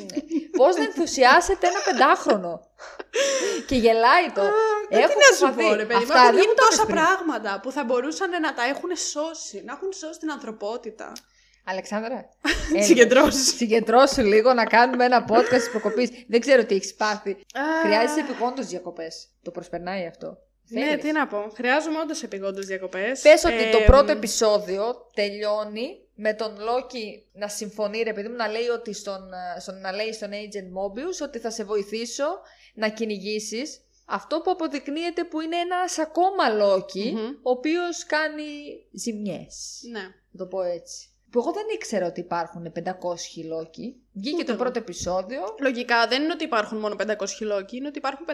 πώς 0.58 0.76
να 0.76 0.82
ενθουσιάσετε 0.82 1.66
ένα 1.66 1.80
πεντάχρονο. 1.84 2.60
και 3.66 3.74
γελάει 3.74 4.26
το. 4.34 4.42
Ε, 4.88 4.98
Έχω 4.98 5.08
τι 5.08 5.14
να 5.24 5.36
σου 5.36 5.42
προσπαθεί. 5.44 5.62
πω, 5.68 5.74
ρε 5.74 5.84
παιδί 5.84 5.94
μου. 6.04 6.12
Αυτά 6.12 6.14
Έχουν 6.18 6.30
δεν 6.30 6.34
γίνει 6.40 6.46
μου 6.46 6.54
τα 6.54 6.64
τόσα 6.68 6.82
είπες 6.82 6.94
πριν. 6.94 7.04
πράγματα 7.04 7.60
που 7.62 7.70
θα 7.72 7.84
μπορούσαν 7.84 8.30
να 8.46 8.54
τα 8.54 8.62
έχουν 8.72 8.90
σώσει. 9.12 9.62
Να 9.66 9.72
έχουν 9.72 9.92
σώσει 9.92 10.18
την 10.18 10.30
ανθρωπότητα. 10.30 11.12
Αλεξάνδρα. 11.64 12.18
έλα. 12.74 12.84
Συγκεντρώσεις. 12.84 13.54
Συγκεντρώσου 13.56 14.22
λίγο 14.22 14.52
να 14.52 14.64
κάνουμε 14.64 15.04
ένα 15.04 15.24
podcast 15.30 15.62
τη 15.64 15.70
προκοπή. 15.70 16.24
Δεν 16.28 16.40
ξέρω 16.40 16.64
τι 16.64 16.74
έχεις 16.74 16.94
πάθει. 16.94 17.36
Χρειάζεσαι 17.84 18.20
επιγόντως 18.20 18.66
διακοπές. 18.66 19.28
Το 19.42 19.50
προσπερνάει 19.50 20.06
αυτό. 20.06 20.38
Ναι, 20.68 20.80
Θέλεις. 20.84 21.04
τι 21.04 21.12
να 21.12 21.26
πω. 21.26 21.50
Χρειάζομαι 21.54 21.98
όντως 21.98 22.22
επιγόντως 22.22 22.66
διακοπές. 22.66 23.20
Πες 23.20 23.44
ότι 23.44 23.70
το 23.70 23.78
πρώτο 23.86 24.12
επεισόδιο 24.12 25.06
τελειώνει 25.14 25.98
με 26.14 26.34
τον 26.34 26.56
Λόκι 26.60 27.26
να 27.32 27.48
συμφωνεί, 27.48 28.02
ρε 28.02 28.12
παιδί 28.12 28.28
μου, 28.28 28.36
να 28.36 28.48
λέει, 28.48 28.68
ότι 28.68 28.92
στον, 28.94 29.30
ε, 29.56 29.60
στον, 29.60 29.80
να 29.80 29.92
λέει 29.92 30.12
στον 30.12 30.30
Agent 30.30 30.68
Mobius 30.78 31.22
ότι 31.22 31.38
θα 31.38 31.50
σε 31.50 31.64
βοηθήσω 31.64 32.24
να 32.74 32.88
κυνηγήσεις 32.88 33.80
αυτό 34.04 34.40
που 34.40 34.50
αποδεικνύεται 34.50 35.24
που 35.24 35.40
είναι 35.40 35.56
ένας 35.56 35.98
ακόμα 35.98 36.48
Λόκι, 36.48 37.12
Μμμ. 37.16 37.28
ο 37.42 37.50
οποίος 37.50 38.04
κάνει 38.06 38.44
ζημιές. 38.92 39.80
Ναι. 39.90 40.00
Να 40.30 40.38
το 40.38 40.46
πω 40.46 40.62
έτσι. 40.62 41.08
Που 41.30 41.40
εγώ 41.40 41.52
δεν 41.52 41.64
ήξερα 41.74 42.06
ότι 42.06 42.20
υπάρχουν 42.20 42.72
500 42.72 43.44
Λόκι. 43.48 43.96
Βγήκε 44.12 44.34
Ούτε 44.36 44.44
το 44.44 44.52
εγώ. 44.52 44.62
πρώτο 44.62 44.78
επεισόδιο. 44.78 45.42
Λογικά 45.60 46.06
δεν 46.06 46.22
είναι 46.22 46.32
ότι 46.32 46.44
υπάρχουν 46.44 46.78
μόνο 46.78 46.96
500 46.98 47.28
χιλόκι, 47.36 47.76
είναι 47.76 47.86
ότι 47.86 47.98
υπάρχουν 47.98 48.26
500 48.30 48.32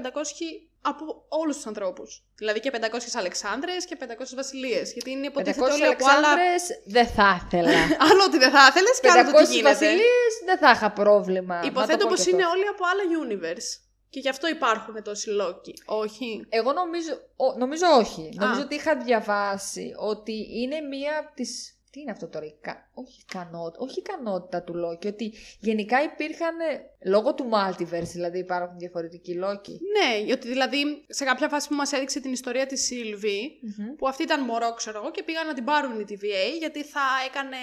από 0.82 1.24
όλους 1.28 1.56
τους 1.56 1.66
ανθρώπους. 1.66 2.24
Δηλαδή 2.36 2.60
και 2.60 2.70
500 2.74 2.78
Αλεξάνδρες 3.14 3.84
και 3.84 3.96
500 4.00 4.04
Βασιλείες. 4.34 4.92
Γιατί 4.92 5.10
είναι 5.10 5.26
500 5.26 5.30
υποτίθεται 5.30 5.72
όλοι 5.72 5.86
από 5.86 6.04
άλλα. 6.16 6.28
Αλεξάνδρες 6.28 6.62
δεν 6.84 7.06
θα 7.06 7.40
ήθελα. 7.46 7.78
Άλλο 8.10 8.22
ότι 8.26 8.38
δεν 8.38 8.50
θα 8.50 8.66
ήθελες 8.70 9.00
και 9.00 9.08
άλλο 9.10 9.30
το 9.30 9.38
500 9.38 9.44
τι 9.46 9.52
γίνεται. 9.54 9.68
βασιλείες 9.72 10.32
δεν 10.44 10.58
θα 10.58 10.70
είχα 10.70 10.90
πρόβλημα. 10.92 11.54
Να 11.54 11.60
το 11.60 11.66
Υποθέτω 11.66 12.04
πω 12.04 12.08
πως 12.08 12.16
και 12.24 12.30
αυτό. 12.30 12.36
είναι 12.36 12.46
όλοι 12.54 12.66
από 12.74 12.82
άλλα 12.90 13.04
universe. 13.22 13.70
Και 14.10 14.20
γι' 14.20 14.28
αυτό 14.28 14.48
υπάρχουν 14.48 15.02
τόσοι 15.02 15.30
Λόκοι. 15.30 15.74
Όχι; 15.86 16.46
Εγώ 16.48 16.72
νομίζω, 16.72 17.12
ο- 17.36 17.58
νομίζω 17.58 17.86
όχι. 17.98 18.30
Νομίζω 18.34 18.60
ότι 18.60 18.74
είχα 18.74 18.96
διαβάσει 18.96 19.92
ότι 19.96 20.46
είναι 20.60 20.80
μία 20.80 21.18
από 21.18 21.34
τις... 21.34 21.74
Τι 21.92 22.00
είναι 22.00 22.10
αυτό 22.10 22.28
τώρα, 22.28 22.44
η 22.46 22.54
κα- 22.60 22.90
όχι, 22.94 23.20
ικανότητα, 23.28 23.84
όχι 23.84 23.98
ικανότητα 23.98 24.62
του 24.62 24.74
Λόκη, 24.74 25.06
ότι 25.06 25.32
γενικά 25.60 26.02
υπήρχαν, 26.02 26.60
ε, 26.60 26.80
λόγω 27.10 27.34
του 27.34 27.48
multiverse 27.52 28.02
δηλαδή 28.12 28.38
υπάρχουν 28.38 28.78
διαφορετικοί 28.78 29.34
Λόκοι. 29.34 29.80
Ναι, 29.96 30.32
ότι 30.32 30.48
δηλαδή 30.48 31.04
σε 31.08 31.24
κάποια 31.24 31.48
φάση 31.48 31.68
που 31.68 31.74
μας 31.74 31.92
έδειξε 31.92 32.20
την 32.20 32.32
ιστορία 32.32 32.66
της 32.66 32.84
Σίλβη, 32.84 33.60
που 33.98 34.08
αυτή 34.08 34.22
ήταν 34.22 34.44
μωρό, 34.44 34.74
ξέρω 34.74 34.98
εγώ, 35.00 35.10
και 35.10 35.22
πήγαν 35.22 35.46
να 35.46 35.54
την 35.54 35.64
πάρουν 35.64 36.00
η 36.00 36.04
TVA 36.08 36.58
γιατί 36.58 36.84
θα 36.84 37.00
έκανε. 37.28 37.56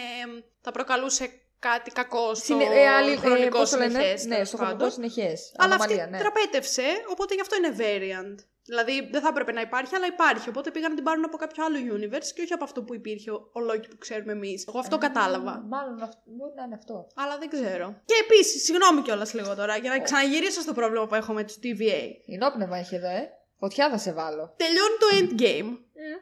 θα 0.62 0.72
προκαλούσε 0.72 1.30
κάτι 1.60 1.92
κακό 1.92 2.36
στο 2.36 2.46
Συνε, 2.46 2.64
ε, 2.64 2.88
άλλη, 2.88 3.12
ε, 3.12 3.16
χρονικό 3.16 3.58
πώς 3.58 3.70
το 3.70 3.78
λένε, 3.78 3.92
συνεχές, 3.92 4.26
ναι, 4.26 4.34
τέλος 4.34 4.48
στο 4.48 4.58
πάντων. 4.58 4.78
χρονικό 4.78 4.96
συνεχές. 4.96 5.52
Αλλά 5.58 5.74
Ανομαλία, 5.74 6.04
αυτή 6.04 6.12
ναι. 6.12 6.20
τραπέτευσε, 6.20 6.88
οπότε 7.10 7.34
γι' 7.34 7.42
αυτό 7.42 7.56
είναι 7.56 7.76
variant. 7.80 8.38
Δηλαδή 8.70 9.08
δεν 9.12 9.22
θα 9.22 9.28
έπρεπε 9.28 9.52
να 9.52 9.62
υπάρχει, 9.62 9.96
αλλά 9.96 10.06
υπάρχει. 10.06 10.50
Οπότε 10.50 10.72
πήγαν 10.72 10.90
να 10.90 10.96
την 10.96 11.04
πάρουν 11.04 11.24
από 11.26 11.38
κάποιο 11.38 11.66
άλλο 11.66 11.78
universe 11.96 12.30
και 12.36 12.42
όχι 12.42 12.54
από 12.54 12.64
αυτό 12.64 12.84
που 12.84 12.94
υπήρχε 12.94 13.32
ο, 13.32 13.36
ο 13.36 13.60
Loki 13.70 13.88
που 13.90 13.98
ξέρουμε 13.98 14.32
εμείς. 14.32 14.66
Εγώ 14.68 14.80
αυτό 14.80 14.98
κατάλαβα. 14.98 15.64
Μάλλον 15.68 16.02
αυτό, 16.02 16.22
μπορεί 16.26 16.54
να 16.56 16.64
είναι 16.64 16.76
αυτό. 16.76 17.08
Αλλά 17.16 17.38
δεν 17.38 17.50
ξέρω. 17.50 18.02
Και 18.06 18.14
επίσης, 18.26 18.64
συγγνώμη 18.64 19.02
κιόλας 19.02 19.34
λίγο 19.34 19.56
τώρα, 19.56 19.78
για 19.78 19.90
να 19.90 20.00
ξαναγυρίσω 20.00 20.62
στο 20.62 20.74
πρόβλημα 20.74 21.08
που 21.08 21.16
έχω 21.16 21.34
με 21.34 21.44
τους 21.44 21.56
TVA. 21.64 22.04
Ενόπνευμα 22.26 22.78
έχει 22.78 22.96
εδώ, 22.96 23.08
ε. 23.08 23.32
Φωτιά 23.60 23.90
θα 23.90 23.98
σε 23.98 24.14
βάλω. 24.14 24.54
Τελειώνει 24.58 24.98
το 25.00 25.08
endgame. 25.18 25.78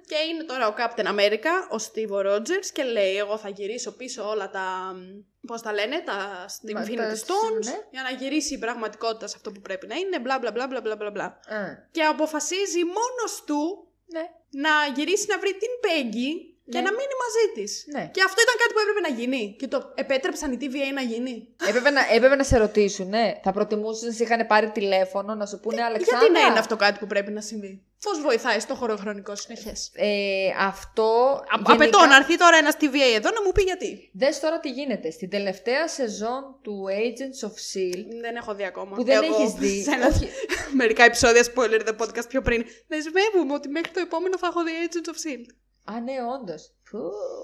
Και 0.08 0.16
είναι 0.32 0.44
τώρα 0.44 0.68
ο 0.68 0.74
Captain 0.78 1.06
America, 1.06 1.54
ο 1.72 1.76
Steve 1.76 2.26
Rogers 2.26 2.66
και 2.74 2.84
λέει 2.84 3.18
εγώ 3.18 3.38
θα 3.38 3.50
γυρίσω 3.50 3.92
πίσω 3.92 4.30
όλα 4.30 4.50
τα, 4.50 4.96
πώς 5.48 5.62
τα 5.62 5.74
λένε, 5.74 6.00
τα 6.00 6.14
Μα, 6.74 6.84
Infinity 6.84 6.96
τα- 6.96 7.16
Stones 7.16 7.64
ναι. 7.66 7.80
για 7.92 8.02
να 8.02 8.10
γυρίσει 8.10 8.54
η 8.54 8.58
πραγματικότητα 8.58 9.28
σε 9.28 9.34
αυτό 9.38 9.52
που 9.52 9.62
πρέπει 9.62 9.88
να 9.88 9.96
είναι, 9.96 10.20
μπλα 10.20 10.40
μπλα 10.40 10.52
μπλα 10.52 10.68
μπλα 10.68 10.82
μπλα 10.82 10.96
μπλα 10.96 11.12
μπλα. 11.12 11.26
Α, 11.26 11.40
Και 11.92 12.04
αποφασίζει 12.04 12.84
μόνος 12.84 13.44
του 13.46 13.88
ναι. 14.06 14.22
να 14.50 14.70
γυρίσει 14.96 15.26
να 15.30 15.40
βρει 15.40 15.52
την 15.52 15.70
Peggy 15.84 16.55
και 16.72 16.78
Ναι. 16.78 16.84
να 16.88 16.92
μείνει 16.92 17.16
μαζί 17.24 17.44
της. 17.56 17.84
Ναι. 17.96 18.10
Και 18.14 18.22
αυτό 18.28 18.40
ήταν 18.42 18.56
κάτι 18.62 18.74
που 18.74 18.80
έπρεπε 18.86 19.02
να 19.08 19.12
γίνει. 19.20 19.56
Και 19.60 19.68
το 19.68 19.92
επέτρεψαν 19.96 20.52
οι 20.52 20.58
TVA 20.62 20.94
να 20.94 21.02
γίνει. 21.02 21.48
έπρεπε, 21.70 21.90
να, 21.90 22.02
έπρεπε 22.16 22.36
να 22.36 22.44
σε 22.44 22.58
ρωτήσουν, 22.58 23.08
ναι. 23.10 23.34
Θα 23.44 23.52
προτιμούσες 23.52 24.04
να 24.04 24.12
σε 24.12 24.24
είχαν 24.24 24.48
πάρει 24.48 24.70
τηλέφωνο, 24.72 25.36
να 25.36 25.46
σου 25.46 25.60
πούνε 25.60 25.82
Αλεξάνδρα. 25.84 26.28
Γιατί 26.28 26.40
να 26.42 26.48
είναι 26.50 26.60
αυτό 26.60 26.76
κάτι 26.76 27.00
που 27.00 27.08
πρέπει 27.08 27.32
να 27.32 27.42
συμβεί. 27.42 27.84
Πώς 28.04 28.22
βοηθάει 28.22 28.60
στο 28.60 28.76
χωροχρονικό 28.76 29.36
συνεχές. 29.36 29.92
Ε, 29.96 30.08
αυτό. 30.60 31.42
Απαιτώ 31.64 32.06
να 32.06 32.16
έρθει 32.16 32.38
τώρα 32.38 32.58
ένας 32.58 32.74
TVA 32.80 33.16
εδώ 33.16 33.30
να 33.32 33.42
μου 33.44 33.52
πει 33.52 33.62
γιατί. 33.62 34.10
Δες 34.14 34.40
τώρα 34.40 34.60
τι 34.60 34.70
γίνεται. 34.70 35.12
Στην 35.12 35.30
τελευταία 35.30 35.88
σεζόν 35.88 36.60
του 36.62 36.86
Agents 36.90 37.48
of 37.48 37.52
S.H.I.E.L.D. 37.52 38.06
Δεν 38.22 38.36
έχω 38.36 38.56
δει 38.56 38.66
ακόμα. 38.66 38.96
που 38.96 39.04
δεν 39.04 39.24
Εγώ, 39.24 39.36
έχεις 39.36 39.54
δει. 39.54 39.82
σε 39.84 39.92
ένα- 39.92 40.08
Όχι, 40.08 40.30
Μερικά 40.74 41.04
επεισόδια 41.04 41.44
spoiler 41.56 41.82
the 41.88 41.96
podcast 42.06 42.28
πιο 42.30 42.42
πριν. 42.42 42.66
Δεσμεύομαι 42.88 43.54
ότι 43.54 43.70
μέχρι 43.70 43.92
το 43.92 44.00
επόμενο 44.00 44.38
θα 44.38 44.48
έχω 44.48 44.64
δει 44.64 44.72
Agents 44.90 45.10
of 45.10 45.14
S.H.I.E.L.D. 45.14 45.46
Α, 45.86 46.00
ναι, 46.00 46.14
όντως. 46.40 46.70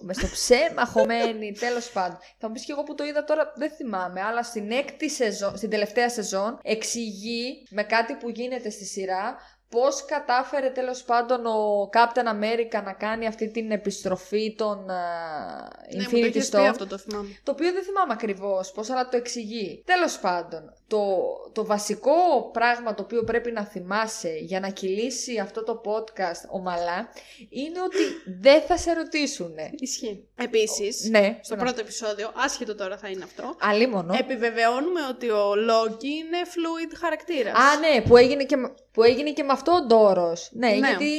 Μες 0.02 0.18
στο 0.18 0.28
ψέμα 0.28 0.86
χωμένη, 0.86 1.52
τέλος 1.60 1.92
πάντων. 1.92 2.18
Θα 2.38 2.48
μου 2.48 2.54
πεις 2.54 2.66
και 2.66 2.72
εγώ 2.72 2.84
που 2.84 2.96
το 2.96 3.04
είδα 3.04 3.24
τώρα, 3.24 3.54
δεν 3.56 3.72
θυμάμαι, 3.72 4.22
αλλά 4.22 4.44
στην, 4.44 4.72
έκτη 4.72 5.10
σεζόν, 5.10 5.58
στην 5.58 5.70
τελευταία 5.70 6.10
σεζόν 6.10 6.60
εξηγεί 6.64 7.68
με 7.70 7.84
κάτι 7.84 8.14
που 8.16 8.30
γίνεται 8.30 8.70
στη 8.70 8.86
σειρά 8.86 9.36
πώς 9.70 10.06
κατάφερε 10.06 10.70
τέλος 10.70 11.04
πάντων 11.04 11.46
ο 11.46 11.90
Captain 11.94 12.28
America 12.28 12.84
να 12.84 12.94
κάνει 12.94 13.28
αυτή 13.28 13.52
την 13.52 13.72
επιστροφή 13.72 14.56
των 14.56 14.90
α, 14.90 15.70
Ναι, 15.96 16.04
μου 16.04 16.10
το 16.10 16.18
Infinity 16.18 16.24
έχεις 16.24 16.50
πει 16.50 16.58
Stone. 16.58 16.70
αυτό 16.70 16.88
το 16.88 16.98
θυμάμαι. 16.98 17.40
Το 17.44 17.52
οποίο 17.52 17.72
δεν 17.72 17.84
θυμάμαι 17.84 18.14
ακριβώς 18.14 18.72
πώς, 18.72 18.90
αλλά 18.90 19.10
το 19.10 19.18
εξηγεί. 19.18 19.84
Τέλος 19.86 20.20
πάντων, 20.20 20.74
το, 20.92 21.06
το 21.52 21.66
βασικό 21.66 22.50
πράγμα 22.54 22.94
το 22.94 23.02
οποίο 23.04 23.24
πρέπει 23.24 23.52
να 23.52 23.66
θυμάσαι 23.66 24.34
για 24.40 24.60
να 24.60 24.70
κυλήσει 24.70 25.38
αυτό 25.38 25.64
το 25.64 25.82
podcast 25.86 26.50
ομαλά 26.50 27.10
είναι 27.50 27.82
ότι 27.82 27.98
δεν 28.42 28.62
θα 28.62 28.78
σε 28.78 28.94
ρωτήσουν. 28.94 29.54
Ισχύει. 29.80 30.28
Επίσης, 30.36 31.10
Ναι, 31.10 31.40
στο 31.42 31.56
να- 31.56 31.64
πρώτο 31.64 31.80
επεισόδιο, 31.80 32.32
άσχετο 32.36 32.76
τώρα 32.76 32.98
θα 32.98 33.08
είναι 33.10 33.24
αυτό, 33.24 33.56
Αλίμονο. 33.62 34.14
επιβεβαιώνουμε 34.20 35.00
ότι 35.10 35.30
ο 35.30 35.56
Λόκι 35.56 36.08
είναι 36.10 36.38
fluid 36.46 36.94
χαρακτήρας. 37.00 37.54
Α, 37.54 37.80
ναι, 37.80 38.02
που 38.02 38.18
έγινε 38.18 38.44
και, 38.44 38.56
με- 38.56 38.74
που 38.92 39.04
έγινε 39.04 39.32
και 39.32 39.44
με 39.44 39.52
αυτό 39.52 39.72
ο 39.72 39.82
Ντόρος. 39.86 40.50
Ναι, 40.54 40.68
Ναι. 40.68 40.74
γιατί 40.76 41.10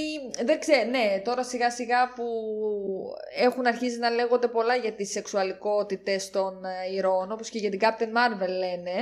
δεν 0.44 0.58
ξέρω, 0.60 0.90
ναι, 0.90 1.20
τώρα 1.24 1.44
σιγά 1.44 1.70
σιγά 1.70 2.12
που 2.16 2.24
έχουν 3.38 3.66
αρχίσει 3.66 3.98
να 3.98 4.10
λέγονται 4.10 4.48
πολλά 4.48 4.74
για 4.76 4.92
τις 4.92 5.10
σεξουαλικότητες 5.10 6.30
των 6.30 6.64
ε, 6.64 6.94
ηρώων, 6.94 7.32
όπως 7.32 7.48
και 7.48 7.58
για 7.58 7.70
την 7.70 7.80
Captain 7.82 8.12
Marvel 8.18 8.48
λένε. 8.48 8.94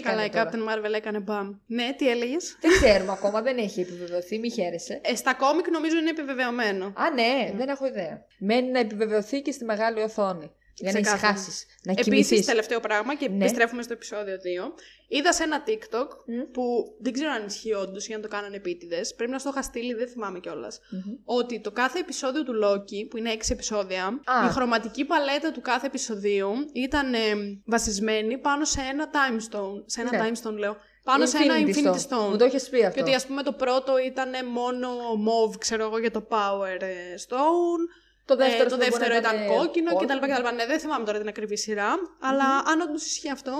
Ε, 0.00 0.02
βγήκανε 0.02 0.28
Καλά, 0.28 0.46
η 0.46 0.50
τώρα. 0.50 0.50
Captain 0.50 0.88
Marvel 0.90 0.94
έκανε 0.94 1.18
μπαμ. 1.20 1.50
Ναι, 1.66 1.94
τι 1.96 2.08
έλεγες; 2.08 2.56
Δεν 2.60 2.70
ξέρουμε 2.70 3.12
ακόμα, 3.12 3.42
δεν 3.42 3.58
έχει 3.58 3.80
επιβεβαιωθεί, 3.80 4.38
μη 4.38 4.50
χαίρεσαι. 4.50 5.00
Ε, 5.04 5.14
στα 5.14 5.34
κόμικ 5.34 5.70
νομίζω 5.70 5.96
είναι 5.96 6.10
επιβεβαιωμένο. 6.10 6.84
Α, 6.84 7.10
ναι, 7.14 7.52
δεν 7.56 7.68
έχω 7.68 7.86
ιδέα. 7.86 8.24
Μένει 8.38 8.70
να 8.70 8.78
επιβεβαιωθεί 8.78 9.42
και 9.42 9.52
στη 9.52 9.64
μεγάλη 9.64 10.00
οθόνη. 10.02 10.50
Για 10.80 10.92
να 10.92 11.00
Ξεκάθαρα. 11.00 11.32
ησυχάσει, 11.34 11.66
να 11.84 11.92
Επίσης, 11.92 12.26
κοιμηθεί. 12.28 12.46
τελευταίο 12.46 12.80
πράγμα 12.80 13.14
και 13.14 13.28
Ναι. 13.28 13.36
επιστρέφουμε 13.36 13.82
στο 13.82 13.92
επεισόδιο 13.92 14.36
2. 14.36 14.72
Είδα 15.08 15.32
σε 15.32 15.42
ένα 15.42 15.62
TikTok 15.66 16.08
Μμ. 16.26 16.50
που 16.52 16.62
δεν 17.00 17.12
ξέρω 17.12 17.30
αν 17.30 17.46
ισχύει 17.46 17.72
όντως 17.72 18.08
ή 18.08 18.12
αν 18.12 18.20
το 18.20 18.28
κάνανε 18.28 18.56
επίτηδες. 18.56 19.14
Πρέπει 19.14 19.30
να 19.30 19.38
στο 19.38 19.48
είχα 19.50 19.62
στείλει, 19.62 19.94
δεν 19.94 20.08
θυμάμαι 20.08 20.38
κιόλας. 20.40 20.80
Ότι 21.24 21.60
το 21.60 21.70
κάθε 21.70 21.98
επεισόδιο 21.98 22.42
του 22.44 22.52
Loki, 22.64 23.08
που 23.10 23.16
είναι 23.16 23.30
6 23.30 23.52
επεισόδια, 23.52 24.04
Α. 24.06 24.46
η 24.46 24.50
χρωματική 24.52 25.04
παλέτα 25.04 25.50
του 25.52 25.60
κάθε 25.60 25.86
επεισοδίου 25.86 26.50
ήταν 26.72 27.14
ε, 27.14 27.18
βασισμένη 27.66 28.38
πάνω 28.38 28.64
σε 28.64 28.80
ένα 28.92 29.10
time 29.12 29.36
stone. 29.56 29.82
Σε 29.86 30.00
ένα 30.00 30.10
Ναι. 30.10 30.30
time 30.30 30.46
stone, 30.48 30.54
λέω. 30.58 30.76
Πάνω 31.04 31.26
σε 31.26 31.36
ένα 31.38 31.54
Infinity 31.58 31.96
Stone. 32.08 32.28
Μου 32.30 32.36
το 32.36 32.44
έχει 32.44 32.70
πει 32.70 32.84
αυτό. 32.84 32.94
Και 32.96 33.02
ότι 33.02 33.14
ας 33.14 33.26
πούμε 33.26 33.42
το 33.42 33.52
πρώτο 33.52 33.98
ήταν 33.98 34.30
μόνο 34.52 34.88
mauve, 35.26 35.54
ξέρω 35.58 35.84
εγώ, 35.84 35.98
για 35.98 36.10
το 36.10 36.26
Power 36.30 36.80
ε, 36.82 37.14
Stone. 37.28 37.82
Το 38.30 38.36
δεύτερο, 38.36 38.60
Ε, 38.60 38.68
το 38.68 38.74
στον 38.74 38.78
δεύτερο 38.84 39.04
μπορεί 39.10 39.12
να 39.12 39.28
ήταν 39.28 39.36
κόκκινο 39.56 39.90
κτλ. 39.96 40.18
κτλ. 40.26 40.54
Ναι, 40.58 40.66
δεν 40.66 40.78
θυμάμαι 40.82 41.04
τώρα 41.04 41.18
την 41.18 41.28
ακριβή 41.28 41.56
σειρά, 41.64 41.90
αλλά 42.28 42.48
αν 42.70 42.76
όντως 42.80 43.02
ισχύει 43.06 43.30
αυτό, 43.38 43.54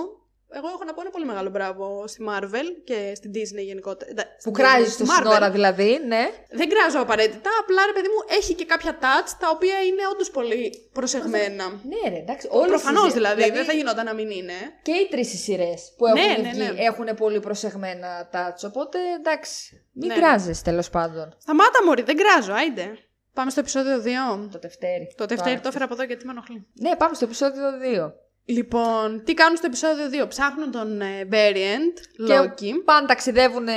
εγώ 0.59 0.67
έχω 0.67 0.83
να 0.87 0.93
πω 0.93 1.01
ένα 1.01 1.09
πολύ 1.15 1.25
μεγάλο 1.25 1.49
μπράβο 1.49 2.03
στη 2.07 2.19
Marvel 2.29 2.67
και 2.83 2.97
στην 3.15 3.31
Disney 3.37 3.63
γενικότερα. 3.69 4.11
Εντά- 4.11 4.25
Που 4.25 4.39
στην 4.39 4.53
κράζει 4.53 4.83
Disney, 4.83 4.97
το 4.97 5.05
στη 5.05 5.05
Marvel. 5.09 5.23
σύνορα 5.27 5.51
δηλαδή, 5.51 5.89
ναι. 6.07 6.23
Δεν 6.59 6.69
κράζω 6.69 6.99
απαραίτητα, 6.99 7.49
απλά 7.61 7.81
ρε 7.85 7.93
παιδί 7.95 8.07
μου 8.07 8.21
έχει 8.39 8.53
και 8.53 8.65
κάποια 8.65 8.93
touch 9.03 9.29
τα 9.39 9.49
οποία 9.55 9.77
είναι 9.87 10.03
όντως 10.13 10.29
πολύ 10.31 10.89
προσεγμένα. 10.93 11.65
Ναι, 11.91 12.09
ρε, 12.09 12.15
εντάξει. 12.25 12.47
όλες 12.51 12.67
Προφανώς 12.69 13.03
τις- 13.03 13.13
δηλαδή, 13.13 13.49
δεν 13.51 13.65
θα 13.65 13.73
γινόταν 13.73 14.05
να 14.05 14.13
μην 14.13 14.29
είναι. 14.29 14.53
Και 14.81 14.91
οι 14.91 15.07
τρεις 15.11 15.41
σειρές 15.43 15.93
που 15.97 16.05
έχουν 16.07 16.19
Ναι, 16.21 16.37
ναι, 16.41 16.49
βγει 16.49 16.59
ναι. 16.61 16.83
έχουν 16.89 17.05
πολύ 17.15 17.39
προσεγμένα 17.39 18.29
touch. 18.33 18.61
Οπότε 18.69 18.97
εντάξει. 19.19 19.85
Μην 19.93 20.07
Ναι. 20.07 20.13
κράζεις 20.15 20.61
τέλος 20.61 20.89
πάντων. 20.89 21.35
Σταμάτα 21.37 21.83
μωρή, 21.85 22.01
δεν 22.01 22.15
κράζω, 22.17 22.53
άιντε. 22.53 22.85
Πάμε 23.33 23.51
στο 23.51 23.59
επεισόδιο 23.59 23.97
2. 24.45 24.49
Το 24.51 24.59
Δευτέρι. 24.61 25.13
Το 25.17 25.25
Δευτέρι 25.25 25.53
το 25.55 25.59
Άρα. 25.59 25.67
έφερα 25.69 25.83
από 25.85 25.93
εδώ 25.93 26.03
γιατί 26.03 26.25
με 26.25 26.31
ενοχλεί. 26.31 26.67
Ναι, 26.73 26.95
πάμε 26.95 27.13
στο 27.15 27.25
επεισόδιο 27.25 27.63
2. 28.07 28.11
Λοιπόν, 28.45 29.23
τι 29.23 29.33
κάνουν 29.33 29.57
στο 29.57 29.65
επεισόδιο 29.65 30.23
2. 30.23 30.27
Ψάχνουν 30.27 30.71
τον 30.71 31.01
ε, 31.01 31.27
Variant, 31.31 31.99
Και 32.27 32.39
Loki. 32.39 32.71
πάνε 32.85 33.07
ταξιδεύουν 33.07 33.67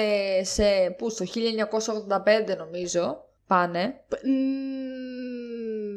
σε. 0.42 0.64
Πού, 0.98 1.10
στο 1.10 1.24
1985 2.52 2.56
νομίζω. 2.58 3.24
Πάνε. 3.46 4.00
Π- 4.08 4.24
μ, 4.26 4.30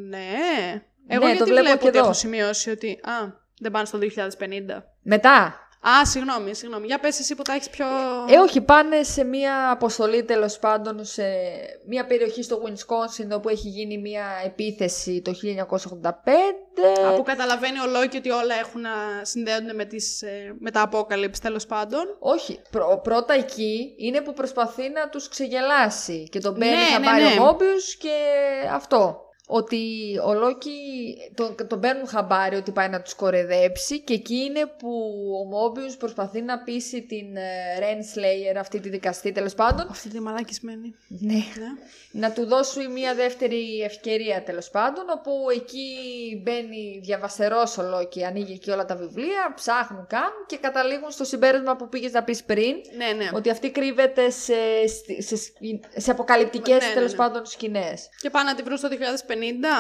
Ναι. 0.10 0.82
Εγώ 1.08 1.26
Ναι, 1.26 1.32
γιατί 1.32 1.38
το 1.38 1.46
βλέπω 1.46 1.62
βλέπω 1.66 1.78
και 1.82 1.88
ότι 1.88 1.98
εδώ. 1.98 2.06
έχω 2.06 2.14
σημειώσει 2.14 2.70
ότι... 2.70 2.92
Α, 3.04 3.46
δεν 3.60 3.72
πάνε 3.72 3.86
στο 3.86 4.00
2050. 4.02 4.84
Μετά. 5.02 5.67
Α, 5.90 6.06
συγγνώμη, 6.06 6.56
συγγνώμη. 6.56 6.86
Για 6.86 7.00
πες 7.00 7.20
εσύ 7.20 7.36
που 7.36 7.42
τα 7.42 7.54
έχεις 7.54 7.70
πιο... 7.70 7.86
Ε, 8.30 8.38
όχι, 8.38 8.62
πάνε 8.62 9.04
σε 9.04 9.24
μια 9.24 9.72
αποστολή 9.72 10.24
τέλος 10.24 10.60
πάντων 10.60 11.06
σε 11.06 11.24
μια 11.88 12.06
περιοχή 12.06 12.44
στο 12.44 12.62
Wisconsin 12.66 13.28
όπου 13.36 13.50
έχει 13.50 13.68
γίνει 13.68 13.98
μια 13.98 14.26
επίθεση 14.46 15.22
το 15.22 15.32
1985. 16.02 16.10
Από 17.14 17.24
καταλαβαίνει 17.24 17.80
ο 17.80 17.86
Λόκι 18.00 18.18
ότι 18.18 18.30
όλα 18.30 18.56
έχουν 18.60 18.82
να 18.82 18.90
συνδέονται 19.22 19.74
με, 19.74 19.86
τις, 19.86 20.22
ε, 20.22 20.56
με 20.60 20.72
τα 20.72 20.82
απόκαλυψη 20.82 21.42
τέλος 21.42 21.66
πάντων. 21.66 22.02
Όχι, 22.20 22.62
πρω- 22.72 23.02
πρώτα 23.04 23.34
εκεί 23.34 23.94
είναι 23.98 24.22
που 24.22 24.34
προσπαθεί 24.34 24.90
να 24.90 25.10
τους 25.10 25.28
ξεγελάσει 25.28 26.28
και 26.32 26.40
τον 26.40 26.54
παίρνει 26.54 26.76
Ναι, 26.76 26.82
χαμπάρι 26.94 27.24
ναι, 27.24 27.30
ναι. 27.30 27.40
ο 27.40 27.44
Μόμπιους 27.44 27.96
και 27.96 28.16
αυτό. 28.74 29.22
Ότι 29.50 29.80
ο 30.26 30.34
Λόκι 30.34 30.72
τον, 31.36 31.56
τον 31.68 31.80
παίρνουν 31.80 32.08
χαμπάρι 32.08 32.56
ότι 32.56 32.72
πάει 32.72 32.90
να 32.90 33.02
τους 33.02 33.14
κορεδέψει 33.14 34.00
και 34.00 34.14
εκεί 34.14 34.36
είναι 34.36 34.66
που 34.80 35.14
ο 35.42 35.46
Μόμπιους 35.46 35.98
προσπαθεί 35.98 36.42
να 36.42 36.60
πείσει 36.60 37.02
την 37.02 37.36
ε, 37.36 37.42
Ren 37.80 38.18
Slayer, 38.18 38.56
αυτή 38.60 38.80
τη 38.80 38.90
δικαστή 38.90 39.32
τέλος 39.32 39.54
πάντων, 39.54 39.88
Αυτή 39.90 40.10
τη 40.10 40.20
μαλάκισμένη. 40.20 40.96
ναι, 41.08 41.34
Ναι. 41.34 41.42
να 42.12 42.32
του 42.32 42.46
δώσουν 42.46 42.92
μια 42.92 43.16
δεύτερη 43.16 43.82
ευκαιρία 43.82 44.44
τέλος 44.44 44.70
πάντων, 44.70 45.06
όπου 45.16 45.32
εκεί 45.56 45.88
μπαίνει 46.44 47.00
διαβαστερός 47.04 47.78
ο 47.78 47.82
Λόκι, 47.84 48.24
ανοίγει 48.26 48.54
εκεί 48.54 48.72
όλα 48.72 48.86
τα 48.86 48.96
βιβλία, 48.96 49.54
ψάχνουν 49.56 50.06
κάνουν 50.10 50.46
και 50.48 50.58
καταλήγουν 50.58 51.12
στο 51.12 51.24
συμπέρασμα 51.24 51.76
που 51.76 51.90
πήγες 51.90 52.12
να 52.12 52.24
πεις 52.24 52.44
πριν, 52.44 52.76
Ναι, 52.98 53.24
ναι. 53.24 53.30
ότι 53.34 53.50
αυτή 53.50 53.70
κρύβεται 53.72 54.30
σε, 54.30 54.54
σε, 55.22 55.36
σε, 55.38 55.52
σε 55.96 56.12
αποκαλυπτικές 56.12 56.82
Ναι, 56.82 56.88
ναι, 56.88 56.94
τέλος 56.94 57.12
ναι. 57.12 57.18
πάντων 57.18 57.46
σκηνές. 57.46 58.10
Και 58.22 58.30
πάνε 58.30 58.50
να 58.50 58.56
τη 58.56 58.64
βρουν 58.64 58.78
στο 58.78 58.88
2050. 58.92 59.37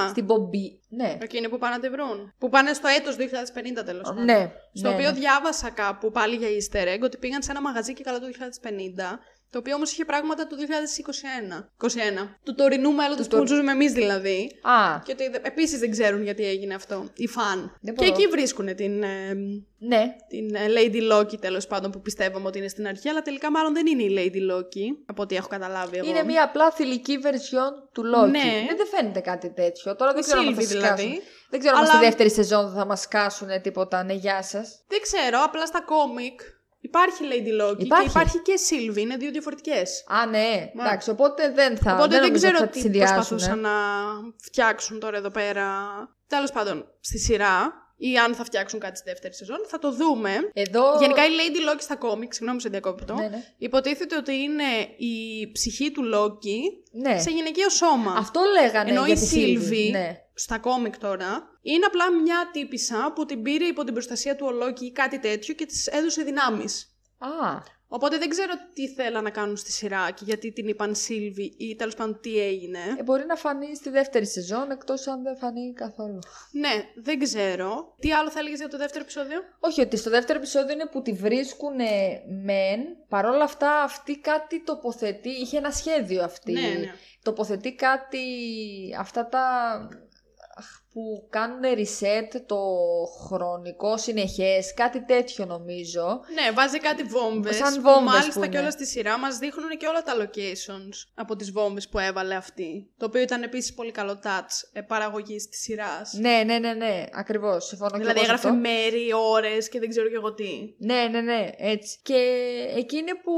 Στην 0.10 0.26
Μπομπή. 0.26 0.80
Ναι. 0.90 1.18
Εκείνοι 1.22 1.50
που 1.50 1.58
πάνε 1.58 1.76
να 1.76 1.82
τη 1.82 1.90
βρουν. 1.90 2.34
Που 2.38 2.50
πάνε 2.50 2.74
στο 2.74 2.88
έτος 2.88 3.16
2050 3.16 3.86
τέλος 3.86 4.02
πάντων. 4.08 4.24
Ναι. 4.24 4.52
Στο 4.74 4.88
ναι, 4.88 4.94
οποίο 4.94 5.12
ναι. 5.12 5.20
διάβασα 5.20 5.70
κάπου 5.70 6.12
πάλι 6.12 6.36
για 6.36 6.48
easter 6.48 6.96
egg 6.96 7.02
ότι 7.04 7.18
πήγαν 7.18 7.42
σε 7.44 7.52
ένα 7.52 7.62
μαγαζί 7.62 7.94
και 7.94 8.04
καλά 8.04 8.20
το 8.20 8.26
2050, 8.26 9.20
το 9.50 9.58
οποίο 9.60 9.76
όμως 9.76 9.92
είχε 9.92 10.06
πράγματα 10.06 10.48
του 10.48 10.56
2021. 10.56 11.70
21. 11.78 12.38
Του 12.44 12.56
τωρινού 12.56 12.92
μέλλοντος 12.94 13.28
Του 13.28 13.38
που 13.38 13.44
τω- 13.46 13.56
ζούμε 13.56 13.72
εμείς 13.72 13.92
δηλαδή. 13.92 14.52
Α, 14.62 15.00
Και 15.06 15.12
ότι 15.12 15.30
δε- 15.30 15.38
επίσης 15.48 15.80
δεν 15.80 15.92
ξέρουν 15.92 16.24
γιατί 16.24 16.46
έγινε 16.46 16.74
αυτό. 16.74 17.10
Οι 17.16 17.28
φαν. 17.28 17.78
Δεν 17.82 17.96
Και 17.96 18.04
μπορώ. 18.06 18.16
εκεί 18.18 18.28
βρίσκουν 18.28 18.76
την, 18.76 19.04
ε, 19.04 19.34
ναι. 19.78 20.16
την 20.30 20.56
ε, 20.56 20.60
Lady 20.68 21.12
Loki 21.14 21.40
τέλος 21.40 21.68
πάντων 21.68 21.92
που 21.92 22.02
πιστεύαμε 22.02 22.48
ότι 22.48 22.58
είναι 22.58 22.68
στην 22.68 22.88
αρχή, 22.88 23.10
αλλά 23.10 23.22
τελικά 23.22 23.52
μάλλον 23.52 23.74
δεν 23.74 23.86
είναι 23.88 24.04
η 24.04 24.14
Lady 24.18 24.54
Loki, 24.56 25.04
από 25.06 25.22
ό,τι 25.22 25.36
έχω 25.36 25.48
καταλάβει 25.48 25.98
εγώ. 25.98 26.10
Είναι 26.10 26.24
μια 26.24 26.44
απλά 26.44 26.72
θηλυκή 26.72 27.18
βερσιόν 27.18 27.90
του 27.94 28.04
Λόκι. 28.04 28.30
Ναι. 28.32 28.38
Ναι, 28.40 28.76
δεν 28.78 28.88
φαίνεται 28.88 29.20
κάτι 29.20 29.50
τέτοιο. 29.54 29.96
Τώρα 29.96 30.12
δεν 30.12 30.22
Η 30.22 30.24
ξέρω 30.24 30.40
αν 30.40 30.46
θα 30.46 30.52
Sylvie 30.52 30.56
μας 30.56 30.68
δηλαδή. 30.68 31.02
σκάσουν. 31.02 31.22
Δεν 31.50 31.60
ξέρω 31.60 31.76
αν 31.78 31.84
Αλλά- 31.84 31.92
στη 31.94 32.04
δεύτερη 32.06 32.30
σεζόν 32.32 32.72
θα 32.74 32.86
μας 32.86 33.02
σκάσουν 33.02 33.48
τίποτα. 33.62 34.04
Ναι, 34.04 34.14
γεια 34.14 34.44
σας. 34.44 34.84
Δεν 34.88 35.00
ξέρω, 35.02 35.40
απλά 35.44 35.66
στα 35.66 35.82
κόμικ 35.82 36.40
υπάρχει 36.80 37.22
Lady 37.24 37.62
Loki 37.64 37.80
Υπάρχει. 37.80 38.04
και 38.04 38.10
υπάρχει 38.10 38.40
και 38.42 38.54
Sylvie, 38.70 38.98
είναι 38.98 39.18
δύο 39.18 39.32
διαφορετικές. 39.32 40.04
Α, 40.08 40.26
ναι. 40.26 40.72
Μα. 40.74 40.84
Εντάξει, 40.86 41.10
οπότε 41.10 41.52
δεν 41.52 41.78
θα. 41.78 41.94
Οπότε 41.94 42.08
δεν, 42.08 42.22
νομίζω 42.22 42.36
ξέρω 42.48 42.58
ότι 42.58 42.64
θα 42.66 42.68
τι 42.68 42.72
τις 42.74 42.82
συνδυάσουν. 42.82 43.16
προσπαθούσαν 43.16 43.60
να 43.60 43.72
φτιάξουν 44.44 45.00
τώρα 45.00 45.18
εδώ 45.18 45.30
πέρα. 45.30 45.68
Τέλος 46.28 46.52
πάντων, 46.52 46.86
στη 47.00 47.20
σειρά 47.20 47.74
ή 48.00 48.18
αν 48.18 48.36
θα 48.36 48.44
φτιάξουν 48.44 48.80
κάτι 48.80 48.98
στη 48.98 49.10
δεύτερη 49.10 49.34
σεζόν, 49.34 49.58
θα 49.68 49.80
το 49.80 49.92
δούμε. 49.92 50.32
Εδώ. 50.54 50.98
Γενικά 51.00 51.26
η 51.26 51.30
Lady 51.30 51.72
Loki 51.74 51.80
στα 51.82 51.96
κόμικ, 51.96 52.34
συγγνώμη 52.34 52.62
σε 52.62 52.70
διακόπτω, 52.70 53.14
Ναι, 53.14 53.28
ναι. 53.28 53.44
υποτίθεται 53.58 54.16
ότι 54.16 54.34
είναι 54.36 54.64
η 54.98 55.52
ψυχή 55.52 55.92
του 55.92 56.04
Loki 56.16 56.58
Ναι. 56.92 57.20
σε 57.20 57.30
γυναικείο 57.30 57.70
σώμα. 57.70 58.14
Αυτό 58.18 58.42
λέγανε 58.62 58.90
Ενώ 58.90 59.06
για 59.06 59.14
η 59.14 59.18
τη 59.18 59.28
Sylvie, 59.34 59.92
Ναι. 59.92 60.18
Στα 60.40 60.60
κόμικ 60.60 60.98
τώρα, 60.98 61.60
είναι 61.62 61.86
απλά 61.86 62.12
μια 62.22 62.50
τύπησα 62.52 63.12
που 63.16 63.26
την 63.26 63.42
πήρε 63.42 63.66
υπό 63.66 63.84
την 63.84 63.94
προστασία 63.94 64.36
του 64.36 64.46
ο 64.50 64.66
Loki 64.66 64.82
ή 64.82 64.92
κάτι 64.92 65.20
τέτοιο 65.20 65.54
και 65.54 65.66
της 65.66 65.88
έδωσε 65.88 66.24
δυνάμεις. 66.24 66.92
Α, 67.18 67.28
Οπότε 67.90 68.18
δεν 68.18 68.30
ξέρω 68.30 68.54
τι 68.74 68.88
θέλαν 68.88 69.24
να 69.24 69.30
κάνουν 69.30 69.58
στη 69.58 69.72
σειρά 69.72 70.12
και 70.12 70.24
γιατί 70.26 70.52
την 70.52 70.68
είπαν 70.68 70.96
Σίλβη 70.96 71.56
ή 71.58 71.76
τέλος 71.76 71.96
πάντων 71.96 72.20
τι 72.22 72.40
έγινε. 72.40 72.80
Ε, 73.00 73.04
μπορεί 73.04 73.26
να 73.26 73.36
φανεί 73.36 73.76
στη 73.76 73.90
δεύτερη 73.90 74.26
σεζόν, 74.26 74.72
εκτός 74.72 75.08
αν 75.08 75.24
δεν 75.24 75.38
φανεί 75.38 75.74
καθόλου. 75.74 76.20
Ναι, 76.52 76.84
δεν 76.96 77.20
ξέρω. 77.20 77.96
Τι 78.00 78.12
άλλο 78.12 78.32
θα 78.32 78.40
έλεγες 78.40 78.60
για 78.60 78.68
το 78.68 78.78
δεύτερο 78.78 79.04
επεισόδιο; 79.04 79.40
Όχι, 79.60 79.82
ότι 79.82 79.98
στο 79.98 80.10
δεύτερο 80.10 80.40
επεισόδιο 80.40 80.74
είναι 80.74 80.86
που 80.86 81.02
τη 81.02 81.14
βρίσκουν 81.14 81.76
μεν. 82.44 82.80
Παρόλα 83.10 83.44
αυτά, 83.44 83.82
αυτή 83.82 84.20
κάτι 84.20 84.64
τοποθετεί. 84.64 85.30
Είχε 85.30 85.58
ένα 85.58 85.72
σχέδιο 85.72 86.24
αυτή. 86.24 86.52
Ναι, 86.52 86.62
ναι. 86.62 86.94
Τοποθετεί 87.24 87.76
κάτι. 87.76 88.26
Αυτά 89.00 89.28
τα 89.28 89.44
που 90.94 91.28
κάνουν 91.30 91.62
reset 91.64 92.42
το 92.46 92.58
χρονικό 93.26 93.98
συνεχές, 93.98 94.74
κάτι 94.74 95.06
τέτοιο 95.06 95.46
νομίζω. 95.46 96.22
Ναι, 96.34 96.52
βάζει 96.54 96.80
κάτι 96.80 97.04
βόμβες. 97.04 97.56
Σαν 97.56 97.76
που 97.76 97.82
βόμβες 97.82 98.14
μάλιστα 98.14 98.40
που 98.40 98.48
και 98.48 98.58
όλα 98.58 98.62
είναι. 98.62 98.72
στη 98.72 98.86
σειρά 98.86 99.20
μας 99.20 99.38
δείχνουν 99.38 99.70
και 99.78 99.88
όλα 99.88 100.02
τα 100.02 100.14
locations 100.22 101.10
από 101.16 101.36
τις 101.36 101.52
βόμβες 101.52 101.90
που 101.90 102.00
έβαλε 102.00 102.36
αυτή. 102.36 102.90
Το 102.98 103.06
οποίο 103.06 103.22
ήταν 103.22 103.44
επίσης 103.44 103.74
πολύ 103.74 103.92
καλό 103.92 104.20
touch 104.24 104.70
ε, 104.74 104.82
παραγωγής 104.82 105.50
της 105.50 105.60
σειράς. 105.60 106.14
Ναι, 106.14 106.44
ναι, 106.46 106.58
ναι, 106.58 106.74
ναι, 106.74 107.04
ακριβώς, 107.12 107.66
συμφωνώ 107.66 107.92
και 107.92 107.98
Δηλαδή 107.98 108.20
εγώ 108.20 108.26
σε 108.26 108.32
έγραφε 108.32 108.48
αυτό. 108.48 108.60
μέρη, 108.60 109.14
ώρες 109.14 109.70
και 109.70 109.80
δεν 109.80 109.90
ξέρω 109.90 110.08
και 110.08 110.16
εγώ 110.16 110.34
τι. 110.34 110.76
Ναι, 110.78 111.08
ναι, 111.12 111.22
ναι, 111.22 111.50
έτσι. 111.58 112.00
Και 112.04 112.22
εκείνη 112.76 113.16
που 113.16 113.34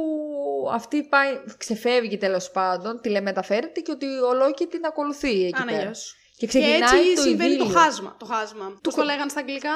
αυτή 0.72 1.04
πάει, 1.04 1.40
ξεφεύγει 1.58 2.18
τέλος 2.18 2.52
πάντων, 2.52 3.02
τηλεμεταφέρεται 3.02 3.80
και 3.80 3.92
ότι 3.92 4.06
ο 4.06 4.34
Λόκη 4.34 4.66
την 4.66 4.86
ακολουθεί 4.86 5.46
εκεί 5.46 5.62
Άνα, 5.62 5.72
πέρα. 5.72 5.92
Γεια 6.40 6.52
σου. 6.52 6.58
Και 6.58 6.60
Και 6.60 6.60
ξεκινάει 6.60 7.02
έτσι 7.02 7.16
το 7.16 7.22
συμβαίνει 7.22 7.56
το 7.58 7.64
ειδήλιο. 7.64 7.80
χάσμα. 7.80 8.16
Το 8.20 8.26
χάσμα. 8.26 8.66
Πώς 8.84 8.94
το 8.94 9.00
χα- 9.00 9.06
λέγανε 9.06 9.30
στα 9.30 9.40
αγγλικά; 9.40 9.76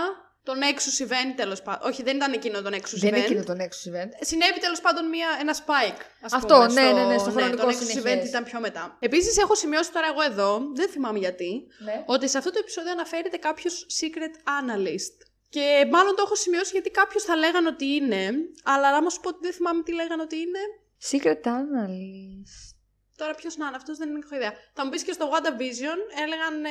Το 0.50 0.54
Nexus 0.64 0.96
Event 1.06 1.32
τέλος 1.36 1.62
πάντων. 1.62 1.90
Όχι, 1.90 2.04
δεν 2.04 2.16
ήταν 2.16 2.34
εκείνο 2.34 2.62
το 2.62 2.70
Nexus 2.76 2.98
Δεν 3.04 3.10
Event. 3.10 3.16
είναι 3.16 3.26
εκείνο 3.26 3.44
το 3.44 3.54
Nexus 3.62 3.84
Event. 3.92 4.12
Συνέβη 4.30 4.60
τέλος 4.60 4.82
πάντων 4.82 5.04
μια, 5.10 5.28
ένα 5.40 5.54
spike. 5.62 6.02
Ας 6.22 6.34
Αυτό, 6.34 6.56
πούμε, 6.68 6.82
ναι, 6.82 6.92
ναι, 6.92 7.04
ναι, 7.06 7.18
στο 7.18 7.30
χρονικό 7.32 7.56
το 7.62 7.68
Nexus 7.68 7.74
συνεχές. 7.74 8.04
Event 8.04 8.26
ήταν 8.28 8.44
πιο 8.44 8.60
μετά. 8.60 8.98
Επίσης, 9.00 9.38
έχω 9.38 9.56
σημειώσει 9.56 9.92
τώρα 9.92 10.08
εγώ 10.08 10.22
εδώ, 10.22 10.62
δεν 10.76 10.90
θυμάμαι 10.90 11.20
γιατί, 11.20 11.52
Ναι. 11.84 12.04
ότι 12.06 12.30
σε 12.30 12.38
αυτό 12.38 12.50
το 12.52 12.58
επεισόδιο 12.62 12.92
αναφέρεται 12.92 13.38
κάποιος 13.38 13.86
secret 14.00 14.36
analyst. 14.60 15.16
Και 15.50 15.88
μάλλον 15.92 16.16
το 16.16 16.22
έχω 16.26 16.36
σημειώσει 16.36 16.70
γιατί 16.72 16.90
κάποιος 16.90 17.24
θα 17.24 17.36
λέγανε 17.36 17.68
ότι 17.68 17.86
είναι, 17.86 18.30
αλλά 18.64 18.88
άμα 18.88 19.10
σου 19.10 19.20
πω 19.20 19.30
ότι 19.30 19.40
δεν 19.42 19.54
θυμάμαι 19.54 19.84
τι 19.84 19.94
λέγανε 19.94 20.22
ότι 20.22 20.36
είναι, 20.36 20.60
Secret 21.12 21.46
Analyst. 21.60 22.73
Τώρα 23.18 23.34
ποιος 23.34 23.58
να 23.58 23.68
είναι 23.68 23.76
αυτός, 23.76 23.98
δεν 23.98 24.16
έχω 24.16 24.36
ιδέα. 24.36 24.54
Θα 24.74 24.84
μου 24.84 24.90
πεις 24.90 25.04
και 25.04 25.12
στο 25.12 25.30
WandaVision 25.32 26.22
έλεγαν 26.24 26.66
ε, 26.66 26.70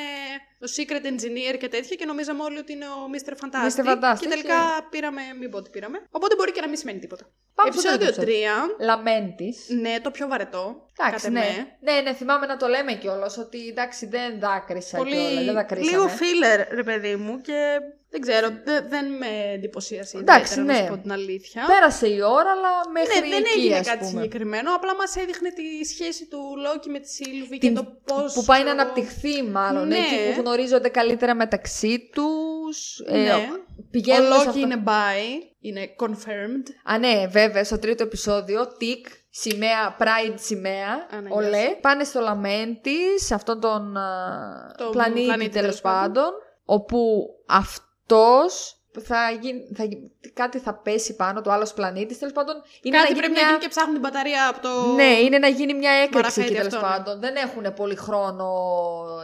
το 0.62 0.68
Secret 0.76 1.04
Engineer 1.12 1.56
και 1.58 1.68
τέτοια 1.68 1.96
και 1.96 2.04
νομίζαμε 2.04 2.42
όλοι 2.42 2.58
ότι 2.58 2.72
είναι 2.72 2.84
ο 2.84 3.00
Mr. 3.14 3.32
Fantastic. 3.42 3.84
Mr. 3.84 3.84
Fantastic, 3.92 4.18
Και 4.20 4.28
τελικά 4.28 4.58
πήραμε, 4.90 5.22
μην 5.40 5.50
πω 5.50 5.56
ότι 5.58 5.70
πήραμε. 5.70 5.98
Οπότε 6.10 6.34
μπορεί 6.34 6.52
και 6.52 6.60
να 6.60 6.68
μην 6.68 6.76
σημαίνει 6.76 6.98
τίποτα. 6.98 7.24
Πάμε 7.54 7.70
στο 7.72 7.80
Επεισόδιο 7.88 8.12
τρίτο 8.24 8.32
3. 8.80 8.84
Λαμένtis. 8.90 9.56
Ναι, 9.80 10.00
το 10.02 10.10
πιο 10.10 10.28
βαρετό. 10.28 10.86
Εντάξει, 10.98 11.24
κατ' 11.24 11.36
εμέ. 11.36 11.46
ναι. 11.80 11.92
ναι, 11.92 12.00
ναι, 12.00 12.14
θυμάμαι 12.14 12.46
να 12.46 12.56
το 12.56 12.66
λέμε 12.66 12.92
κιόλας 12.92 13.38
ότι 13.38 13.68
εντάξει 13.68 14.06
δεν 14.06 14.38
δάκρυσα 14.40 14.96
Πολύ. 14.96 15.10
κιόλας, 15.10 15.44
δεν 15.44 15.54
δακρύσαμε. 15.54 15.90
λίγο 15.90 16.04
filler, 16.18 16.66
ρε 16.70 16.82
παιδί 16.82 17.16
μου, 17.16 17.40
και 17.40 17.78
δεν 18.10 18.20
ξέρω, 18.20 18.48
δε- 18.64 18.80
δεν 18.88 19.04
με 19.12 19.26
εντυπωσίασε 19.54 20.16
Εντάξει, 20.18 20.52
ιδιαίτερα, 20.60 20.72
να 20.72 20.74
σου 20.78 20.90
ναι. 20.90 20.96
πω 20.96 21.02
την 21.02 21.12
αλήθεια. 21.12 21.64
Πέρασε 21.66 22.06
η 22.08 22.20
ώρα, 22.20 22.50
αλλά 22.56 22.72
μέχρι 22.92 23.20
Ναι, 23.20 23.28
δεν 23.34 23.44
εκεί, 23.44 23.58
έγινε 23.58 23.76
ας 23.78 23.86
κάτι 23.86 23.98
πούμε. 23.98 24.10
συγκεκριμένο. 24.10 24.74
Απλά 24.74 24.94
μας 24.96 25.16
έδειχνε 25.16 25.48
τη 25.50 25.84
σχέση 25.84 26.26
του 26.26 26.38
Λόκη 26.64 26.88
με 26.90 26.98
τη 26.98 27.08
Σίλβη 27.08 27.58
Την- 27.58 27.74
και 27.74 27.80
το 27.80 27.84
πώ. 28.04 28.16
Που 28.34 28.44
πάει 28.44 28.62
να 28.64 28.70
αναπτυχθεί 28.70 29.42
μάλλον, 29.42 29.88
Ναι. 29.88 29.96
εκεί 29.96 30.34
που 30.36 30.42
γνωρίζονται 30.52 30.88
καλύτερα 30.88 31.34
μεταξύ 31.34 32.10
τους. 32.12 32.98
ε, 33.06 33.16
Ναι. 33.18 33.32
Ο 33.32 33.84
πηγαίνουν 33.90 34.22
σε 34.24 34.28
Λόκη 34.28 34.46
αυτό- 34.48 34.60
είναι 34.60 34.82
bi, 34.86 35.42
είναι 35.60 35.94
confirmed. 35.98 36.92
Α, 36.92 36.98
ναι, 36.98 37.26
βέβαια, 37.26 37.64
στο 37.64 37.78
τρίτο 37.78 38.02
επεισόδιο, 38.02 38.66
τικ, 38.76 39.06
σημαία, 39.30 39.96
pride 40.00 40.34
σημαία, 40.34 40.88
Α, 41.16 41.20
ναι, 41.20 41.28
ολέ. 41.32 41.68
yes. 41.70 41.78
Πάνε 41.80 42.04
στο 42.04 42.20
Λαμέντι, 42.20 42.96
σε 43.16 43.34
αυτόν 43.34 43.60
τον 43.60 43.96
α, 43.96 44.74
Τον 44.78 44.90
πλανήτη, 44.90 45.24
πλανήτη, 45.26 45.50
τέλος 45.50 45.80
τέλος 45.80 45.80
πάντων. 45.80 46.12
πάντων, 46.12 46.32
όπου 46.64 47.26
αυτός 47.46 48.76
θα 49.00 49.30
γίνει, 49.40 49.62
θα, 49.76 49.84
γι- 49.84 50.10
κάτι 50.32 50.58
θα 50.58 50.74
πέσει 50.74 51.16
πάνω 51.16 51.40
του 51.40 51.52
άλλος 51.52 51.72
πλανήτης, 51.72 52.18
τέλος 52.18 52.34
πάντων. 52.34 52.54
Είναι 52.82 52.96
Κάτι 52.96 53.08
να 53.08 53.14
γίνει 53.14 53.18
πρέπει 53.20 53.32
μια... 53.32 53.42
να 53.42 53.48
γίνει 53.48 53.60
και 53.62 53.68
ψάχνουν 53.68 53.92
την 53.92 54.02
μπαταρία 54.02 54.48
από 54.48 54.60
το. 54.60 54.92
Ναι, 54.94 55.04
είναι 55.24 55.38
να 55.38 55.48
γίνει 55.48 55.74
μια 55.74 55.90
έκρηξη 55.90 56.14
Μαραφέτη 56.16 56.46
εκεί 56.46 56.54
τέλος 56.56 56.72
αυτό, 56.74 56.86
ναι. 56.86 56.92
πάντων. 56.92 57.20
Δεν 57.20 57.34
έχουν 57.36 57.74
πολύ 57.74 57.96
χρόνο 57.96 58.46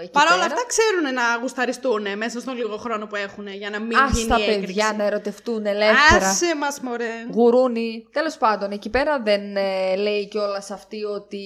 εκεί 0.03 0.11
Παρ' 0.11 0.27
όλα 0.27 0.43
πέρα. 0.43 0.45
αυτά 0.55 0.67
ξέρουν 0.67 1.15
να 1.15 1.23
γουσταριστούν 1.41 2.17
μέσα 2.17 2.41
στον 2.41 2.55
λίγο 2.57 2.77
χρόνο 2.77 3.07
που 3.07 3.17
έχουν 3.17 3.47
για 3.49 3.71
να 3.71 3.81
μην 3.81 3.97
Ας 3.97 4.13
γίνει 4.19 4.29
τα 4.29 4.39
η 4.39 4.43
έκρηξη. 4.43 4.61
παιδιά 4.65 4.95
να 4.99 5.05
ερωτευτούν 5.05 5.67
ελεύθερα. 5.67 6.29
Άσε 6.29 6.57
μας 6.57 6.81
μωρέ. 6.81 7.13
Γουρούνι. 7.33 8.07
Τέλος 8.13 8.37
πάντων, 8.37 8.71
εκεί 8.71 8.89
πέρα 8.91 9.21
δεν 9.23 9.57
ε, 9.57 9.97
λέει 9.97 10.29
κιόλας 10.29 10.71
αυτή 10.71 11.05
ότι 11.05 11.43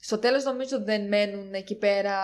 στο 0.00 0.18
τέλος 0.18 0.44
νομίζω 0.44 0.82
δεν 0.84 1.08
μένουν 1.08 1.52
εκεί 1.54 1.74
πέρα 1.74 2.16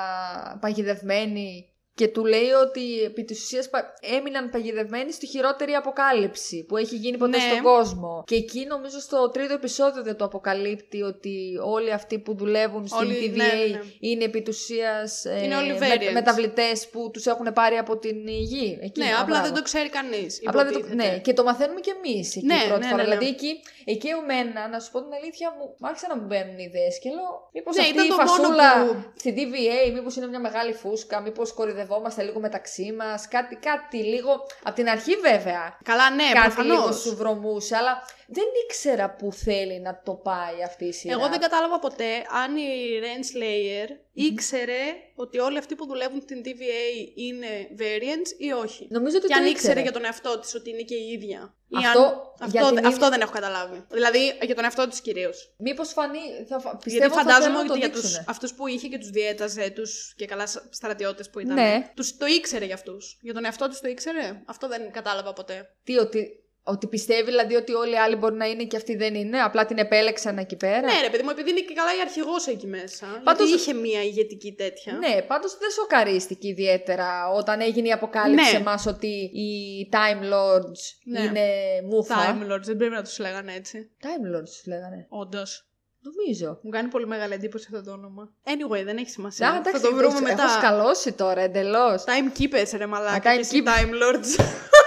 παγιδευμένοι. 0.61 1.73
Και 1.99 2.09
του 2.09 2.25
λέει 2.25 2.51
ότι 2.67 3.03
επί 3.03 3.25
της 3.25 3.43
ουσίας 3.43 3.69
πα- 3.69 3.95
έμειναν 4.17 4.51
παγιδευμένοι 4.51 5.13
στη 5.13 5.27
χειρότερη 5.27 5.73
αποκάλυψη 5.73 6.65
που 6.69 6.77
έχει 6.77 6.97
γίνει 6.97 7.17
ποτέ 7.17 7.37
Ναι. 7.37 7.43
στον 7.51 7.63
κόσμο. 7.63 8.25
Και 8.27 8.35
εκεί 8.35 8.67
νομίζω 8.67 9.01
στο 9.01 9.31
τρίτο 9.31 9.53
επεισόδιο 9.55 10.03
δεν 10.03 10.17
το 10.17 10.25
αποκαλύπτει 10.25 11.03
ότι 11.03 11.59
όλοι 11.65 11.93
αυτοί 11.93 12.19
που 12.19 12.35
δουλεύουν 12.35 12.87
στην 12.87 12.99
Όλοι, 13.07 13.15
TVA 13.33 13.37
ναι, 13.37 13.45
ναι, 13.45 13.65
ναι. 13.77 13.81
είναι 14.01 14.25
επί 14.25 14.43
της 14.43 14.59
ουσίας 14.61 15.25
ε, 15.25 15.41
Είναι 15.45 15.57
όλοι 15.57 15.73
με- 15.73 15.79
variants. 15.79 16.13
μεταβλητές 16.13 16.89
που 16.89 17.11
τους 17.13 17.27
έχουν 17.27 17.53
πάρει 17.55 17.77
από 17.77 17.97
την 17.99 18.29
γη. 18.29 18.79
Εκεί, 18.83 19.01
Ναι, 19.01 19.07
α, 19.07 19.09
απλά 19.13 19.25
μπράβο. 19.25 19.45
δεν 19.45 19.55
το 19.55 19.63
ξέρει 19.63 19.89
κανείς. 19.89 20.41
Απλά 20.45 20.63
δεν 20.65 20.73
το, 20.73 20.79
υποτίθεται. 20.79 21.11
ναι, 21.11 21.19
και 21.19 21.33
το 21.33 21.43
μαθαίνουμε 21.45 21.81
κι 21.81 21.91
εμείς 21.91 22.37
εκεί 22.37 22.47
Ναι, 22.47 22.61
πρώτη 22.69 22.81
ναι, 22.85 22.91
φορά. 22.91 23.03
ναι, 23.03 23.09
ναι. 23.09 23.15
Δηλαδή 23.15 23.27
εκεί, 23.35 23.61
εκεί 23.93 24.09
εμένα, 24.09 24.69
να 24.69 24.81
σου 24.81 24.91
πω 24.91 25.03
την 25.03 25.13
αλήθεια, 25.13 25.51
μου 25.59 25.75
μ' 25.79 25.87
άρχισαν 25.87 26.09
να 26.09 26.17
μου 26.17 26.27
μπαίνουν 26.27 26.59
ιδέες 26.59 26.99
και 26.99 27.11
λέω, 27.11 27.49
Μήπως 27.53 27.77
Ναι, 27.77 27.83
αυτή 27.83 27.95
ήταν 27.95 28.05
η 28.07 28.09
το 28.09 28.17
μόνο 28.17 28.29
φασούλα 28.29 28.87
που- 28.87 28.97
στην 29.17 29.35
TVA, 29.37 29.93
μήπως 29.93 30.17
είναι 30.17 30.27
μια 30.27 30.41
μεγάλη 30.41 30.73
φούσκα, 30.73 31.21
μήπως 31.21 31.53
κορυδευόμαστε 31.53 32.23
λίγο 32.23 32.41
μεταξύ 32.41 32.93
μας. 32.99 33.29
Κάτι, 33.29 33.55
κάτι 33.57 33.97
λίγο. 33.97 34.33
Από 34.63 34.75
την 34.75 34.89
αρχή 34.89 35.15
βέβαια. 35.17 35.79
Καλά, 35.85 36.11
ναι, 36.11 36.25
κάτι 36.33 36.41
προφανώς. 36.55 36.77
λίγο 36.79 36.93
σου 36.93 37.17
βρωμούσε, 37.17 37.77
αλλά 37.77 38.03
δεν 38.31 38.45
ήξερα 38.65 39.11
που 39.15 39.33
θέλει 39.33 39.81
να 39.81 40.03
το 40.05 40.13
πάει 40.15 40.63
αυτή 40.65 40.85
η 40.85 40.93
σειρά. 40.93 41.13
Εγώ 41.15 41.29
δεν 41.29 41.41
κατάλαβα 41.41 41.79
ποτέ 41.79 42.11
αν 42.45 42.57
η 42.57 43.01
Renslayer 43.05 43.89
ήξερε 44.13 44.81
ότι 45.15 45.39
όλοι 45.39 45.59
αυτοί 45.59 45.75
που 45.75 45.87
δουλεύουν 45.87 46.21
στην 46.21 46.43
TVA 46.45 47.13
είναι 47.15 47.47
variants 47.79 48.31
ή 48.41 48.53
όχι. 48.53 48.87
Νομίζω 48.91 49.17
ότι 49.17 49.27
Και 49.27 49.33
το 49.33 49.39
αν 49.39 49.47
ήξερε. 49.47 49.51
ήξερε 49.51 49.81
για 49.81 49.93
τον 49.93 50.05
εαυτό 50.05 50.39
της 50.39 50.55
ότι 50.55 50.71
είναι 50.71 50.83
και 50.83 50.95
η 50.95 51.11
ίδια. 51.13 51.55
Ή 51.69 51.77
Αυτό 51.77 52.35
αν... 52.39 52.51
για 52.51 52.61
αυτό, 52.61 52.75
την 52.75 52.87
αυτό 52.87 52.97
ίδια- 52.97 53.11
δεν 53.11 53.21
έχω 53.21 53.33
καταλάβει. 53.33 53.85
Δηλαδή 53.91 54.39
για 54.43 54.55
τον 54.55 54.65
εαυτό 54.65 54.89
της 54.89 55.01
κυρίως. 55.01 55.55
Μήπως 55.59 55.93
φανεί. 55.93 56.19
Θα, 56.49 56.59
φα- 56.61 56.69
Γιατί 56.71 56.85
πιστεύω 56.85 57.15
θα 57.15 57.21
φαντάζομαι 57.21 57.45
θέλουν 57.45 57.55
να 57.55 57.61
ότι 57.61 57.69
το 57.69 57.77
για 57.77 57.91
τους, 57.91 58.01
δείξουνε. 58.01 58.25
αυτούς 58.29 58.55
που 58.55 58.67
είχε 58.67 58.89
και 58.89 58.99
τους 58.99 59.11
διέταζε 59.11 59.71
τους 59.71 60.15
και 60.17 60.27
καλά 60.27 60.47
στρατιώτες 60.71 61.31
που 61.31 61.39
ήταν. 61.39 61.55
Ναι. 61.55 61.91
Τους, 61.97 62.17
το 62.17 62.27
ήξερε 62.27 62.65
για 62.65 62.75
αυτούς. 62.75 63.19
Για 63.23 63.35
τον 63.35 63.45
εαυτό 63.45 63.69
της 63.69 63.81
το 63.81 63.89
ήξερε; 63.89 64.43
Αυτό 64.47 64.69
δεν 64.69 64.91
κατάλαβα 64.93 65.33
ποτέ. 65.33 65.75
Τι, 65.85 65.97
ότι, 65.97 66.43
ότι 66.69 66.87
πιστεύει 66.87 67.25
δηλαδή 67.25 67.55
ότι 67.55 67.73
όλοι 67.75 67.93
οι 67.93 67.97
άλλοι 67.97 68.17
μπορεί 68.17 68.35
να 68.35 68.47
είναι 68.47 68.65
και 68.65 68.77
αυτοί 68.77 68.97
δεν 68.97 69.15
είναι, 69.15 69.39
απλά 69.41 69.67
την 69.67 69.79
επέλεξαν 69.79 70.39
εκεί 70.39 70.57
πέρα. 70.57 70.81
Ναι 70.81 71.01
ρε 71.03 71.11
παιδί 71.11 71.23
μου, 71.23 71.31
επειδή 71.31 71.51
είναι 71.51 71.61
και 71.61 71.75
καλά 71.75 71.91
η 71.97 72.01
αρχηγός 72.01 72.47
εκεί 72.47 72.67
μέσα. 72.67 73.07
Πάντως- 73.25 73.49
Γιατί 73.49 73.63
είχε 73.63 73.73
μία 73.73 74.03
ηγετική 74.03 74.53
τέτοια. 74.53 74.93
Ναι, 74.93 75.23
πάντως 75.23 75.59
δεν 75.59 75.71
σοκαρίστηκε 75.71 76.49
ιδιαίτερα 76.49 77.29
όταν 77.31 77.61
έγινε 77.61 77.89
η 77.89 77.93
αποκάλυψη 77.93 78.45
Ναι. 78.45 78.51
σε 78.51 78.57
εμάς 78.57 78.87
ότι 78.87 79.07
οι 79.35 79.53
Time 79.93 80.23
Lords 80.35 80.81
Ναι. 81.05 81.21
είναι 81.21 81.47
μούφα. 81.91 82.15
Time 82.17 82.53
Lords, 82.53 82.63
δεν 82.65 82.77
πρέπει 82.77 82.95
να 82.95 83.03
τους 83.03 83.19
λέγανε 83.19 83.53
έτσι. 83.55 83.91
Time 84.03 84.37
Lords 84.37 84.45
τους 84.45 84.67
λέγανε. 84.67 85.07
Όντως. 85.09 85.63
Νομίζω. 86.01 86.59
Μου 86.63 86.71
κάνει 86.71 86.89
πολύ 86.89 87.07
μεγάλη 87.07 87.33
εντύπωση 87.35 87.69
αυτό 87.73 87.85
το 87.85 87.93
όνομα. 87.97 88.33
Anyway, 88.45 88.85
δεν 88.85 88.97
έχει 88.97 89.11
σημασία. 89.11 89.51
Α, 89.51 89.57
εντάξει, 89.57 89.81
θα 89.81 89.89
το 89.89 89.95
βρούμε 89.95 90.13
έχω 90.15 90.21
μετά. 90.23 90.49
σκαλώσει 90.49 91.13
τώρα 91.13 91.41
εντελώς. 91.41 92.05
Timekeepers 92.07 92.71
ρε 92.77 92.87
μαλάκα 92.87 93.31
Α, 93.31 93.35
και 93.35 93.41
εσύ 93.41 93.63
timekeepers. 93.65 93.69
Time 93.69 93.91
Lords. 94.03 94.45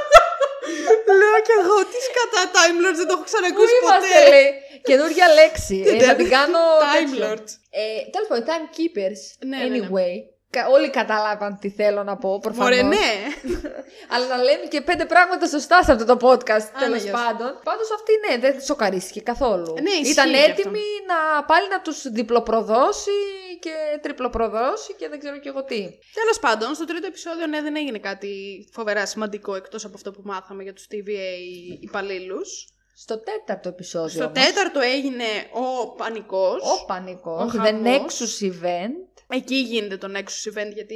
Λέω 1.32 1.42
κι 1.48 1.56
εγώ, 1.62 1.78
τι 1.92 1.98
σκατά 2.08 2.42
Time 2.58 2.78
Lords, 2.84 2.98
δεν 3.02 3.08
το 3.10 3.14
έχω 3.18 3.26
Πού 3.26 3.30
ξανακούσει 3.32 3.74
είμαστε, 3.80 4.08
ποτέ. 4.20 4.30
λέει. 4.34 4.50
Καινούργια 4.90 5.28
λέξη. 5.40 5.78
ε, 5.88 6.04
θα 6.08 6.14
την 6.20 6.30
κάνω. 6.36 6.60
Time 6.94 7.10
τέτοιο. 7.10 7.22
Lords. 7.26 7.52
Ε, 7.82 7.84
Τέλος 8.14 8.28
πάντων, 8.30 8.44
Timekeepers. 8.50 9.22
Ναι, 9.50 9.58
ναι, 9.58 9.64
ναι. 9.78 9.88
Anyway. 10.52 10.58
Κα- 10.64 10.68
Όλοι 10.70 10.90
κατάλαβαν 10.90 11.58
τι 11.62 11.70
θέλω 11.70 12.04
να 12.04 12.18
πω, 12.18 12.40
προφανώς. 12.40 12.70
Μωρέ, 12.82 12.88
ναι. 12.88 13.08
Αλλά 14.10 14.26
να 14.28 14.38
λέμε 14.38 14.66
και 14.66 14.82
πέντε 14.82 15.06
πράγματα 15.06 15.48
σωστά 15.48 15.84
σε 15.84 15.92
αυτό 15.92 16.06
το 16.06 16.28
podcast, 16.28 16.66
τέλος 16.80 17.04
ναι, 17.04 17.10
γεια 17.10 17.18
σου. 17.18 17.24
πάντων. 17.24 17.60
Πάντως 17.64 17.88
αυτή 17.92 18.12
ναι, 18.30 18.38
δεν 18.38 18.62
σοκαρίστηκε 18.62 19.22
καθόλου. 19.22 19.74
Ναι, 19.82 19.90
ισχύει 19.90 20.12
Ήταν 20.12 20.32
και 20.32 20.38
έτοιμη 20.38 20.86
να 21.08 21.44
πάλι 21.44 21.68
να 21.70 21.82
τους 21.82 22.12
διπλοπροδώσει 22.12 23.12
και 23.60 23.74
τριπλοπροδώσει 24.02 24.94
και 24.94 25.08
δεν 25.10 25.20
ξέρω 25.20 25.38
και 25.40 25.50
εγώ 25.50 25.64
τι. 25.64 25.82
Τέλος 26.14 26.40
πάντων, 26.40 26.76
στο 26.76 26.86
τρίτο 26.86 27.08
επεισόδιο, 27.08 27.48
ναι, 27.48 27.62
δεν 27.62 27.76
έγινε 27.76 27.98
κάτι 28.00 28.30
φοβερά 28.74 29.06
σημαντικό 29.06 29.56
εκτός 29.56 29.86
από 29.86 29.94
αυτό 29.96 30.12
που 30.12 30.22
μάθαμε 30.24 30.64
για 30.64 30.74
τους 30.74 30.88
TVA 30.92 31.36
υπαλλήλους. 31.80 32.68
Στο 32.96 33.20
τέταρτο 33.20 33.70
επεισόδιο. 33.70 34.10
Στο 34.10 34.24
όμως, 34.24 34.40
τέταρτο 34.46 34.80
έγινε 34.80 35.24
ο 35.54 35.88
πανικός. 35.96 36.62
Ο 36.82 36.86
πανικός. 36.86 37.54
Ο 37.54 37.58
The 37.58 37.66
χαμός. 37.66 37.84
Nexus 37.86 38.46
Event. 38.46 39.11
Εκεί 39.34 39.56
γίνεται 39.56 39.98
το 39.98 40.08
Nexus 40.16 40.54
event, 40.54 40.74
γιατί 40.74 40.96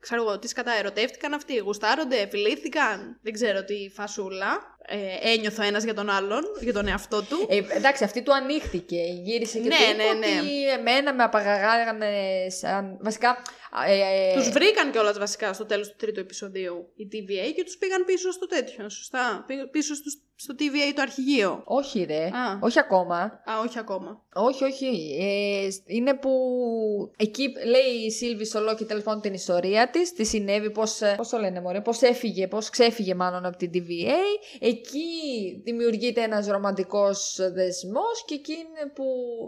ξέρω 0.00 0.22
εγώ 0.22 0.38
τις 0.38 0.50
σκατά 0.50 0.72
ερωτεύτηκαν 0.72 1.32
αυτοί, 1.32 1.56
γουστάρονται, 1.56 2.28
φιλήθηκαν, 2.30 3.18
δεν 3.22 3.32
ξέρω 3.32 3.64
τι 3.64 3.90
φασούλα. 3.94 4.76
Ε, 4.90 5.30
ένιωθω 5.32 5.62
ένας 5.62 5.84
για 5.84 5.94
τον 5.94 6.10
άλλον, 6.10 6.42
για 6.60 6.72
τον 6.72 6.86
εαυτό 6.86 7.22
του. 7.22 7.46
Ε, 7.48 7.62
εντάξει, 7.76 8.04
αυτή 8.04 8.22
του 8.22 8.34
ανοίχτηκε. 8.34 9.02
Γύρισε 9.22 9.58
και 9.58 9.68
Ναι, 9.68 9.76
του 9.76 9.82
είπε 9.82 10.02
ναι, 10.02 10.26
ναι. 10.26 10.40
ότι 10.40 10.68
εμένα 10.68 11.14
με 11.14 11.22
απαγαγάγανε 11.22 12.10
σαν... 12.48 12.98
Βασικά... 13.00 13.42
Ε, 13.86 14.30
ε, 14.30 14.34
Τους 14.34 14.48
βρήκαν 14.50 14.90
κιόλας 14.90 15.18
βασικά 15.18 15.52
στο 15.52 15.64
τέλος 15.66 15.88
του 15.88 15.94
τρίτου 15.98 16.20
επεισοδίου 16.20 16.92
η 16.96 17.08
TVA 17.12 17.52
και 17.56 17.64
τους 17.64 17.76
πήγαν 17.76 18.04
πίσω 18.04 18.30
στο 18.30 18.46
τέτοιο, 18.46 18.88
σωστά. 18.88 19.44
Πήγαν 19.46 19.70
Πίσω 19.70 19.94
στο, 19.94 20.10
στο 20.40 20.54
TVA 20.58 20.92
το 20.94 21.02
αρχηγείο. 21.02 21.62
Όχι 21.64 22.04
ρε, 22.04 22.24
Α. 22.24 22.58
όχι 22.60 22.78
ακόμα. 22.78 23.16
Α, 23.20 23.60
όχι 23.66 23.78
ακόμα. 23.78 24.22
Όχι, 24.34 24.64
όχι. 24.64 25.16
Ε, 25.20 25.68
είναι 25.94 26.14
που 26.14 26.30
εκεί 27.16 27.52
λέει 27.66 28.04
η 28.06 28.10
Σίλβη 28.10 28.44
στο 28.44 28.60
Λόκι 28.60 28.84
τέλος 28.84 29.02
πάντων 29.02 29.20
την 29.20 29.34
ιστορία 29.34 29.90
της. 29.90 30.12
Τι 30.12 30.24
συνέβη, 30.24 30.70
πώς. 30.70 31.00
Πώς 31.16 31.28
το 31.28 31.38
λένε, 31.38 31.60
Μωρέ, 31.60 31.80
πώς 31.80 32.02
έφυγε, 32.02 32.46
πώς 32.46 32.70
ξέφυγε 32.70 33.14
μάλλον 33.14 33.44
από 33.44 33.56
την 33.56 33.70
TVA. 33.74 34.20
Εκεί 34.60 35.06
δημιουργείται 35.64 36.22
ένας 36.22 36.46
ρομαντικός 36.46 37.36
δεσμός 37.54 38.24
και 38.26 38.34
εκεί 38.34 38.52
είναι 38.52 38.90
που. 38.94 39.04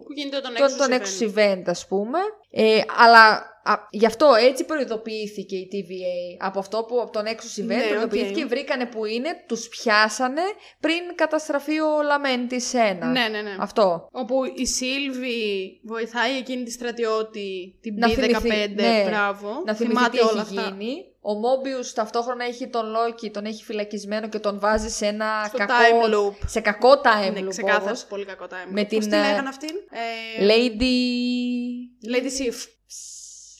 Που 0.06 0.12
γίνεται 0.16 0.40
τον 0.40 0.54
Το, 0.54 0.64
Nexus 0.64 0.76
το 0.78 0.84
event. 0.84 1.00
Nexus 1.00 1.34
event, 1.38 1.62
ας 1.66 1.86
πούμε. 1.86 2.18
Ε, 2.52 2.80
αλλά 2.96 3.48
α, 3.62 3.74
γι' 3.90 4.06
αυτό 4.06 4.34
έτσι 4.34 4.64
προειδοποιήθηκε 4.64 5.56
η 5.56 5.68
TVA. 5.72 6.44
Από 6.46 6.58
αυτό 6.58 6.84
που 6.88 7.00
από 7.00 7.10
το 7.12 7.20
Nexus 7.20 7.60
event 7.62 7.64
Ναι, 7.66 7.82
προειδοποιήθηκε, 7.88 8.42
οκ. 8.42 8.48
βρήκανε 8.48 8.86
που 8.86 9.04
είναι, 9.04 9.28
τους 9.46 9.68
πιάσανε 9.68 10.42
πριν 10.80 11.00
καταστραφεί 11.14 11.80
ο 11.80 12.02
Lamentis 12.02 12.60
1. 12.72 12.76
Ναι, 12.76 13.28
ναι, 13.28 13.28
ναι. 13.42 13.56
Αυτό. 13.58 14.08
Όπου 14.12 14.34
η 14.54 14.66
Sylvie 14.66 15.80
βοηθάει 15.84 16.36
εκείνη 16.36 16.62
τη 16.62 16.70
στρατιώτη, 16.70 17.78
την 17.80 17.94
Να 17.98 18.08
B15, 18.08 18.12
θυμηθεί, 18.12 18.72
ναι. 18.74 19.04
μπράβο. 19.08 19.62
Να 19.66 19.74
θυμηθεί 19.74 19.94
θυμάται 19.96 20.16
τι 20.18 20.22
όλα 20.24 20.40
έχει 20.40 20.58
αυτά. 20.58 20.74
γίνει. 20.78 21.04
Ο 21.22 21.32
Mobius 21.34 21.92
ταυτόχρονα 21.92 22.44
έχει 22.44 22.68
τον 22.68 22.90
Loki, 22.90 23.30
τον 23.30 23.44
έχει 23.44 23.64
φυλακισμένο 23.64 24.28
και 24.28 24.38
τον 24.38 24.60
βάζει 24.60 24.88
σε 24.88 25.06
ένα 25.06 25.44
Στο 25.48 25.56
κακό... 25.56 25.72
time 25.74 26.14
loop. 26.14 26.34
Σε 26.46 26.60
κακό 26.60 26.90
time 27.04 27.26
Είναι 27.26 27.40
loop 27.40 27.48
ξεκάθαρα 27.48 27.84
όμως. 27.84 28.04
πολύ 28.04 28.24
κακό 28.24 28.44
time. 28.44 28.70
Με 28.70 28.80
Πώς 28.84 28.88
την, 28.98 29.10
τη 29.10 29.16
ε, 29.16 29.20
λέγανε 29.20 29.48
αυτήν; 29.48 29.74
Ε, 29.90 30.46
Lady... 30.46 30.94
Lady 32.14 32.26
Sif. 32.42 32.56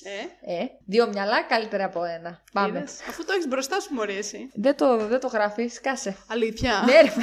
Ε, 0.05 0.53
Ε, 0.55 0.67
δύο 0.87 1.07
μυαλά 1.09 1.43
καλύτερα 1.43 1.85
από 1.85 2.05
ένα. 2.05 2.43
Πάμε. 2.53 2.69
είδες. 2.79 2.93
Αφού 3.09 3.25
το 3.25 3.33
έχεις 3.33 3.49
μπροστά 3.49 3.81
σου, 3.81 3.95
μωρή 3.95 4.17
εσύ. 4.17 4.51
Δεν 4.55 4.77
το, 4.77 4.97
δεν 4.97 5.21
το 5.21 5.27
γράφεις, 5.27 5.81
κάσε. 5.81 6.17
Αλήθεια. 6.29 6.83
ναι, 6.87 6.93
ρε. 7.01 7.13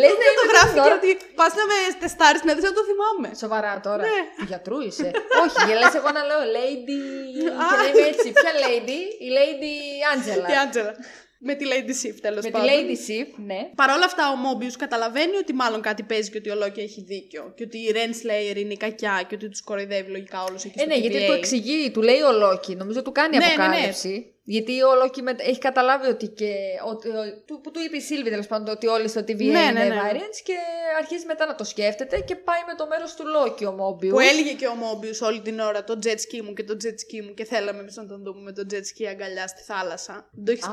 Λες 0.00 0.10
να 0.10 0.16
Δεν 0.24 0.34
το 0.36 0.42
είμαι 0.42 0.52
γράφει 0.52 0.72
την 0.74 0.82
και 0.82 0.88
ώρα- 0.88 0.96
ότι 1.00 1.10
πας 1.38 1.52
να 1.60 1.64
με 1.70 1.76
τεστάρεις 2.02 2.42
να 2.48 2.52
δει 2.56 2.62
να 2.68 2.72
το 2.78 2.82
θυμάμαι. 2.90 3.28
Σοβαρά 3.42 3.80
τώρα. 3.86 4.02
Ναι. 4.08 4.18
Του 4.38 4.44
γιατρού 4.50 4.78
είσαι. 4.88 5.08
Όχι, 5.42 5.58
γελάς 5.68 5.94
εγώ 6.00 6.10
να 6.18 6.22
λέω 6.28 6.40
Lady. 6.56 7.00
Α. 7.62 7.66
και 7.70 7.76
να 7.82 7.86
είμαι 7.88 8.06
έτσι. 8.12 8.28
Ποια 8.38 8.52
Lady? 8.64 9.00
Η 9.26 9.28
Lady 9.38 9.72
Angela. 10.12 10.48
Η 10.52 10.56
Άντζελα. 10.64 10.94
Με 11.46 11.54
τη 11.54 11.64
Lady 11.72 12.06
Sif 12.06 12.14
τέλος 12.20 12.44
Με 12.44 12.50
τη 12.50 12.50
πάντων. 12.50 12.68
Lady 12.68 13.10
Sif, 13.10 13.26
ναι. 13.46 13.70
Παρ' 13.74 13.90
όλα 13.90 14.04
αυτά, 14.04 14.30
ο 14.30 14.36
Μόμπιους 14.36 14.76
καταλαβαίνει 14.76 15.36
ότι 15.36 15.52
μάλλον 15.52 15.80
κάτι 15.80 16.02
παίζει 16.02 16.30
και 16.30 16.38
ότι 16.38 16.50
ο 16.50 16.54
Λόκι 16.54 16.80
έχει 16.80 17.00
δίκιο. 17.02 17.52
Και 17.56 17.62
ότι 17.64 17.78
η 17.78 17.92
Ren 17.94 18.10
Slayer 18.26 18.56
είναι 18.56 18.72
η 18.72 18.76
κακιά 18.76 19.24
και 19.28 19.34
ότι 19.34 19.48
τους 19.48 19.62
κοροϊδεύει 19.62 20.10
λογικά 20.10 20.42
όλους 20.48 20.64
εκεί 20.64 20.74
Ε, 20.78 20.80
στο 20.82 20.88
ναι, 20.88 20.96
γιατί 20.96 21.16
TVA. 21.16 21.26
του 21.26 21.32
εξηγεί, 21.32 21.90
του 21.90 22.02
λέει 22.02 22.20
ο 22.20 22.32
Λόκι, 22.32 22.74
νομίζω 22.74 23.02
του 23.02 23.12
κάνει 23.12 23.36
Ναι, 23.36 23.44
ναι, 23.58 23.66
ναι. 23.66 23.92
Αποκάλυψη. 24.46 24.52
Γιατί 24.54 24.82
ο 24.82 24.94
Λόκι 24.94 25.22
με- 25.22 25.34
έχει 25.38 25.58
καταλάβει 25.58 26.06
ότι 26.08 26.28
και. 26.28 26.52
Ότι, 26.90 27.08
ο- 27.08 27.42
του, 27.46 27.60
που 27.62 27.70
του 27.70 27.80
είπε 27.86 27.96
η 27.96 28.00
Σίλβη 28.00 28.30
τέλος 28.30 28.46
πάντων 28.46 28.74
ότι 28.74 28.86
όλοι 28.86 29.08
στο 29.08 29.20
TVA 29.20 29.36
Ναι, 29.36 29.44
είναι 29.44 29.70
ναι, 29.72 29.84
ναι. 29.84 30.00
variants 30.02 30.38
και 30.44 30.56
αρχίζει 30.98 31.26
μετά 31.26 31.46
να 31.46 31.54
το 31.54 31.64
σκέφτεται 31.64 32.20
και 32.20 32.36
πάει 32.36 32.60
με 32.66 32.74
το 32.74 32.86
μέρος 32.86 33.14
του 33.14 33.26
Λόκι 33.26 33.64
ο 33.64 33.72
Μόμπιου. 33.72 34.10
Που 34.10 34.20
έλεγε 34.20 34.52
και 34.52 34.66
ο 34.66 34.74
Μόμπιους 34.74 35.20
όλη 35.20 35.40
την 35.40 35.60
ώρα 35.60 35.84
το 35.84 35.98
jet 36.04 36.08
ski 36.26 36.40
μου 36.44 36.52
και 36.52 36.64
το 36.64 36.76
jet 36.82 36.86
ski 37.04 37.24
μου 37.26 37.34
και 37.34 37.44
θέλαμε 37.44 37.80
εμείς 37.80 37.96
να 37.96 38.06
τον 38.06 38.22
δούμε 38.22 38.40
με 38.42 38.52
το 38.52 38.62
jet 38.70 38.74
ski 38.90 39.04
αγκαλιά 39.10 39.46
στη 39.46 39.62
θάλασσα. 39.62 40.28
Δεν 40.32 40.44
το 40.44 40.50
έχεις... 40.52 40.64
Α, 40.64 40.70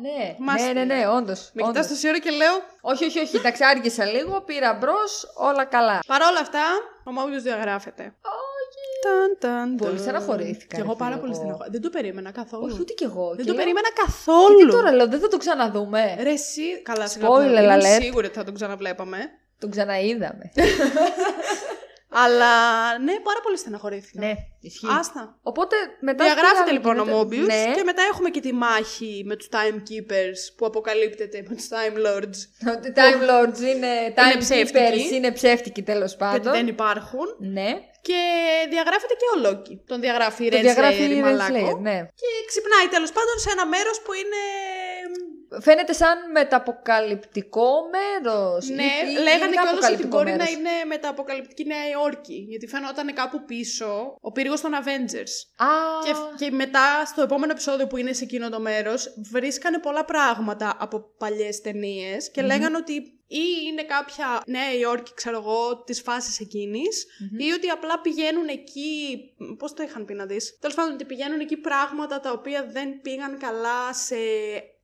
ναι. 0.00 0.34
Θυμάστε. 0.36 0.72
Ναι, 0.72 0.84
ναι, 0.84 0.94
ναι, 0.94 1.08
όντως. 1.08 1.50
Με 1.52 1.62
κοιτάς 1.62 1.88
τόση 1.88 2.08
ώρα 2.08 2.18
και 2.18 2.30
λέω, 2.30 2.54
Όχι, 2.80 3.04
όχι, 3.04 3.18
όχι. 3.20 3.36
Εντάξει, 3.36 3.64
άργησα 3.64 4.04
λίγο, 4.04 4.40
πήρα 4.40 4.74
μπρος, 4.74 5.32
όλα 5.34 5.64
καλά. 5.64 5.98
παρ' 6.06 6.22
όλα 6.22 6.40
αυτά, 6.40 6.62
ο 7.04 7.10
Μόμπιους 7.12 7.42
διαγράφεται. 7.42 8.14
Ταν, 9.04 9.36
ταν, 9.38 9.76
Πολύ 9.76 9.90
ταν. 9.94 10.00
στεναχωρήθηκα, 10.02 10.66
Και 10.76 10.76
ρε 10.76 10.82
εγώ 10.82 10.94
πάρα 10.96 11.10
φίλε, 11.10 11.20
πολύ 11.20 11.32
εγώ. 11.32 11.40
στεναχωρήθηκα. 11.40 11.80
Δεν 11.80 11.90
το 11.90 11.98
περίμενα 11.98 12.30
καθόλου. 12.30 12.64
Όχι, 12.70 12.80
ούτε 12.80 12.92
κι 12.92 13.04
εγώ. 13.04 13.26
Δεν 13.28 13.36
Και 13.36 13.42
το 13.42 13.48
λέω, 13.52 13.56
περίμενα 13.56 13.88
Και 13.88 14.00
καθόλου. 14.04 14.56
τι 14.56 14.66
τώρα 14.76 14.92
λέω, 14.92 15.08
δεν 15.08 15.20
θα 15.20 15.28
το 15.28 15.36
ξαναδούμε. 15.36 16.16
Ρε 16.22 16.30
εσύ, 16.32 16.82
καλά 16.82 17.06
σιγά 17.08 17.26
Spoiler 17.28 17.30
που 17.30 17.42
είμαι 17.62 17.76
alert. 17.80 18.02
σίγουρη 18.02 18.26
ότι 18.26 18.34
θα 18.38 18.44
τον 18.44 18.54
ξαναβλέπαμε. 18.54 19.18
Τον 19.58 19.70
ξαναείδαμε. 19.70 20.50
Αλλά 22.12 22.52
ναι, 22.98 23.12
πάρα 23.12 23.40
πολύ 23.42 23.56
στεναχωρήθηκα. 23.58 24.20
ναι, 24.26 24.32
ισχύει. 24.60 24.86
Άστα. 24.98 25.38
Οπότε 25.42 25.76
μετά. 26.00 26.24
Διαγράφεται 26.24 26.64
τι 26.66 26.72
λοιπόν 26.72 26.98
ο 26.98 27.02
γίνεται. 27.04 27.18
Mobius 27.20 27.46
Ναι. 27.46 27.74
και 27.74 27.82
μετά 27.84 28.02
έχουμε 28.12 28.30
και 28.30 28.40
τη 28.40 28.52
μάχη 28.52 29.22
με 29.26 29.36
τους 29.36 29.48
Timekeepers 29.52 30.54
που 30.56 30.66
αποκαλύπτεται 30.66 31.44
με 31.48 31.54
τους 31.54 31.68
Time 31.68 31.96
Lords 32.06 32.38
Ότι 32.76 32.92
Time 32.96 33.22
Lords 33.30 33.60
είναι 33.60 33.88
Time 34.16 34.38
ψεύτικοι. 34.38 34.78
Keepers, 35.08 35.12
είναι 35.12 35.32
ψεύτικοι 35.32 35.82
τέλος 35.82 36.16
γιατί 36.18 36.38
πάντων. 36.38 36.52
δεν 36.52 36.66
υπάρχουν 36.66 37.26
Ναι. 37.38 37.80
Και 38.02 38.20
διαγράφεται 38.70 39.14
και 39.20 39.28
ο 39.34 39.36
Loki. 39.44 39.74
Τον 39.86 40.00
διαγράφει 40.00 40.44
η 40.44 40.50
Το 40.50 40.56
Red 40.56 40.60
διαγράφει 40.60 41.02
Slayer, 41.06 41.10
η 41.10 41.16
η 41.16 41.20
Red 41.20 41.24
Μαλάκο 41.24 41.54
Slayer, 41.54 41.80
ναι. 41.80 41.98
και 42.20 42.28
ξυπνάει 42.46 42.86
τέλος 42.90 43.12
πάντων 43.12 43.36
σε 43.44 43.50
ένα 43.50 43.66
μέρος 43.66 44.00
που 44.04 44.12
είναι... 44.12 44.42
Φαίνεται 45.60 45.92
σαν 45.92 46.30
μεταποκαλυπτικό 46.32 47.70
μέρος. 47.96 48.68
Ναι, 48.68 48.92
λέγανε 49.22 49.56
κιόλας 49.62 49.90
ότι 49.90 50.06
μπορεί 50.06 50.32
να 50.42 50.44
είναι 50.44 50.70
μεταποκαλυπτική 50.86 51.64
Νέα 51.64 51.88
Υόρκη 51.92 52.46
γιατί 52.48 52.66
φαινόταν 52.66 53.14
κάπου 53.14 53.44
πίσω 53.44 54.16
ο 54.20 54.32
πύργος 54.32 54.60
των 54.60 54.72
Avengers. 54.80 55.34
Α, 55.56 55.68
Και, 56.04 56.44
και 56.44 56.50
μετά 56.50 57.04
στο 57.06 57.22
επόμενο 57.22 57.52
επεισόδιο 57.52 57.86
που 57.86 57.96
είναι 57.96 58.12
σε 58.12 58.24
εκείνο 58.24 58.48
το 58.48 58.60
μέρος, 58.60 59.14
βρίσκανε 59.30 59.78
πολλά 59.78 60.04
πράγματα 60.04 60.76
από 60.78 61.14
παλιές 61.18 61.60
ταινίες 61.60 62.30
και 62.30 62.42
λέγανε 62.42 62.76
ότι 62.76 63.19
ή 63.32 63.44
είναι 63.66 63.84
κάποια 63.84 64.42
Νέα 64.46 64.74
Υόρκη, 64.74 65.14
ξέρω 65.14 65.36
εγώ, 65.36 65.82
της 65.82 66.00
φάσης 66.00 66.40
ή 67.38 67.50
ότι 67.50 67.68
απλά 67.68 68.00
πηγαίνουν 68.00 68.48
εκεί. 68.48 69.18
Πώς 69.58 69.72
το 69.72 69.82
είχαν 69.82 70.04
πει 70.04 70.14
να 70.14 70.26
δεις. 70.26 70.58
Τέλος 70.60 70.76
πάντων, 70.76 70.92
ότι 70.94 71.04
πηγαίνουν 71.04 71.40
εκεί 71.40 71.56
πράγματα 71.56 72.20
τα 72.20 72.32
οποία 72.32 72.66
δεν 72.66 73.00
πήγαν 73.00 73.38
καλά 73.38 73.94
σε 73.94 74.16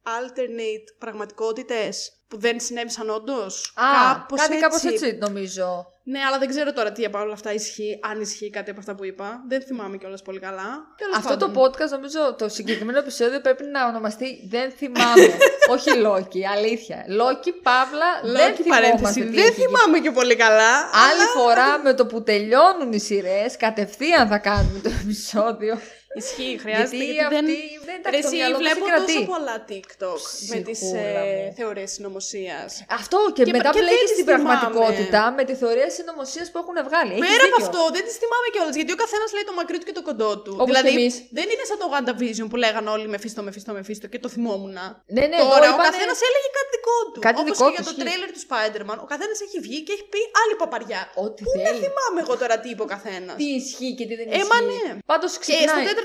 alternate 0.02 0.94
πραγματικότητες 0.98 2.15
που 2.28 2.38
δεν 2.38 2.60
συνέβησαν 2.60 3.10
όντως. 3.10 3.72
Α, 3.74 4.16
κάτι 4.36 4.56
κάπως 4.56 4.84
έτσι 4.84 5.18
νομίζω. 5.20 5.90
Ναι, 6.08 6.18
αλλά 6.28 6.38
δεν 6.38 6.48
ξέρω 6.48 6.72
τώρα 6.72 6.92
τι 6.92 7.04
από 7.04 7.18
όλα 7.18 7.32
αυτά 7.32 7.52
ισχύει, 7.52 7.98
αν 8.10 8.20
ισχύει 8.20 8.50
κάτι 8.50 8.70
από 8.70 8.80
αυτά 8.80 8.94
που 8.94 9.04
είπα. 9.04 9.40
Δεν 9.48 9.60
θυμάμαι 9.62 9.96
κιόλας 9.96 10.22
πολύ 10.22 10.38
καλά. 10.38 10.94
Τέλος 10.96 11.16
Αυτό 11.16 11.36
το 11.36 11.46
πάντων. 11.48 11.62
podcast 11.72 11.88
νομίζω 11.90 12.34
το 12.38 12.48
συγκεκριμένο 12.48 12.98
επεισόδιο 12.98 13.40
πρέπει 13.40 13.64
να 13.64 13.86
ονομαστεί 13.86 14.46
Δεν 14.48 14.70
θυμάμαι. 14.76 15.36
Όχι 15.74 15.96
Λόκι, 15.96 16.46
αλήθεια. 16.46 17.04
Λόκι, 17.08 17.52
Παύλα, 17.52 18.20
δεν 18.22 18.32
Λόγκι 18.32 18.62
θυμόμαστε 18.62 18.88
παρένθεση. 18.88 19.20
τι 19.20 19.26
Δεν 19.34 19.44
έχει 19.44 19.52
γίνει. 19.60 19.66
θυμάμαι 19.66 19.98
και 19.98 20.10
πολύ 20.10 20.36
καλά. 20.36 20.74
Άλλη 20.78 21.24
φορά 21.36 21.78
με 21.78 21.94
το 21.94 22.06
που 22.06 22.22
τελειώνουν 22.22 22.92
οι 22.92 22.98
σειρές, 23.00 23.56
κατευθείαν 23.56 24.28
θα 24.28 24.38
κάνουμε 24.38 24.78
το 24.78 24.90
επεισόδιο. 25.02 25.78
Ισχύει, 26.20 26.52
χρειάζεται. 26.64 26.96
Γιατί 26.96 27.12
Γιατί, 27.18 27.34
δεν... 27.36 27.44
αυτή 27.44 27.56
δεν 27.88 27.94
Ρε, 27.94 27.94
εντάξει, 28.00 28.20
το 28.24 28.28
εσύ, 28.30 28.36
μυαλό 28.38 28.54
μας 28.56 28.62
βλέπω 28.62 28.82
συγκρατεί. 28.84 29.16
τόσο 29.18 29.30
πολλά 29.32 29.56
TikTok 29.70 30.20
με 30.52 30.58
τις 30.66 30.78
Ψυχούλα 30.80 31.22
ε, 31.28 31.44
μου. 31.44 31.54
θεωρίες 31.60 31.88
συνωμοσίας. 31.96 32.68
Αυτό 33.00 33.18
και, 33.36 33.42
Και- 33.46 33.54
μετά 33.56 33.70
και 33.74 33.78
δεν 33.78 33.82
μπλέκει 33.86 34.04
τις 34.04 34.12
στην 34.16 34.24
θυμάμαι. 34.26 34.42
πραγματικότητα 34.48 35.20
με 35.38 35.42
τη 35.48 35.54
θεωρία 35.62 35.88
συνωμοσίας 35.98 36.46
που 36.52 36.58
έχουν 36.62 36.76
βγάλει. 36.88 37.12
Έχεις 37.16 37.24
Πέρα 37.26 37.44
από 37.48 37.56
δίκιο. 37.56 37.64
αυτό, 37.66 37.80
δεν 37.96 38.02
τις 38.06 38.14
θυμάμαι 38.22 38.48
κιόλας. 38.54 38.74
Γιατί 38.80 38.90
ο 38.96 38.98
καθένας 39.04 39.28
λέει 39.36 39.44
το 39.50 39.54
μακρύ 39.60 39.76
του 39.80 39.86
και 39.88 39.96
το 39.98 40.02
κοντό 40.08 40.30
του. 40.44 40.52
Όπως 40.62 40.66
δηλαδή, 40.70 40.90
και 40.92 40.98
εμείς. 41.00 41.14
δεν 41.38 41.46
είναι 41.52 41.64
σαν 41.70 41.78
το 41.82 41.86
WandaVision 41.94 42.46
που 42.50 42.58
λέγανε 42.64 42.88
όλοι 42.96 43.06
με 43.12 43.18
φίστο, 43.24 43.40
με 43.46 43.50
φίστο, 43.56 43.70
με 43.78 43.82
φίστο 43.88 44.06
και 44.12 44.18
το 44.24 44.28
θυμόμουν. 44.34 44.76
Ναι, 45.16 45.24
ναι, 45.30 45.38
Τώρα 45.42 45.66
εδώ 45.66 45.72
ο 45.72 45.76
είπανε- 45.76 45.88
καθένας 45.90 46.18
έλεγε 46.28 46.48
κάτι 46.58 46.70
δικό 46.76 46.96
του. 47.12 47.18
Κάτι 47.28 47.38
Όπως 47.42 47.50
δικό 47.52 47.64
και 47.66 47.70
του, 47.70 47.76
για 47.76 47.84
το 47.88 47.92
ισχύει. 47.92 48.04
τρέλερ 48.04 48.28
του 48.34 48.40
Spider-Man, 48.48 48.98
ο 49.04 49.08
καθένας 49.12 49.36
έχει 49.46 49.58
βγει 49.66 49.78
και 49.86 49.92
έχει 49.96 50.06
πει 50.12 50.20
άλλη 50.42 50.54
παπαριά. 50.62 51.00
Ό,τι 51.24 51.40
Πού 51.46 51.52
δεν 51.56 51.64
θέλει. 51.66 51.80
θυμάμαι 51.84 52.18
εγώ 52.24 52.34
τώρα 52.42 52.54
τι 52.62 52.68
είπε 52.72 52.82
ο 52.88 52.90
καθένας; 52.94 53.36
Τι 53.40 53.46
ισχύει 53.60 53.92
και 53.98 54.04
τι 54.08 54.14
δεν 54.20 54.26
Ε, 54.28 54.36
ισχύει. 54.36 54.50
μα 54.52 54.58
ναι. 54.70 54.84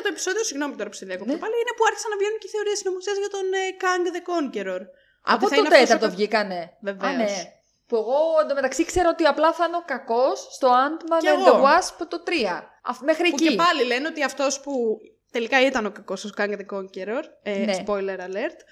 Πάντως 0.03 0.13
Και 0.15 0.23
στο 0.25 0.31
ξυπνάει. 0.43 0.43
τέταρτο 0.43 0.43
επεισόδιο, 0.43 0.43
συγγνώμη 0.49 0.73
τώρα 0.79 0.89
που 0.91 0.97
σε 1.01 1.05
διακόπτω 1.09 1.33
Ναι. 1.33 1.41
πάλι, 1.43 1.55
είναι 1.61 1.73
που 1.77 1.83
άρχισαν 1.89 2.09
να 2.13 2.17
βγαίνουν 2.21 2.37
και 2.41 2.47
οι 2.49 2.53
θεωρίες 2.55 2.77
συνωμοσίας 2.81 3.17
για 3.23 3.31
τον 3.35 3.45
ε, 3.61 3.63
Kang 3.83 4.03
the 4.15 4.21
Conqueror. 4.31 4.81
Από 5.33 5.43
Ότι 5.45 5.51
θα 5.51 5.55
το 5.55 5.59
είναι 5.59 5.67
αυτός 5.69 5.81
ο 5.81 5.83
τέταρτο 5.83 6.05
κα- 6.07 6.13
βγήκανε. 6.15 6.59
Βεβαίως. 6.87 7.13
Α, 7.13 7.17
ναι. 7.23 7.35
Που 7.87 7.95
εγώ 8.03 8.17
εντωμεταξύ 8.43 8.81
ξέρω 8.91 9.09
ότι 9.15 9.23
απλά 9.33 9.49
θα 9.57 9.63
είναι 9.67 9.77
ο 9.83 9.85
κακός 9.93 10.37
στο 10.57 10.67
Ant-Man 10.83 11.19
Κι 11.23 11.27
and 11.33 11.41
the 11.47 11.53
εγώ. 11.55 11.63
Wasp 11.67 11.97
το 12.13 12.17
3. 12.27 12.31
Αφ- 12.91 13.01
μέχρι 13.09 13.27
Που 13.29 13.35
εκεί. 13.39 13.47
και 13.47 13.55
πάλι 13.63 13.81
λένε 13.91 14.07
ότι 14.07 14.21
αυτός 14.23 14.59
που 14.63 14.73
τελικά 15.31 15.57
ήταν 15.69 15.85
ο 15.85 15.91
κακός 15.91 16.25
ο 16.25 16.29
Kang 16.37 16.53
the 16.61 16.65
Conqueror. 16.75 17.23
Ε, 17.43 17.51
Ναι. 17.57 17.83
Spoiler 17.87 18.19
alert. 18.29 18.57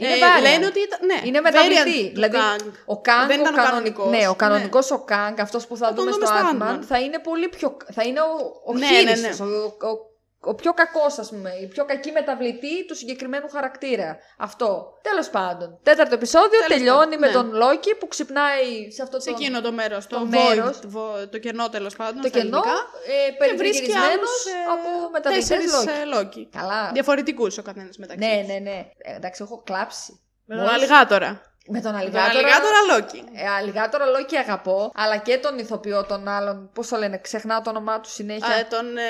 Είναι 0.00 0.12
Ε, 0.12 0.18
variant. 0.18 0.42
λένε 0.42 0.66
ότι 0.66 0.80
ήταν. 0.80 0.98
Ναι, 1.06 1.18
Είναι 1.24 1.38
variant 1.38 1.42
μεταβλητή. 1.42 2.06
του 2.08 2.14
Δηλαδή, 2.14 2.36
Kang. 2.36 2.64
ο 2.86 3.00
Kang, 3.06 3.26
Δεν 3.26 3.38
ο, 3.38 3.40
ήταν 3.42 3.54
ο 3.54 3.56
κανονικός, 3.56 3.66
κανονικός. 3.66 4.10
ναι, 4.10 4.26
ο 4.26 4.30
Ναι. 4.30 4.36
κανονικός 4.36 4.90
ο 4.90 5.04
Kang, 5.08 5.34
αυτός 5.40 5.66
που 5.66 5.76
θα, 5.76 5.86
Θα 5.86 5.92
τον 5.94 6.04
δούμε 6.04 6.10
δούμε 6.10 6.26
στο 6.26 6.34
στο 6.34 6.46
Ant-Man, 6.52 6.74
Ant-Man. 6.74 6.82
θα 6.88 6.98
είναι 6.98 7.18
πολύ 7.18 7.48
πιο. 7.48 7.76
θα 7.92 8.02
είναι 8.02 8.20
ο, 8.20 8.32
ο 8.64 8.72
Ναι, 8.74 8.86
χείριστος, 8.86 9.38
ναι, 9.38 9.46
ναι. 9.46 9.52
ο, 9.56 9.64
ο 9.90 9.92
ο 10.40 10.54
πιο 10.54 10.72
κακός, 10.72 11.18
ας 11.18 11.28
πούμε, 11.28 11.50
η 11.62 11.66
πιο 11.66 11.84
κακή 11.84 12.10
μεταβλητή 12.10 12.86
του 12.86 12.94
συγκεκριμένου 12.96 13.48
χαρακτήρα. 13.48 14.16
Αυτό. 14.38 14.98
Τέλος 15.02 15.28
πάντων. 15.30 15.78
Τέταρτο 15.82 16.14
επεισόδιο 16.14 16.48
Τέλος 16.50 16.66
τελειώνει 16.66 17.00
πάντων, 17.04 17.18
με 17.18 17.26
ναι. 17.26 17.32
τον 17.32 17.54
Λόκη 17.54 17.94
που 17.94 18.08
ξυπνάει 18.08 18.90
σε 18.90 19.02
αυτό 19.02 19.20
Σε 19.20 19.30
το, 19.30 19.36
εκείνο 19.40 19.60
το 19.60 19.72
μέρος. 19.72 20.06
Το, 20.06 20.16
το 20.18 20.26
void, 20.30 20.54
μέρος. 20.56 20.78
βο- 20.86 21.28
το 21.30 21.38
κενό 21.38 21.68
τέλος 21.68 21.96
πάντων. 21.96 22.20
το 22.22 22.28
στα 22.28 22.38
κενό. 22.38 22.56
ελληνικά. 22.56 22.76
Ε, 23.06 23.46
Και 23.46 23.56
βρίσκει 23.56 23.86
περιγυρισμένος 23.86 24.12
άλλους 24.12 24.44
ε, 24.46 24.50
από 24.72 25.10
μεταβλητές 25.10 25.48
τέσσερις 25.48 25.72
Λόκη. 25.72 26.00
ε, 26.00 26.04
Λόκη. 26.04 26.48
Καλά. 26.56 26.90
Διαφορετικούς 26.92 27.58
ο 27.58 27.62
καθένας 27.62 27.96
μεταξύ. 27.96 28.26
Ναι, 28.26 28.38
τους. 28.38 28.46
ναι, 28.52 28.58
ναι. 28.58 28.86
Ε, 28.98 29.14
εντάξει, 29.16 29.42
έχω 29.42 29.62
κλάψει. 29.62 30.20
Με 30.44 30.54
τον 30.56 30.64
Μόλις- 30.64 30.78
αλιγάτορα. 30.78 31.28
Με 31.70 31.80
τον 31.80 31.92
Με 31.92 31.98
τον 31.98 32.08
αλιγάτορα. 32.08 32.38
αλιγάτορα 32.38 32.80
Λόκη. 32.92 33.24
Ε, 33.34 33.48
αλιγάτορα 33.48 34.06
Λόκη 34.06 34.36
αγαπώ, 34.36 34.92
αλλά 34.94 35.16
και 35.16 35.38
τον 35.38 35.58
ηθοποιό 35.58 36.04
των 36.04 36.28
άλλων. 36.28 36.70
Πώς 36.74 36.88
το 36.88 36.96
λένε, 36.96 37.18
ξεχνάω 37.18 37.60
το 37.62 37.70
όνομά 37.70 38.00
του 38.00 38.10
συνέχεια. 38.10 38.54
Α, 38.54 38.66
τον, 38.66 38.96
ε, 38.96 39.02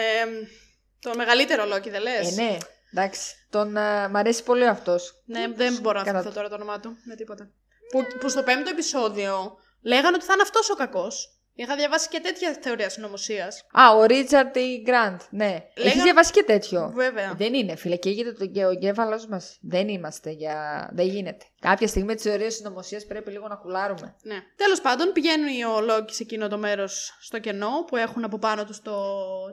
τον 1.00 1.16
μεγαλύτερο 1.16 1.64
Λόκη, 1.66 1.90
δεν 1.90 2.02
λες; 2.02 2.38
ε, 2.38 2.42
ναι, 2.42 2.56
εντάξει. 2.92 3.46
Τον, 3.50 3.76
ε, 3.76 4.08
μ' 4.08 4.16
αρέσει 4.16 4.42
πολύ 4.42 4.66
αυτός. 4.66 5.22
Ναι, 5.24 5.48
δεν 5.48 5.78
μπορώ 5.80 5.98
να 5.98 6.04
Κατά- 6.04 6.18
θυμηθώ 6.18 6.36
τώρα 6.36 6.48
το 6.48 6.54
όνομά 6.54 6.80
του 6.80 6.96
με 7.04 7.14
τίποτα. 7.14 7.50
Που, 7.90 8.04
που 8.20 8.28
στο 8.28 8.42
πέμπτο 8.42 8.70
επεισόδιο 8.70 9.56
λέγανε 9.82 10.16
ότι 10.16 10.24
θα 10.24 10.32
είναι 10.32 10.42
αυτός 10.42 10.70
ο 10.70 10.74
κακός. 10.74 11.37
Είχα 11.60 11.76
διαβάσει 11.76 12.08
και 12.08 12.20
τέτοια 12.20 12.58
θεωρία 12.62 12.88
συνωμοσίας. 12.88 13.64
Α, 13.72 13.96
ο 13.96 14.04
Ρίτσαρτ 14.04 14.56
ή 14.56 14.82
Γκραντ. 14.84 15.20
Ναι. 15.30 15.64
Έχεις 15.74 15.90
Λέγα- 15.92 16.02
διαβάσει 16.02 16.32
και 16.32 16.42
τέτοιο; 16.42 16.92
Βέβαια. 16.94 17.34
Δεν 17.36 17.54
είναι, 17.54 17.76
φίλε. 17.76 17.96
Και 17.96 18.08
έγινε 18.08 18.32
το 18.32 18.46
και 18.46 18.64
ο 18.64 18.70
εγκέφαλο 18.70 19.24
μας. 19.28 19.58
Δεν 19.60 19.88
είμαστε 19.88 20.30
για. 20.30 20.88
Δεν 20.92 21.06
γίνεται. 21.06 21.44
Κάποια 21.60 21.86
στιγμή 21.86 22.14
τις 22.14 22.22
θεωρίες 22.22 22.54
συνωμοσίας 22.54 23.06
πρέπει 23.06 23.30
λίγο 23.30 23.48
να 23.48 23.56
κουλάρουμε. 23.56 24.14
Ναι. 24.22 24.36
Τέλος 24.56 24.80
πάντων, 24.80 25.12
πηγαίνει 25.12 25.64
ο 25.64 25.80
Λόκης 25.80 26.16
σε 26.16 26.22
εκείνο 26.22 26.48
το 26.48 26.58
μέρος 26.58 27.16
στο 27.20 27.38
κενό 27.38 27.84
που 27.86 27.96
έχουν 27.96 28.24
από 28.24 28.38
πάνω 28.38 28.64
τους 28.64 28.80
το 28.82 28.94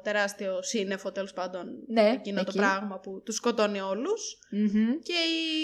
τεράστιο 0.03 0.63
σύννεφο, 0.63 1.11
τέλος 1.11 1.33
πάντων. 1.33 1.65
Ναι, 1.87 2.09
Εκείνο 2.13 2.37
το 2.43 2.45
εκεί. 2.49 2.57
πράγμα 2.57 2.99
που 2.99 3.21
τους 3.25 3.35
σκοτώνει 3.35 3.81
όλους. 3.81 4.37
Μμμ. 4.51 4.89
Και 5.03 5.13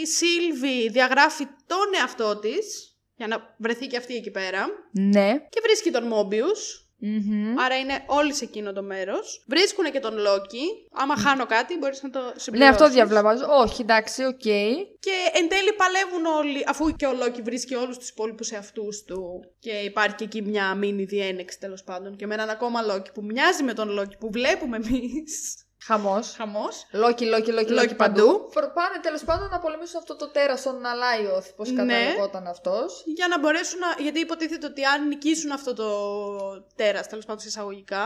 η 0.02 0.06
Sylvie 0.06 0.90
διαγράφει 0.90 1.46
τον 1.46 1.88
εαυτό 2.00 2.40
της 2.40 2.91
για 3.22 3.28
να 3.28 3.56
βρεθεί 3.58 3.88
και 3.88 3.98
αυτή 3.98 4.16
εκεί 4.16 4.32
πέρα. 4.32 4.68
Ναι. 4.92 5.30
Και 5.50 5.60
βρίσκει 5.64 5.92
τον 5.92 6.08
Mobius 6.08 6.86
Μμμ. 7.04 7.60
Άρα 7.60 7.78
είναι 7.78 8.04
όλοι 8.06 8.34
σε 8.34 8.44
εκείνο 8.44 8.74
το 8.74 8.84
μέρος. 8.84 9.44
Βρίσκουν 9.48 9.92
και 9.92 10.00
τον 10.00 10.18
Loki. 10.18 10.66
Άμα 10.92 11.18
χάνω 11.18 11.46
κάτι, 11.46 11.78
μπορείς 11.78 12.04
να 12.04 12.10
το 12.10 12.20
συμπληρώσει. 12.36 12.72
Ναι, 12.72 12.78
αυτό 12.78 12.90
διαβλαβάζω. 12.90 13.46
Όχι, 13.50 13.82
εντάξει, 13.82 14.24
οκ. 14.24 14.40
Και 15.06 15.16
εν 15.34 15.50
τέλει 15.50 15.74
παλεύουν 15.78 16.26
όλοι, 16.26 16.64
αφού 16.68 16.96
και 16.96 17.06
ο 17.06 17.14
Loki 17.14 17.42
βρίσκει 17.42 17.76
όλους 17.76 17.98
τους 17.98 18.10
υπόλοιπους 18.10 18.52
εαυτούς 18.52 19.04
του. 19.04 19.24
Και 19.60 19.72
υπάρχει 19.72 20.16
και 20.16 20.24
εκεί 20.24 20.42
μια 20.42 20.76
μίνι 20.76 21.04
διένεξη 21.04 21.60
τέλος 21.60 21.84
πάντων. 21.84 22.16
Και 22.16 22.28
με 22.28 22.34
έναν 22.34 22.50
ακόμα 22.50 22.82
Λόκη 22.82 23.12
που 23.12 23.24
μοιάζει 23.24 23.64
με 23.64 23.74
τον 23.74 23.90
Λόκη 23.90 24.18
που 24.18 24.32
βλέπουμε 24.32 24.78
εμείς. 24.78 25.66
Χαμός. 25.86 26.34
Χαμός. 26.38 26.86
Λόκι, 26.92 27.26
λόκι, 27.26 27.52
λόκι, 27.52 27.52
Λόκι 27.52 27.72
λόκι 27.74 27.96
παντού. 27.96 28.26
παντού. 28.26 28.50
Προ- 28.54 28.74
Πάνε 28.74 28.98
τέλος 29.02 29.24
πάντων 29.24 29.48
να 29.50 29.60
πολεμήσουν 29.60 29.98
αυτό 30.00 30.16
το 30.16 30.28
τέρα 30.32 30.58
στον 30.58 30.86
Αλάιοθ, 30.86 31.48
πώς 31.56 31.70
Ναι. 31.72 31.76
καταλογόταν 31.76 32.48
αυτός. 32.48 33.04
Για 33.06 33.28
να 33.28 33.40
μπορέσουν 33.40 33.80
να. 33.80 34.04
Γιατί 34.04 34.20
υποτίθεται 34.20 34.66
ότι 34.66 34.84
αν 34.84 35.08
νικήσουν 35.08 35.52
αυτό 35.52 35.74
το 35.74 35.88
τέρας, 36.76 37.08
τέλος 37.08 37.26
πάντων 37.26 37.42
σε 37.42 37.48
εισαγωγικά, 37.48 38.04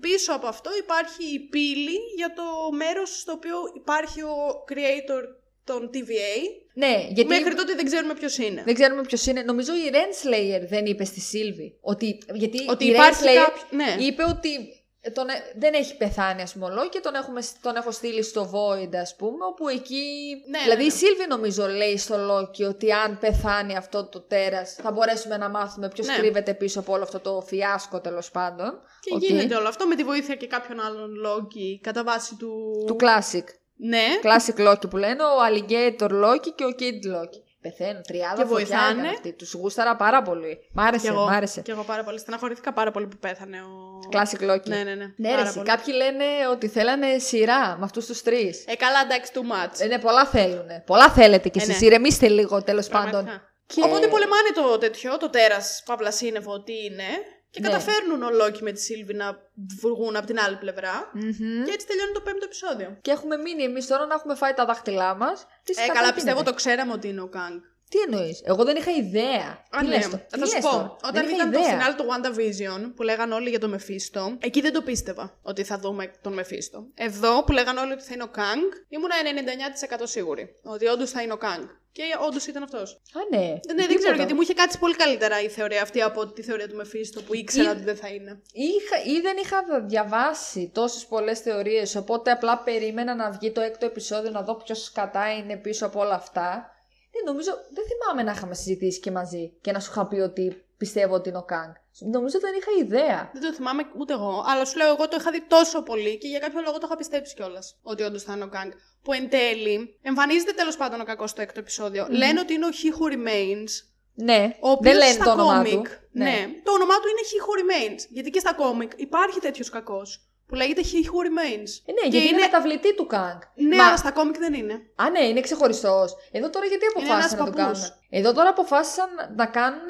πίσω 0.00 0.32
από 0.32 0.46
αυτό 0.46 0.70
υπάρχει 0.78 1.24
η 1.34 1.38
πύλη 1.40 1.96
για 2.16 2.32
το 2.32 2.42
μέρος 2.76 3.18
στο 3.20 3.32
οποίο 3.32 3.56
υπάρχει 3.76 4.22
ο 4.22 4.34
creator 4.68 5.22
των 5.64 5.90
TVA. 5.92 6.36
Ναι, 6.74 7.06
γιατί 7.10 7.26
Μέχρι 7.28 7.54
τότε 7.54 7.74
δεν 7.74 7.84
ξέρουμε 7.84 8.14
ποιος 8.14 8.38
είναι. 8.38 8.62
δεν 8.64 8.74
ξέρουμε 8.74 9.02
ποιος 9.02 9.26
είναι. 9.26 9.42
Νομίζω 9.42 9.72
η 9.74 9.90
Renslayer 9.92 10.68
δεν 10.68 10.86
είπε 10.86 11.04
στη 11.04 11.20
Sylvie. 11.20 11.76
Ότι, 11.80 12.18
γιατί 12.32 12.64
Ότι 12.68 12.84
η 12.84 12.88
υπάρχει 12.88 13.22
Renslayer 13.24 13.44
κάποιο- 13.44 13.62
ναι. 13.70 13.96
είπε 14.04 14.22
ότι 14.24 14.81
τον, 15.14 15.28
ε- 15.28 15.52
δεν 15.58 15.74
έχει 15.74 15.96
πεθάνει, 15.96 16.42
ας 16.42 16.52
πούμε, 16.52 16.64
ο 16.64 16.68
Loki 16.68 16.88
και 16.88 17.00
τον, 17.00 17.14
έχουμε, 17.14 17.40
τον 17.62 17.76
έχω 17.76 17.90
στείλει 17.90 18.22
στο 18.22 18.50
Void, 18.52 18.94
ας 18.96 19.16
πούμε, 19.16 19.44
όπου 19.50 19.68
εκεί. 19.68 20.04
Ναι, 20.50 20.58
δηλαδή 20.58 20.78
ναι, 20.82 20.88
η 20.88 20.92
ναι. 20.92 20.92
Sylvie 20.94 21.26
νομίζω 21.28 21.66
λέει 21.66 21.98
στο 21.98 22.16
Loki 22.18 22.64
ότι 22.64 22.92
αν 22.92 23.18
πεθάνει 23.18 23.76
αυτό 23.76 24.04
το 24.04 24.20
τέρας, 24.20 24.74
θα 24.82 24.92
μπορέσουμε 24.92 25.36
να 25.36 25.48
μάθουμε 25.48 25.88
ποιος 25.88 26.06
Ναι. 26.06 26.16
κρύβεται 26.16 26.54
πίσω 26.54 26.80
από 26.80 26.92
όλο 26.92 27.02
αυτό 27.02 27.18
το 27.20 27.40
φιάσκο 27.46 28.00
τέλος 28.00 28.30
πάντων. 28.30 28.80
Και 29.00 29.14
Οκ. 29.14 29.22
γίνεται 29.22 29.54
όλο 29.54 29.68
αυτό 29.68 29.86
με 29.86 29.94
τη 29.94 30.04
βοήθεια 30.04 30.34
και 30.34 30.46
κάποιων 30.46 30.80
άλλων 30.80 31.14
Loki 31.14 31.80
κατά 31.82 32.04
βάση 32.04 32.36
του. 32.36 32.84
Του 32.86 32.96
Classic. 33.00 33.44
Ναι. 33.76 34.04
Classic 34.22 34.68
Loki 34.70 34.90
που 34.90 34.96
λένε, 34.96 35.22
ο 35.22 35.36
Alligator 35.48 36.10
Loki 36.10 36.52
και 36.54 36.64
ο 36.64 36.74
Kid 36.78 37.14
Loki. 37.16 37.40
Πεθαίνουν, 37.62 38.02
τριάδα 38.02 38.34
Και 38.42 38.48
φωτιά 38.48 38.54
βοηθάνε. 38.78 39.00
ήταν 39.00 39.06
αυτή. 39.14 39.32
Τους 39.32 39.52
γούσταρα 39.52 39.96
πάρα 39.96 40.22
πολύ. 40.22 40.58
Μ' 40.72 40.80
άρεσε, 40.80 41.06
Και 41.06 41.12
εγώ, 41.12 41.24
μ' 41.24 41.28
άρεσε. 41.28 41.60
και 41.60 41.70
εγώ 41.72 41.82
πάρα 41.82 42.04
πολύ. 42.04 42.18
Στεναχωρήθηκα 42.18 42.72
πάρα 42.72 42.90
πολύ 42.90 43.06
που 43.06 43.16
πέθανε 43.16 43.56
ο. 43.60 43.98
Classic 44.12 44.50
Loki. 44.50 44.66
Ναι, 44.66 44.76
ναι, 44.82 44.94
ναι. 44.94 45.06
Ναι, 45.16 45.28
πάρα 45.28 45.42
ρε, 45.42 45.48
εσύ, 45.48 45.54
πολύ. 45.56 45.68
κάποιοι 45.68 45.94
λένε 45.96 46.24
ότι 46.50 46.68
θέλανε 46.68 47.18
σειρά 47.18 47.76
με 47.78 47.84
αυτούς 47.84 48.06
τους 48.06 48.22
τρεις. 48.22 48.64
Ε, 48.66 48.74
καλά, 48.76 49.00
εντάξει, 49.04 49.32
too 49.34 49.38
much. 49.38 49.80
Ε, 49.80 49.86
ναι, 49.86 49.98
πολλά 49.98 50.26
θέλουν. 50.26 50.66
Πολλά 50.86 51.10
θέλετε 51.10 51.48
κι 51.48 51.58
Ε, 51.58 51.62
εσείς. 51.62 51.80
ναι. 51.80 51.86
Ηρεμήστε 51.86 52.28
λίγο 52.28 52.62
τέλος 52.62 52.88
Πραγματικά. 52.88 53.22
πάντων. 53.24 53.40
Και- 53.66 53.82
Οπότε 53.84 54.06
πολεμάνε 54.06 54.48
το 54.54 54.78
τέτοιο, 54.78 55.16
το 55.16 55.30
τέρας 55.30 55.82
Παύλα 55.86 56.10
Σύννεφο, 56.10 56.62
τι 56.62 56.72
είναι. 56.72 57.04
Και 57.52 57.60
Ναι. 57.60 57.68
καταφέρνουν 57.68 58.22
ο 58.22 58.30
Λόκη 58.30 58.62
με 58.62 58.72
τη 58.72 58.80
Σίλβη 58.80 59.14
να 59.14 59.38
βγουν 59.80 60.16
από 60.16 60.26
την 60.26 60.38
άλλη 60.40 60.56
πλευρά. 60.56 61.10
Μμμ. 61.12 61.64
Και 61.64 61.72
έτσι 61.72 61.86
τελειώνει 61.86 62.12
το 62.12 62.20
πέμπτο 62.20 62.44
επεισόδιο. 62.44 62.98
Και 63.00 63.10
έχουμε 63.10 63.36
μείνει 63.36 63.62
εμείς 63.62 63.86
τώρα 63.86 64.06
να 64.06 64.14
έχουμε 64.14 64.34
φάει 64.34 64.52
τα 64.54 64.64
δάχτυλά 64.64 65.14
μας. 65.14 65.46
Ε, 65.64 65.92
καλά, 65.92 66.12
πιστεύω 66.14 66.42
το 66.42 66.54
ξέραμε 66.54 66.92
ότι 66.92 67.08
είναι 67.08 67.20
ο 67.20 67.28
Κάγκ. 67.28 67.60
Τι 67.92 67.98
εννοείς, 68.12 68.40
Εγώ 68.44 68.64
δεν 68.64 68.76
είχα 68.76 68.90
ιδέα. 68.90 69.48
Α, 69.70 69.78
Τι 69.80 69.86
ναι. 69.86 69.94
λες 69.94 70.08
το- 70.08 70.16
τι 70.30 70.38
Θα 70.38 70.46
σου 70.46 70.54
λες 70.54 70.62
πω. 70.62 70.70
τώρα; 70.70 70.96
Όταν 71.08 71.12
Δεν 71.12 71.24
είχα 71.24 71.34
ήταν 71.36 71.52
το 71.52 71.58
ιδέα. 71.58 71.70
φινάλ 71.70 71.94
του 71.94 72.04
WandaVision 72.10 72.92
που 72.96 73.02
λέγαν 73.02 73.32
όλοι 73.32 73.48
για 73.50 73.58
τον 73.58 73.70
Μεφίστο, 73.70 74.36
εκεί 74.40 74.60
δεν 74.60 74.72
το 74.72 74.82
πίστευα 74.82 75.38
ότι 75.42 75.62
θα 75.64 75.78
δούμε 75.78 76.12
τον 76.22 76.32
Μεφίστο. 76.32 76.86
Εδώ 76.94 77.44
που 77.44 77.52
λέγαν 77.52 77.76
όλοι 77.76 77.92
ότι 77.92 78.02
θα 78.02 78.10
είναι 78.14 78.22
ο 78.22 78.28
Κάγκ, 78.28 78.60
ήμουνα 78.88 79.14
99% 79.22 80.06
σίγουρη 80.06 80.54
ότι 80.62 80.86
όντως 80.86 81.10
θα 81.10 81.22
είναι 81.22 81.32
ο 81.32 81.36
Κάγκ. 81.36 81.62
Και 81.92 82.02
όντως 82.26 82.46
ήταν 82.46 82.62
αυτός. 82.62 82.92
Α, 82.92 83.20
ναι. 83.30 83.46
Ναι, 83.46 83.58
δεν 83.66 83.76
ξέρω 83.76 83.94
Τίποτα. 83.98 84.14
γιατί 84.16 84.34
μου 84.34 84.40
είχε 84.40 84.54
κάτσει 84.54 84.78
πολύ 84.78 84.94
καλύτερα 84.96 85.40
η 85.42 85.48
θεωρία 85.48 85.82
αυτή 85.82 86.02
από 86.02 86.26
τη 86.32 86.42
θεωρία 86.42 86.68
του 86.68 86.76
Μεφίστο 86.76 87.22
που 87.22 87.34
ήξερα 87.34 87.68
Ή- 87.68 87.72
ότι 87.72 87.82
δεν 87.82 87.96
θα 87.96 88.08
είναι. 88.08 88.40
Είχα, 88.52 89.02
ή 89.16 89.20
δεν 89.20 89.36
είχα 89.42 89.64
διαβάσει 89.86 90.70
τόσες 90.74 91.06
πολλές 91.06 91.38
θεωρίες, 91.40 91.94
οπότε 91.96 92.30
απλά 92.30 92.58
περίμενα 92.58 93.14
να 93.14 93.30
βγει 93.30 93.50
το 93.52 93.60
έκτο 93.60 93.86
επεισόδιο 93.86 94.30
να 94.30 94.42
δω 94.42 94.54
ποιος 94.54 94.92
κατά 94.92 95.32
είναι 95.32 95.56
πίσω 95.56 95.86
από 95.86 96.00
όλα 96.00 96.14
αυτά. 96.14 96.70
Δεν 97.12 97.22
νομίζω, 97.26 97.50
δεν 97.70 97.84
θυμάμαι 97.90 98.22
να 98.22 98.32
είχαμε 98.32 98.54
συζητήσει 98.54 99.00
και 99.00 99.10
μαζί 99.10 99.52
και 99.60 99.72
να 99.72 99.80
σου 99.80 99.90
είχα 99.90 100.06
πει 100.06 100.16
ότι 100.16 100.64
πιστεύω 100.76 101.14
ότι 101.14 101.28
είναι 101.28 101.38
ο 101.38 101.42
Κάγκ. 101.42 101.70
Νομίζω 101.98 102.38
δεν 102.40 102.52
είχα 102.58 102.70
ιδέα. 102.84 103.30
Δεν 103.32 103.42
το 103.42 103.52
θυμάμαι 103.52 103.82
ούτε 103.98 104.12
εγώ, 104.12 104.44
αλλά 104.46 104.64
σου 104.64 104.76
λέω 104.76 104.88
εγώ 104.88 105.08
το 105.08 105.16
είχα 105.20 105.30
δει 105.30 105.42
τόσο 105.46 105.82
πολύ 105.82 106.18
και 106.18 106.28
για 106.28 106.38
κάποιο 106.38 106.60
λόγο 106.60 106.78
το 106.78 106.86
είχα 106.86 106.96
πιστέψει 106.96 107.34
κιόλας 107.34 107.78
ότι 107.82 108.02
όντως 108.02 108.22
θα 108.22 108.32
είναι 108.32 108.44
ο 108.44 108.48
Κάγκ. 108.48 108.70
Που 109.02 109.12
εν 109.12 109.28
τέλει 109.30 109.98
εμφανίζεται 110.02 110.52
τέλος 110.52 110.76
πάντων 110.76 111.00
ο 111.00 111.04
κακός 111.04 111.30
στο 111.30 111.42
έκτο 111.42 111.60
επεισόδιο. 111.60 112.06
Λένε 112.10 112.40
ότι 112.40 112.52
είναι 112.54 112.66
ο 112.66 112.68
He 112.68 112.88
Who 112.98 113.12
Remains, 113.14 113.68
Ναι, 114.14 114.56
Ο 114.60 114.70
οποίος 114.70 114.94
δεν 114.94 115.02
λένε 115.02 115.12
στα 115.12 115.24
το 115.24 115.30
όνομά 115.30 115.54
κόμικ, 115.56 115.88
του. 115.88 116.08
Ναι. 116.12 116.46
το 116.64 116.72
όνομά 116.72 116.94
του 117.00 117.08
είναι 117.08 117.22
He 117.30 117.38
Who 117.44 117.52
Remains. 117.60 118.06
Γιατί 118.08 118.30
και 118.30 118.38
στα 118.38 118.54
κόμικ 118.54 118.92
υπάρχει 118.96 119.40
τέτοιος 119.40 119.70
κακός 119.70 120.26
που 120.52 120.58
λέγεται 120.58 120.82
He 120.90 121.00
Who 121.10 121.20
Remains. 121.28 121.70
Ε, 121.86 121.92
ναι, 121.92 122.00
Και 122.00 122.08
γιατί 122.08 122.16
είναι 122.16 122.26
είναι- 122.28 122.40
μεταβλητή 122.40 122.94
του 122.94 123.06
Κάγκ. 123.06 123.40
Ναι, 123.54 123.76
Μα- 123.76 123.86
αλλά 123.86 123.96
στα 123.96 124.10
κόμικ 124.12 124.38
δεν 124.38 124.54
είναι. 124.54 124.74
Α, 125.02 125.10
ναι, 125.10 125.24
είναι 125.24 125.40
ξεχωριστός. 125.40 126.14
Εδώ 126.32 126.50
τώρα 126.50 126.66
γιατί 126.66 126.84
αποφάσισαν 126.86 127.18
ένας 127.18 127.30
να 127.32 127.36
το 127.38 127.44
παππούς. 127.44 127.78
κάνουν; 127.80 128.01
Εδώ 128.14 128.32
τώρα 128.32 128.48
αποφάσισαν 128.48 129.08
να 129.36 129.46
κάνουν, 129.46 129.80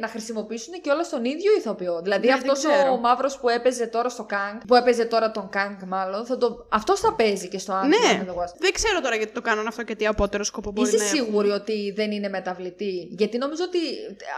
να 0.00 0.08
χρησιμοποιήσουν 0.08 0.80
και 0.80 0.90
όλα 0.90 1.02
τον 1.10 1.24
ίδιο 1.24 1.52
ηθοποιό. 1.58 2.00
Δηλαδή 2.02 2.26
Ναι, 2.26 2.32
αυτός 2.32 2.60
δεν 2.60 2.72
ξέρω. 2.72 2.92
ο 2.92 2.96
μαύρος 2.96 3.38
που 3.38 3.48
έπαιζε 3.48 3.86
τώρα 3.86 4.08
στο 4.08 4.24
Κάγκ, 4.24 4.56
που 4.66 4.74
έπαιζε 4.74 5.04
τώρα 5.04 5.30
τον 5.30 5.48
Κάγκ 5.48 5.82
μάλλον, 5.86 6.26
θα 6.26 6.36
το... 6.38 6.66
αυτός 6.68 7.00
θα 7.00 7.14
παίζει 7.14 7.48
και 7.48 7.58
στο 7.58 7.74
Ant-Man 7.80 7.86
Ναι, 7.88 7.96
and 8.22 8.30
the 8.30 8.42
Wasp. 8.42 8.54
δεν 8.58 8.72
ξέρω 8.72 9.00
τώρα 9.00 9.16
γιατί 9.16 9.32
το 9.32 9.40
κάνουν 9.40 9.66
αυτό 9.66 9.82
και 9.82 9.94
τι 9.94 10.06
απότερο 10.06 10.44
σκοπό 10.44 10.70
μπορεί 10.70 10.88
Είσαι 10.88 10.96
να 10.96 11.04
έχουν. 11.04 11.16
σίγουρη 11.16 11.50
ότι 11.50 11.92
δεν 11.96 12.10
είναι 12.10 12.28
μεταβλητή; 12.28 13.08
Γιατί 13.10 13.38
νομίζω 13.38 13.64
ότι 13.64 13.78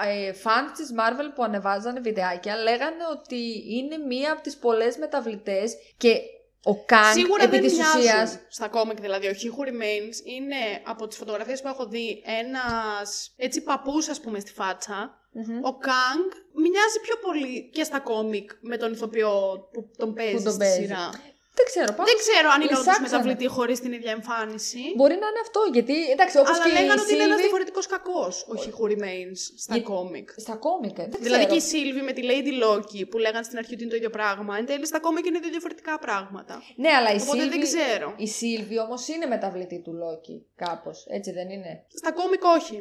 ε, 0.09 0.33
fans 0.43 0.71
της 0.77 0.89
Marvel 0.99 1.33
που 1.35 1.43
ανεβάζανε 1.45 2.01
βιντεάκια 2.01 2.57
λέγανε 2.57 3.03
ότι 3.13 3.65
είναι 3.79 3.97
μία 4.09 4.33
από 4.33 4.43
τις 4.43 4.57
πολλές 4.57 4.97
μεταβλητές 4.97 5.75
και 5.97 6.21
ο 6.65 6.85
Κάγκ 6.85 7.13
Σίγουρα 7.15 7.43
επί 7.43 7.51
δεν 7.51 7.63
της 7.63 7.73
μοιάζουν 7.73 8.01
ουσίας 8.01 8.39
στα 8.49 8.69
κόμικ 8.69 9.01
δηλαδή. 9.01 9.27
Ο 9.27 9.31
He 9.31 9.47
Who 9.47 9.69
Remains 9.69 10.27
είναι 10.27 10.57
από 10.85 11.07
τις 11.07 11.17
φωτογραφίες 11.17 11.63
που 11.63 11.69
έχω 11.69 11.87
δει 11.87 12.23
ένας 12.43 13.33
έτσι 13.37 13.63
παππούς 13.63 14.09
ας 14.09 14.21
πούμε 14.21 14.41
στη 14.41 14.53
φάτσα. 14.53 15.17
Μμμ. 15.33 15.59
Ο 15.63 15.79
Κάγκ 15.79 16.29
μοιάζει 16.55 17.01
πιο 17.03 17.17
πολύ 17.23 17.71
και 17.73 17.85
στα 17.85 18.01
κόμικ 18.01 18.51
με 18.61 18.77
τον 18.77 18.93
ηθοποιό 18.93 19.69
που 19.73 19.91
τον 19.97 20.15
παίζει 20.15 20.43
τον 20.43 20.53
στη 20.53 20.59
παίζει. 20.59 20.81
σειρά. 20.83 21.11
Δεν 21.59 21.67
ξέρω, 21.73 21.91
πάντως 21.97 22.09
Δεν 22.11 22.19
ξέρω 22.25 22.47
αν 22.55 22.61
είναι 22.65 22.71
όντως 22.75 22.85
λυσάξανε. 22.87 23.09
μεταβλητή 23.09 23.47
χωρίς 23.57 23.79
την 23.85 23.93
ίδια 23.99 24.13
εμφάνιση. 24.19 24.83
Μπορεί 24.99 25.17
να 25.23 25.27
είναι 25.31 25.43
αυτό, 25.47 25.61
γιατί 25.77 25.97
εντάξει, 26.15 26.37
όπως 26.43 26.55
Αλλά 26.57 26.65
και 26.65 26.73
λέγανε 26.77 27.01
η 27.01 27.05
ότι 27.05 27.13
είναι 27.15 27.23
ένας 27.23 27.37
Sylvie- 27.37 27.45
διαφορετικός 27.47 27.87
κακός 27.95 28.35
ο 28.51 28.55
He 28.63 28.71
Who 28.77 28.85
Remains 28.93 29.41
στα 29.65 29.75
Για- 29.77 29.85
κόμικ. 29.93 30.29
Στα 30.47 30.55
κόμικα. 30.67 31.03
Δεν 31.13 31.21
Δηλαδή 31.27 31.45
και 31.53 31.57
ξέρω. 31.57 31.63
η 31.63 31.71
Sylvie 31.71 32.03
με 32.09 32.13
τη 32.17 32.23
Lady 32.31 32.53
Loki 32.65 33.01
που 33.11 33.19
λέγανε 33.25 33.45
στην 33.49 33.59
αρχή 33.61 33.73
ότι 33.75 33.83
είναι 33.83 33.93
το 33.95 33.99
ίδιο 34.01 34.11
πράγμα. 34.19 34.53
Εν 34.61 34.67
τέλει 34.71 34.87
στα 34.93 35.01
κόμικ 35.07 35.25
είναι 35.27 35.39
δύο 35.45 35.51
διαφορετικά 35.57 35.93
πράγματα. 36.07 36.55
Ναι, 36.83 36.91
αλλά 36.99 37.11
η 37.17 37.19
Οπότε 37.23 37.39
δεν 37.39 37.49
Sylvie, 37.51 37.63
ξέρω. 37.71 38.09
η 38.27 38.29
Sylvie 38.39 38.81
όμως 38.87 39.09
είναι 39.09 39.27
μεταβλητή 39.27 39.79
του 39.85 39.93
Loki, 40.03 40.37
κάπως. 40.65 40.97
Έτσι 41.09 41.31
δεν 41.33 41.49
είναι; 41.51 41.73
Στα 42.01 42.13
κόμικ 42.13 42.43
όχι. 42.59 42.77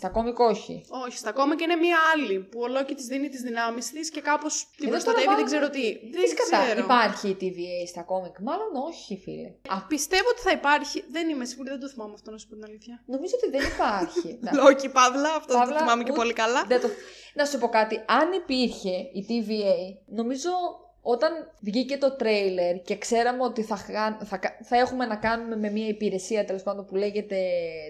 Στα 0.00 0.08
κόμικ 0.08 0.38
όχι. 0.38 0.84
Όχι, 1.06 1.16
στα 1.16 1.32
κόμικ 1.32 1.60
είναι 1.60 1.76
μία 1.76 1.96
άλλη 2.12 2.36
που 2.50 2.58
ο 2.60 2.68
Loki 2.68 2.94
της 2.94 3.06
δίνει 3.06 3.28
τις 3.28 3.40
δυνάμεις 3.40 3.90
της 3.90 4.10
και 4.10 4.20
κάπως 4.20 4.54
την 4.76 4.86
Εδώ 4.88 4.90
προστατεύει, 4.90 5.24
τώρα 5.26 5.36
δεν 5.36 5.44
μάλλον- 5.44 5.50
ξέρω 5.50 5.66
τι. 5.76 5.86
Δεν 6.14 6.22
Τις 6.22 6.34
κατά, 6.40 6.62
ξέρω. 6.64 6.80
υπάρχει 6.86 7.28
η 7.28 7.36
TVA 7.42 7.88
στα 7.92 8.02
κόμικ; 8.02 8.34
Μάλλον 8.48 8.70
όχι, 8.88 9.12
φίλε. 9.24 9.48
Α, 9.74 9.76
πιστεύω 9.92 10.28
ότι 10.34 10.40
θα 10.40 10.50
υπάρχει. 10.60 11.04
Δεν 11.14 11.28
είμαι 11.28 11.44
σίγουρη, 11.44 11.68
δεν 11.74 11.80
το 11.80 11.88
θυμάμαι 11.88 12.12
αυτό 12.18 12.30
να 12.30 12.38
σου 12.38 12.46
πω 12.48 12.54
την 12.54 12.64
αλήθεια. 12.64 12.94
Νομίζω 13.14 13.34
ότι 13.40 13.48
δεν 13.56 13.64
υπάρχει. 13.74 14.28
Να- 14.44 14.52
Λόκι, 14.62 14.88
Παύλα, 14.98 15.30
αυτό 15.40 15.52
δεν 15.52 15.60
το 15.60 15.64
Παύλα, 15.64 15.78
θυμάμαι 15.78 16.02
και 16.02 16.10
ούτε- 16.12 16.20
πολύ 16.20 16.32
καλά. 16.32 16.60
δεν 16.72 16.80
το... 16.80 16.88
Να 17.38 17.44
σου 17.44 17.58
πω 17.58 17.68
κάτι. 17.68 17.94
Αν 18.18 18.32
υπήρχε 18.32 18.94
η 19.18 19.20
TVA, 19.28 19.78
νομίζω 20.20 20.50
όταν 21.08 21.32
βγήκε 21.60 21.98
το 21.98 22.16
τρέιλερ 22.16 22.82
και 22.82 22.98
ξέραμε 22.98 23.42
ότι 23.42 23.62
θα, 23.62 23.76
χα- 23.76 24.18
θα, 24.24 24.36
κα- 24.36 24.58
θα 24.62 24.76
έχουμε 24.76 25.06
να 25.06 25.16
κάνουμε 25.16 25.56
με 25.56 25.70
μια 25.70 25.86
υπηρεσία 25.88 26.44
τέλος 26.44 26.62
πάντων 26.62 26.86
που 26.86 26.96
λέγεται 26.96 27.38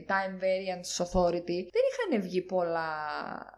Time 0.08 0.42
Variance 0.44 1.04
Authority, 1.04 1.58
δεν 1.74 1.82
είχαν 1.90 2.22
βγει 2.22 2.42
πολλά. 2.42 2.88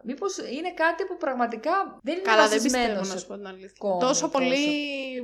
Μήπως 0.02 0.36
είναι 0.38 0.72
κάτι 0.74 1.04
που 1.04 1.16
πραγματικά 1.16 1.98
δεν 2.02 2.14
είναι 2.14 2.22
Καλά, 2.22 2.48
δεν 2.48 2.56
βασισμένο 2.56 2.84
πιστεύω 2.86 3.04
σε 3.04 3.12
να 3.12 3.18
σου 3.20 3.26
πω 3.26 3.34
την 3.34 3.46
αλήθεια. 3.46 3.70
κόμικ, 3.78 4.00
τόσο 4.00 4.28
πολύ. 4.28 4.54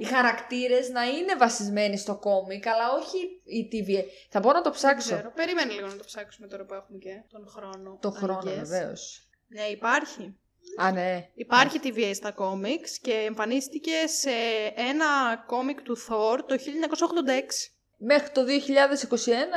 οι 0.01 0.05
χαρακτήρες 0.05 0.89
να 0.91 1.03
είναι 1.05 1.35
βασισμένοι 1.37 1.97
στο 1.97 2.17
κόμικ, 2.17 2.67
αλλά 2.67 2.93
όχι 2.93 3.19
η 3.45 3.69
TVA. 3.73 4.05
Θα 4.31 4.41
μπορώ 4.41 4.57
να 4.57 4.63
το 4.63 4.71
Δεν 4.71 4.79
ψάξω. 4.79 5.15
ξέρω. 5.15 5.33
Περίμενε 5.35 5.73
λίγο 5.73 5.87
να 5.87 5.97
το 5.97 6.05
ψάξουμε 6.05 6.47
τώρα 6.47 6.65
που 6.65 6.75
έχουμε 6.75 6.99
και 6.99 7.23
τον 7.31 7.47
χρόνο. 7.49 7.99
Το 8.01 8.09
I 8.09 8.19
χρόνο, 8.19 8.51
guess. 8.51 8.55
βεβαίως. 8.55 9.29
Ναι, 9.47 9.63
υπάρχει. 9.63 10.37
Α, 10.77 10.93
ναι. 10.93 11.29
Υπάρχει 11.35 11.81
TVA 11.83 12.11
στα 12.15 12.33
κόμιξ 12.33 12.99
και 12.99 13.13
εμφανίστηκε 13.13 14.07
σε 14.07 14.31
ένα 14.75 15.37
κόμικ 15.47 15.83
του 15.83 15.97
Thor 15.99 16.39
το 16.47 16.55
1986. 16.55 17.74
Μέχρι 17.99 18.31
το 18.31 18.41
2021 18.45 18.47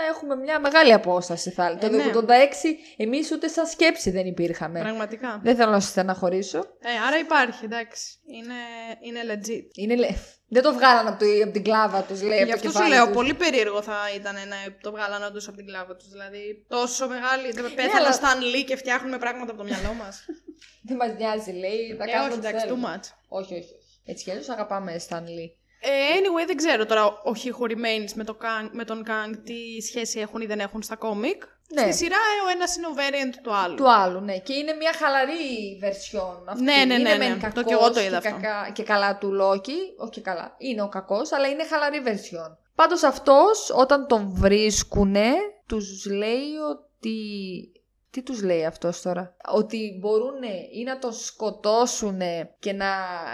έχουμε 0.10 0.36
μια 0.36 0.60
μεγάλη 0.60 0.94
απόσταση, 0.94 1.50
θα 1.52 1.66
έλεγα. 1.66 1.86
Ε, 2.08 2.12
το 2.12 2.22
ναι. 2.22 2.38
1986 2.38 2.76
εμείς 2.98 3.32
ούτε 3.32 3.48
σαν 3.48 3.66
σκέψη 3.68 4.10
δεν 4.12 4.26
υπήρχαμε. 4.26 4.80
Πραγματικά. 4.80 5.40
Δεν 5.44 5.56
θέλω 5.56 5.72
να 5.72 5.80
σας 5.80 5.90
στεναχωρήσω. 5.90 6.58
Ε, 6.58 6.90
άρα 7.08 7.18
υπάρχει, 7.20 7.66
εντάξει. 7.66 8.04
Είναι, 8.26 8.54
είναι 9.02 9.20
legit. 9.34 9.68
Είναι, 9.74 9.96
λε- 9.96 10.16
δεν 10.48 10.64
το 10.64 10.74
βγάλανε 10.74 11.10
από, 11.10 11.20
το, 11.20 11.26
από 11.44 11.52
την 11.52 11.64
κλάβα 11.64 12.02
τους, 12.02 12.22
λέει, 12.22 12.38
Γι' 12.38 12.44
από 12.44 12.50
το 12.52 12.56
αυτό 12.56 12.68
σου 12.68 12.74
κεφάλι 12.74 12.94
λέω, 12.94 13.06
τους. 13.06 13.14
πολύ 13.16 13.34
περίεργο 13.34 13.82
θα 13.82 13.98
ήταν 14.16 14.34
να 14.36 14.56
το 14.82 14.92
βγάλανε 14.92 15.26
όντως 15.26 15.48
από 15.48 15.58
την 15.58 15.66
κλάβα 15.66 15.96
τους. 15.96 16.08
Δηλαδή, 16.10 16.66
τόσο 16.68 17.08
μεγάλη. 17.08 17.52
Δεν 17.52 17.74
πέθανε 17.76 17.92
αλλά- 17.98 18.10
ο 18.10 18.20
Stan 18.22 18.42
Lee 18.56 18.64
και 18.68 18.76
φτιάχνουμε 18.76 19.18
πράγματα 19.18 19.52
από 19.52 19.60
το 19.62 19.68
μυαλό 19.68 19.94
μας. 19.94 20.26
Δεν 20.88 20.96
μας 20.98 21.12
νοιάζει, 21.18 21.52
λέει, 21.52 21.96
θα 21.98 22.04
ε, 22.04 22.12
κάνουμε 22.12 22.30
όχι, 22.30 22.38
ό,τι 22.38 22.48
εντάξει, 22.48 22.66
too 22.66 22.70
θέλουμε. 22.70 23.00
much. 23.00 23.08
Όχι, 23.28 23.54
όχι. 23.54 23.64
όχι. 23.64 23.76
Έτσι 24.06 24.24
κι 24.24 24.30
αλλιώς 24.32 24.50
αγαπάμε 24.50 25.02
Stan 25.10 25.24
Lee. 25.38 25.50
Ε, 25.80 25.90
anyway, 25.90 26.48
δεν 26.48 26.56
ξέρω 26.56 26.86
τώρα 26.86 27.06
ο 27.06 27.32
He 27.36 27.48
Who 27.48 27.72
Remains 27.72 28.12
με, 28.14 28.24
το 28.24 28.38
Kang, 28.42 28.70
με 28.72 28.84
τον 28.86 29.04
Kang 29.08 29.36
τι 29.44 29.82
σχέση 29.82 30.20
έχουν 30.20 30.42
ή 30.42 30.46
δεν 30.46 30.60
έχουν 30.60 30.82
στα 30.82 30.96
κόμικ. 30.96 31.44
Ναι. 31.74 31.82
Στη 31.82 31.94
σειρά 31.94 32.16
ε, 32.16 32.48
ο 32.48 32.50
ένας 32.56 32.76
είναι 32.76 32.88
ο 32.88 32.94
variant 32.96 33.36
του 33.44 33.56
άλλου. 33.56 33.76
Του 33.76 33.92
άλλου, 33.92 34.20
ναι. 34.20 34.38
Και 34.38 34.54
είναι 34.54 34.74
μια 34.74 34.94
χαλαρή 34.94 35.80
version 35.84 36.44
αυτή. 36.46 36.64
Ναι, 36.64 36.74
ναι, 36.86 36.94
είναι 36.94 37.10
ναι, 37.10 37.18
μεν 37.18 37.30
ναι. 37.30 37.36
Το 37.36 37.42
κακός 37.42 37.64
κι 37.64 37.74
εγώ 37.74 37.92
το 37.92 38.00
είδα 38.00 38.20
και, 38.20 38.28
αυτό. 38.28 38.42
κακά- 38.42 38.72
και 38.74 38.84
καλά 38.84 39.18
του 39.18 39.34
Λόκη. 39.34 39.78
Όχι 39.98 40.12
και 40.12 40.22
καλά. 40.22 40.56
Είναι 40.58 40.82
ο 40.82 40.90
κακός, 40.90 41.32
αλλά 41.32 41.48
είναι 41.48 41.66
χαλαρή 41.66 42.02
version. 42.06 42.56
Πάντως 42.76 43.04
αυτός, 43.04 43.72
όταν 43.76 44.08
τον 44.08 44.30
βρίσκουνε, 44.34 45.32
τους 45.68 46.06
λέει 46.06 46.56
ότι... 46.70 47.18
Τι 48.10 48.24
τους 48.24 48.42
λέει 48.42 48.66
αυτός 48.66 49.02
τώρα; 49.02 49.36
Ότι 49.46 49.98
μπορούν 50.00 50.44
ή 50.72 50.84
να 50.84 51.00
τον 51.00 51.14
σκοτώσουν 51.14 52.20
και 52.60 52.74
να 52.74 52.88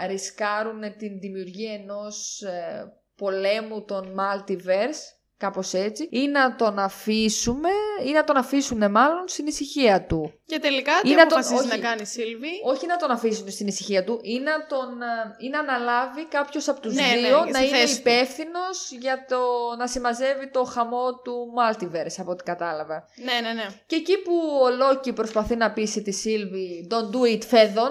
ρισκάρουν 0.06 0.96
την 0.96 1.20
δημιουργία 1.20 1.72
ενός 1.72 2.42
ε, 2.42 2.92
πολέμου 3.16 3.84
των 3.84 4.14
multiverse, 4.18 5.23
κάπως 5.36 5.72
έτσι, 5.72 6.08
ή 6.10 6.28
να 6.28 6.56
τον 6.56 6.78
αφήσουμε, 6.78 7.68
ή 8.06 8.10
να 8.10 8.24
τον 8.24 8.36
αφήσουν 8.36 8.90
μάλλον 8.90 9.24
στην 9.28 9.46
ησυχία 9.46 10.06
του. 10.06 10.32
Και 10.46 10.58
τελικά 10.58 10.92
τι 11.02 11.10
Ή 11.10 11.14
να 11.14 11.26
τον- 11.26 11.38
αποφασίζεις 11.38 11.70
όχι. 11.70 11.80
να 11.80 11.88
κάνεις 11.88 12.08
η 12.08 12.12
Σίλβη; 12.20 12.48
Όχι 12.64 12.86
να 12.86 12.96
τον 12.96 13.10
αφήσουν 13.10 13.50
στην 13.50 13.66
ησυχία 13.66 14.04
του, 14.04 14.20
ή 14.22 14.38
να, 14.38 14.66
τον, 14.66 15.02
ε, 15.02 15.44
ή 15.46 15.48
να 15.48 15.58
αναλάβει 15.58 16.24
κάποιος 16.26 16.68
από 16.68 16.80
τους 16.80 16.94
Ναι, 16.94 17.02
ναι, 17.02 17.26
δύο 17.28 17.38
στη 17.42 17.50
να 17.50 17.58
είναι 17.58 17.76
θέση 17.76 17.94
του. 17.94 18.00
υπεύθυνος 18.00 18.90
για 19.00 19.24
το 19.28 19.38
να 19.78 19.86
συμμαζεύει 19.86 20.50
το 20.50 20.64
χαμό 20.64 21.14
του 21.24 21.52
multiverse, 21.58 22.14
από 22.18 22.30
ό,τι 22.30 22.42
κατάλαβα. 22.42 23.08
Ναι, 23.16 23.40
ναι, 23.48 23.52
ναι. 23.52 23.66
Και 23.86 23.96
εκεί 23.96 24.18
που 24.18 24.32
ο 24.62 24.70
Λόκι 24.70 25.12
προσπαθεί 25.12 25.56
να 25.56 25.72
πείσει 25.72 26.02
τη 26.02 26.12
Σίλβη 26.12 26.88
Don't 26.90 27.16
do 27.16 27.34
it, 27.36 27.42
φέδων. 27.46 27.90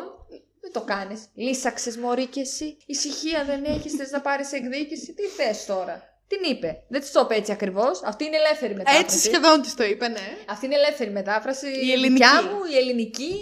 Δεν 0.61 0.71
το 0.71 0.81
κάνεις. 0.81 1.25
Λύσαξες 1.33 1.97
μωρή 1.97 2.25
και 2.25 2.39
εσύ. 2.39 2.77
Ησυχία 2.85 3.43
δεν 3.45 3.63
έχεις, 3.63 3.93
θες 3.93 4.11
να 4.11 4.21
πάρεις 4.21 4.51
εκδίκηση. 4.51 5.13
Τι 5.13 5.23
θες 5.23 5.65
τώρα. 5.65 6.01
Την 6.34 6.51
είπε. 6.51 6.84
Δεν 6.88 7.01
της 7.01 7.11
το 7.11 7.19
είπε 7.23 7.36
έτσι 7.36 7.51
ακριβώς. 7.51 8.01
Αυτή 8.03 8.25
είναι 8.25 8.36
ελεύθερη 8.38 8.75
μετάφραση. 8.75 9.03
Έτσι 9.05 9.17
σχεδόν 9.19 9.61
της 9.61 9.73
το 9.75 9.84
είπε, 9.84 10.07
ναι. 10.07 10.38
Αυτή 10.49 10.65
είναι 10.65 10.75
ελεύθερη 10.75 11.09
μετάφραση. 11.11 11.67
Η 11.67 11.91
ελληνική. 11.91 12.11
δικιά 12.11 12.41
μου, 12.43 12.57
η 12.73 12.77
ελληνική. 12.77 13.39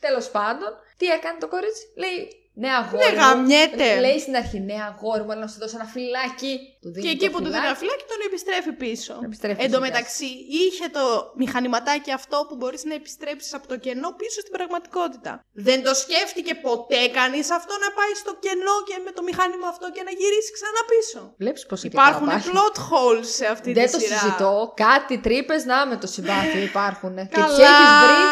Τέλος 0.00 0.30
πάντων. 0.30 0.68
Τι 0.96 1.06
έκανε 1.06 1.38
το 1.40 1.48
κορίτσι; 1.48 1.82
Λέει, 1.96 2.28
ναι 2.54 2.68
αγόρι 2.70 3.04
Ναι, 3.04 3.10
μου. 3.10 3.16
γαμιέται. 3.16 4.00
Λέει 4.00 4.18
στην 4.18 4.36
αρχή, 4.36 4.60
ναι 4.60 4.74
αγόρι 4.88 5.22
μου, 5.22 5.32
αλλά 5.32 5.40
να 5.40 5.46
σου 5.46 5.58
δώσω 5.58 5.76
ένα 5.76 5.84
φυλάκι. 5.88 6.73
Του 6.84 6.90
δίνει 6.94 7.04
Και 7.06 7.12
εκεί 7.16 7.26
το 7.26 7.32
που 7.32 7.38
του 7.44 7.50
δίνει 7.52 7.54
φυλάκι. 7.64 7.70
ένα 7.70 7.76
φυλάκι, 7.82 8.04
τον 8.12 8.20
επιστρέφει 8.28 8.72
πίσω. 8.84 9.14
Επιστρέφει 9.28 9.60
Εν 9.64 9.70
τω 9.74 9.78
φυσικά. 9.80 9.86
μεταξύ, 9.88 10.30
είχε 10.64 10.86
το 10.96 11.04
μηχανηματάκι 11.42 12.10
αυτό 12.20 12.36
που 12.48 12.54
μπορείς 12.58 12.82
να 12.90 12.94
επιστρέψεις 13.00 13.50
από 13.58 13.66
το 13.72 13.76
κενό 13.84 14.08
πίσω 14.20 14.38
στην 14.44 14.52
πραγματικότητα. 14.58 15.32
Δεν 15.66 15.78
το 15.86 15.92
σκέφτηκε 16.02 16.52
ποτέ 16.68 17.00
κανείς 17.18 17.46
αυτό 17.58 17.72
να 17.84 17.88
πάει 17.98 18.12
στο 18.22 18.32
κενό 18.44 18.76
και 18.88 18.96
με 19.06 19.10
το 19.16 19.22
μηχάνημα 19.28 19.66
αυτό 19.74 19.86
και 19.94 20.02
να 20.08 20.12
γυρίσει 20.20 20.50
ξανά 20.58 20.80
πίσω. 20.92 21.20
Βλέπεις 21.42 21.62
πόσο 21.70 21.82
και 21.88 21.92
Υπάρχουν 21.96 22.26
καλά 22.28 22.40
πάει. 22.40 22.48
plot 22.52 22.76
holes 22.90 23.28
σε 23.38 23.44
αυτή 23.54 23.70
Δεν 23.78 23.86
τη 23.86 23.92
το 23.92 23.98
σειρά. 23.98 24.18
συζητώ. 24.18 24.52
Κάτι 24.88 25.14
τρύπες 25.26 25.60
να 25.70 25.78
με 25.90 25.96
το 26.02 26.06
συμπάθειο 26.14 26.62
υπάρχουν. 26.72 27.14
και 27.16 27.26
Καλά. 27.38 27.46
τις 27.48 27.58
έχεις 27.70 27.92
βρει 28.04 28.22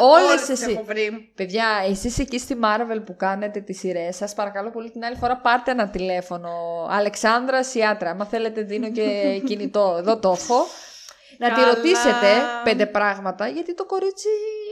όλες 0.00 0.28
Όλες 0.28 0.40
τις 0.40 0.48
εσύ. 0.60 0.70
έχω 0.72 0.84
βρει. 0.84 1.32
Παιδιά, 1.34 1.66
εσείς 1.88 2.18
εκεί 2.18 2.38
στη 2.38 2.54
Marvel 2.64 3.00
που 3.06 3.16
κάνετε 3.16 3.60
τις 3.60 3.78
σειρές, 3.78 4.16
σας 4.16 4.34
παρακαλώ 4.34 4.70
πολύ 4.70 4.90
την 4.90 5.04
άλλη 5.04 5.16
φορά 5.16 5.36
πάρτε 5.36 5.70
ένα 5.70 5.88
τηλέφωνο. 5.88 6.50
Αλεξάνδρα 6.90 7.62
Σιάτρα. 8.02 8.10
Άμα 8.10 8.26
θέλετε, 8.26 8.62
δίνω 8.62 8.90
και 8.90 9.04
κινητό. 9.48 9.96
Εδώ 9.98 10.18
το 10.18 10.36
έχω. 10.38 10.66
Να 11.38 11.48
τη 11.48 11.60
Καλά. 11.60 11.74
ρωτήσετε 11.74 12.30
πέντε 12.64 12.86
πράγματα, 12.86 13.48
γιατί 13.48 13.74
το 13.74 13.84
κορίτσι 13.84 14.28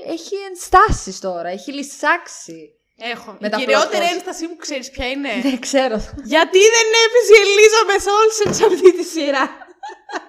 έχει 0.07 0.35
ενστάσεις 0.49 1.21
τώρα, 1.21 1.49
έχει 1.49 1.73
λυσάξει. 1.73 2.75
Έχω. 3.13 3.37
Με 3.41 3.47
η 3.47 3.51
τα 3.51 3.57
κυριότερη 3.57 4.05
plot 4.05 4.09
holes. 4.09 4.15
ένστασή 4.15 4.47
μου 4.47 4.57
ξέρεις 4.57 4.91
ποια 4.91 5.07
είναι; 5.11 5.29
Δεν 5.43 5.59
ξέρω. 5.61 5.97
Γιατί 6.35 6.59
δεν 6.77 6.89
έπαιζε 7.05 7.33
η 7.37 7.41
Ελίζα 7.45 7.83
Μεσόλσεν 7.91 8.55
σε 8.55 8.65
αυτή 8.71 8.97
τη 8.97 9.05
σειρά; 9.05 9.45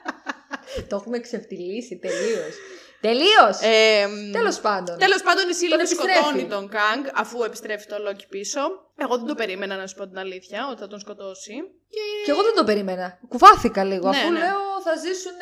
το 0.90 0.96
έχουμε 0.96 1.20
ξεφτυλίσει 1.20 1.96
τελείως. 1.98 2.54
Τελείως! 3.02 3.56
Ε, 3.62 4.08
Τέλος 4.32 4.60
πάντων. 4.60 4.98
Τέλος 4.98 5.22
πάντων, 5.22 5.50
η 5.50 5.54
Σίλβη 5.54 5.74
επιστρέφει. 5.74 6.18
σκοτώνει 6.20 6.46
τον 6.48 6.70
Καγκ 6.70 7.06
αφού 7.16 7.44
επιστρέφει 7.44 7.88
το 7.88 7.98
Λόκι 8.00 8.28
πίσω. 8.28 8.60
Εγώ 8.96 9.18
δεν 9.18 9.26
το 9.26 9.36
περίμενα 9.36 9.76
να 9.76 9.88
σου 9.88 9.96
πω 9.96 10.08
την 10.08 10.18
αλήθεια 10.18 10.68
ότι 10.72 10.80
θα 10.80 10.88
τον 10.88 11.00
σκοτώσει. 11.00 11.54
Και 11.90 12.00
Και 12.26 12.32
εγώ 12.32 12.42
δεν 12.42 12.56
το 12.56 12.64
περίμενα. 12.64 13.20
Κουβάθηκα 13.28 13.84
λίγο. 13.84 14.10
Ναι, 14.10 14.18
αφού 14.18 14.32
ναι. 14.32 14.40
λέω 14.40 14.60
θα 14.84 14.96
ζήσουν 14.96 15.38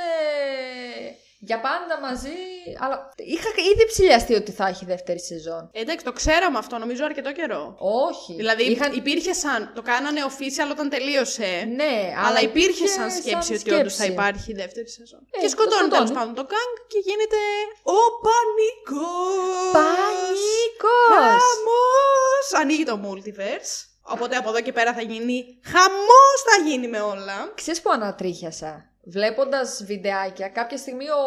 για 1.42 1.60
πάντα 1.60 2.00
μαζί. 2.02 2.36
Αλλά 2.80 3.10
είχα 3.18 3.50
ήδη 3.74 3.86
ψηλιαστεί 3.86 4.34
ότι 4.34 4.52
θα 4.52 4.68
έχει 4.68 4.86
δεύτερη 4.86 5.20
σεζόν. 5.20 5.70
Ε, 5.74 5.80
εντάξει, 5.82 6.06
το 6.06 6.12
ξέραμε 6.12 6.58
αυτό 6.58 6.78
νομίζω 6.78 7.06
αρκετό 7.06 7.32
καιρό. 7.32 7.76
Όχι. 8.10 8.34
Δηλαδή 8.34 8.64
Είχαν- 8.64 8.96
υπήρχε 8.96 9.34
σαν. 9.34 9.72
Το 9.76 9.82
κάνανε 9.82 10.20
official 10.32 10.70
όταν 10.72 10.90
τελείωσε. 10.90 11.50
Ναι, 11.76 12.14
Αλλά 12.26 12.40
υπήρχε 12.42 12.88
σαν 12.88 13.12
σκέψη 13.12 13.54
ότι 13.54 13.72
όντως 13.72 13.96
θα 13.96 14.04
σκέψη. 14.04 14.12
υπάρχει 14.12 14.54
δεύτερη 14.54 14.90
σεζόν. 14.90 15.20
Ε, 15.32 15.38
και 15.38 15.44
το 15.44 15.50
σκοτώνει 15.50 15.76
σκοτώνει. 15.82 16.04
τέλο 16.06 16.20
πάντων 16.20 16.34
τον 16.36 16.48
Καγκ 16.54 16.74
και 16.92 17.00
γίνεται 17.08 17.42
ο 17.84 18.00
πανικός. 18.26 19.72
Πανικός! 19.74 21.18
Χαμός! 21.18 22.62
Ανοίγει 22.62 22.84
το 22.84 23.00
multiverse. 23.06 23.74
Οπότε 24.02 24.36
από 24.36 24.50
εδώ 24.50 24.62
και 24.62 24.72
πέρα 24.72 24.94
θα 24.94 25.02
γίνει 25.02 25.60
χαμός 25.64 26.38
θα 26.50 26.70
γίνει 26.70 26.88
με 26.88 27.00
όλα. 27.02 27.52
Ξέρεις 27.56 27.82
που 27.82 27.92
ανατρίχιασα; 27.92 28.89
Βλέποντας 29.12 29.84
βιντεάκια, 29.86 30.48
κάποια 30.48 30.78
στιγμή 30.78 31.06
ο 31.10 31.24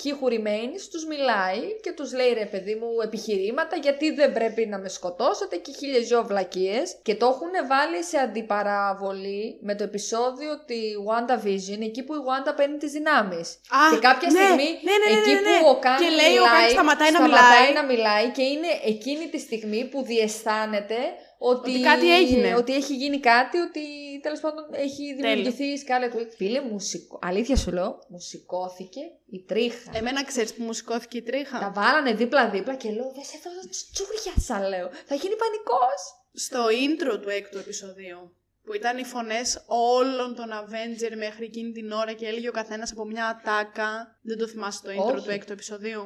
He 0.00 0.08
Who 0.08 0.32
Remains 0.32 0.80
τους 0.90 1.04
μιλάει 1.06 1.60
και 1.82 1.92
τους 1.92 2.12
λέει 2.12 2.32
ρε 2.32 2.44
παιδί 2.44 2.74
μου 2.74 2.88
επιχειρήματα 3.04 3.76
γιατί 3.76 4.10
δεν 4.10 4.32
πρέπει 4.32 4.66
να 4.66 4.78
με 4.78 4.88
σκοτώσετε 4.88 5.56
και 5.56 5.72
χίλιες 5.78 6.06
δυο 6.08 6.24
βλακίες 6.24 6.96
και 7.02 7.14
το 7.14 7.26
έχουν 7.26 7.68
βάλει 7.68 8.02
σε 8.04 8.18
αντιπαραβολή 8.18 9.58
με 9.62 9.74
το 9.74 9.84
επεισόδιο 9.84 10.64
τη 10.64 10.80
WandaVision 11.08 11.80
εκεί 11.80 12.02
που 12.02 12.14
η 12.14 12.22
Wanda 12.28 12.52
παίρνει 12.56 12.76
τις 12.76 12.92
δυνάμεις. 12.92 13.48
Α, 13.50 13.80
και 13.92 13.98
κάποια 14.08 14.28
ναι, 14.30 14.38
στιγμή 14.38 14.68
ναι, 14.88 14.92
ναι, 15.02 15.14
ναι, 15.14 15.20
εκεί 15.20 15.30
ναι, 15.30 15.40
ναι. 15.40 15.58
που 15.60 15.68
ο 15.68 15.78
Καν 15.78 15.96
Και 15.96 16.08
λέει 16.20 16.36
ο 16.38 16.44
μιλάει, 16.44 16.60
Καν 16.62 16.70
σταματάει 16.70 17.10
να 17.10 17.18
σταματάει 17.18 17.66
μιλάει. 17.66 17.72
να 17.78 17.82
μιλάει 17.90 18.26
και 18.36 18.42
είναι 18.42 18.70
εκείνη 18.92 19.28
τη 19.28 19.38
στιγμή 19.38 19.84
που 19.90 20.02
διαισθάνεται 20.02 20.98
ότι, 21.42 21.70
Ότι 21.70 21.80
κάτι 21.80 22.14
έγινε. 22.14 22.54
Ότι 22.54 22.74
έχει 22.74 22.94
γίνει 22.96 23.20
κάτι, 23.20 23.58
ότι 23.58 23.80
τέλος 24.22 24.40
πάντων 24.40 24.64
έχει 24.72 25.14
δημιουργηθεί 25.14 25.64
η 25.64 25.82
Scarlet 25.86 26.16
Witch. 26.16 26.32
Φίλε, 26.36 26.60
μουσικό. 26.60 27.18
Αλήθεια 27.22 27.56
σου 27.56 27.72
λέω, 27.72 27.98
μουσικώθηκε 28.08 29.00
η 29.30 29.44
τρίχα. 29.48 29.90
Εμένα 29.94 30.24
ξέρεις 30.24 30.54
που 30.54 30.62
μου 30.62 30.72
σηκώθηκε 30.72 31.18
η 31.18 31.22
τρίχα; 31.22 31.58
Τα 31.58 31.72
βάλανε 31.74 32.14
δίπλα-δίπλα 32.14 32.74
και 32.74 32.90
λέω, 32.90 33.12
δεν 33.14 33.24
σε 33.24 33.36
εδώ 33.36 33.50
τσούριασα, 33.92 34.68
λέω. 34.68 34.88
Θα 35.06 35.14
γίνει 35.14 35.34
πανικός. 35.36 36.00
Στο 36.32 36.66
intro 36.66 37.20
του 37.22 37.28
έκτου 37.28 37.58
επεισοδίου. 37.58 38.34
Που 38.64 38.74
ήταν 38.74 38.98
οι 38.98 39.04
φωνές 39.04 39.64
όλων 39.66 40.34
των 40.34 40.46
Avenger 40.60 41.16
μέχρι 41.16 41.44
εκείνη 41.44 41.72
την 41.72 41.92
ώρα 41.92 42.12
και 42.12 42.26
έλεγε 42.26 42.48
ο 42.48 42.52
καθένας 42.52 42.92
από 42.92 43.04
μια 43.04 43.26
ατάκα. 43.26 44.18
Δεν 44.22 44.38
το 44.38 44.46
θυμάσαι 44.46 44.82
το 44.82 44.90
intro 44.90 45.14
Όχι. 45.14 45.24
του 45.24 45.30
έκτου 45.30 45.52
επεισοδίου; 45.52 46.00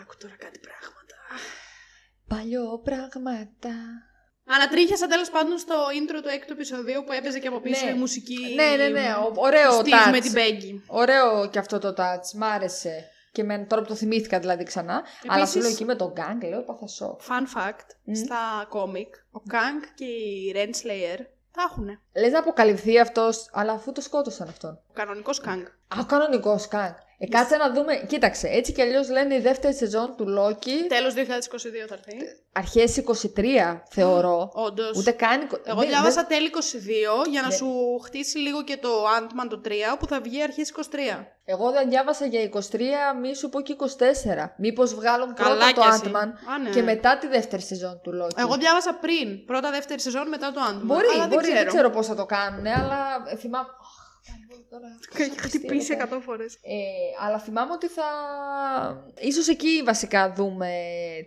Άκου 0.00 0.16
τώρα 0.20 0.36
κάτι 0.38 0.58
πράγματα. 0.58 1.16
Παλιό 2.28 2.80
πράγματα. 2.84 3.72
Ανατρίχιασα 4.46 5.06
τέλος 5.06 5.30
πάντων 5.30 5.58
στο 5.58 5.74
intro 5.74 6.18
του 6.22 6.28
έκτου 6.28 6.52
επεισοδίου 6.52 7.04
που 7.06 7.12
έπαιζε 7.12 7.38
και 7.38 7.48
από 7.48 7.60
πίσω 7.60 7.84
Ναι. 7.84 7.90
η 7.90 7.94
μουσική. 7.94 8.54
Ναι, 8.54 8.76
ναι, 8.84 8.88
ναι. 8.88 9.12
ο- 9.14 9.32
Ωραίο 9.34 9.78
Steve 9.78 9.84
touch. 9.84 10.10
με 10.10 10.20
την 10.20 10.32
Peggy. 10.34 10.80
Ωραίο 10.86 11.48
και 11.50 11.58
αυτό 11.58 11.78
το 11.78 11.94
touch. 11.96 12.30
Μ' 12.34 12.42
άρεσε. 12.44 13.08
Και 13.32 13.44
με, 13.44 13.58
τώρα 13.68 13.82
που 13.82 13.88
το 13.88 13.94
θυμήθηκα 13.94 14.38
δηλαδή 14.38 14.64
ξανά. 14.64 15.02
Αλλά 15.26 15.46
σου 15.46 15.58
λέω 15.58 15.68
εκεί 15.68 15.84
με 15.84 15.94
τον 15.94 16.12
gang, 16.16 16.48
λέω 16.48 16.58
έπαθα 16.58 16.86
σοκ. 16.86 17.20
Fun 17.28 17.58
fact, 17.58 18.14
στα 18.24 18.66
κόμικ, 18.68 19.14
ο 19.14 19.40
Kang 19.50 19.88
και 19.94 20.04
η 20.04 20.54
Renslayer 20.56 21.18
τα 21.52 21.62
έχουνε. 21.70 22.00
Λες 22.16 22.32
να 22.32 22.38
αποκαλυφθεί 22.38 22.98
αυτός, 22.98 23.48
αλλά 23.52 23.72
αφού 23.72 23.92
το 23.92 24.00
σκότωσαν 24.00 24.48
αυτόν. 24.48 24.70
Ο 24.88 24.92
κανονικός 24.92 25.40
Kang. 25.44 25.62
Α, 25.88 26.00
ο 26.00 26.04
κανονικός 26.04 26.68
gang. 26.72 26.94
Ε, 27.24 27.28
κάτσε 27.36 27.56
να 27.56 27.72
δούμε. 27.72 27.94
Κοίταξε, 28.06 28.46
έτσι 28.48 28.72
κι 28.72 28.82
αλλιώς 28.82 29.08
λένε 29.10 29.34
η 29.34 29.40
δεύτερη 29.40 29.74
σεζόν 29.74 30.14
του 30.16 30.24
Loki. 30.38 30.86
Τέλος 30.88 31.14
2022 31.14 31.18
θα 31.88 31.94
έρθει. 31.94 32.16
Αρχές 32.52 32.96
23, 32.96 33.82
θεωρώ. 33.90 34.50
Όντως. 34.66 34.96
Ούτε 34.98 35.10
καν. 35.10 35.40
εικο- 35.40 35.60
Εγώ 35.64 35.78
δεν- 35.80 35.88
διάβασα 35.88 36.26
τέλη 36.26 36.46
22 36.46 37.24
για 37.30 37.40
να 37.40 37.46
Ναι. 37.48 37.54
σου 37.54 37.98
χτίσει 38.04 38.38
λίγο 38.38 38.62
και 38.64 38.76
το 38.76 38.88
Ant-Man 39.18 39.46
το 39.50 39.60
3 39.64 39.96
που 39.98 40.06
θα 40.06 40.20
βγει 40.20 40.42
αρχές 40.42 40.68
23. 40.68 41.26
Εγώ 41.44 41.70
δεν 41.70 41.88
διάβασα 41.88 42.26
για 42.26 42.40
23, 42.40 43.14
μη 43.20 43.34
σου 43.36 43.48
πω 43.48 43.60
και 43.60 43.72
24. 43.72 44.54
Μήπως 44.58 44.94
βγάλουν 44.94 45.34
Καλά 45.34 45.48
πρώτα 45.48 45.72
το 45.72 45.80
κι 45.80 45.86
εσύ. 45.88 46.00
Ant-Man 46.04 46.28
Α, 46.52 46.58
ναι. 46.62 46.70
και 46.70 46.82
μετά 46.82 47.18
τη 47.18 47.26
δεύτερη 47.26 47.62
σεζόν 47.62 48.00
του 48.02 48.10
Loki. 48.22 48.38
Εγώ 48.38 48.54
διάβασα 48.56 48.94
πριν. 48.94 49.44
Πρώτα, 49.44 49.70
δεύτερη 49.70 50.00
σεζόν, 50.00 50.28
μετά 50.28 50.52
το 50.52 50.60
Ant-Man. 50.70 50.80
Μπορεί, 50.82 51.06
αλλά 51.14 51.26
μπορεί, 51.26 51.52
δεν 51.52 51.66
ξέρω. 51.66 51.90
πώς 51.90 52.06
θα 52.06 52.14
το 52.14 52.24
κάνουν, 52.26 52.66
αλλά 52.66 52.98
ε, 53.32 53.36
θυμάμαι. 53.36 53.68
Αχ, 54.28 54.34
πάλι 54.48 54.66
τώρα, 54.70 54.98
Έχει 55.26 55.38
χτυπήσει 55.40 55.96
τι 55.96 56.02
100 56.12 56.18
φορές. 56.24 56.54
Ε, 56.54 57.24
αλλά 57.26 57.38
θυμάμαι 57.38 57.72
ότι 57.72 57.86
θα. 57.86 58.04
ίσως 59.20 59.48
εκεί 59.48 59.82
βασικά 59.84 60.32
δούμε 60.32 60.70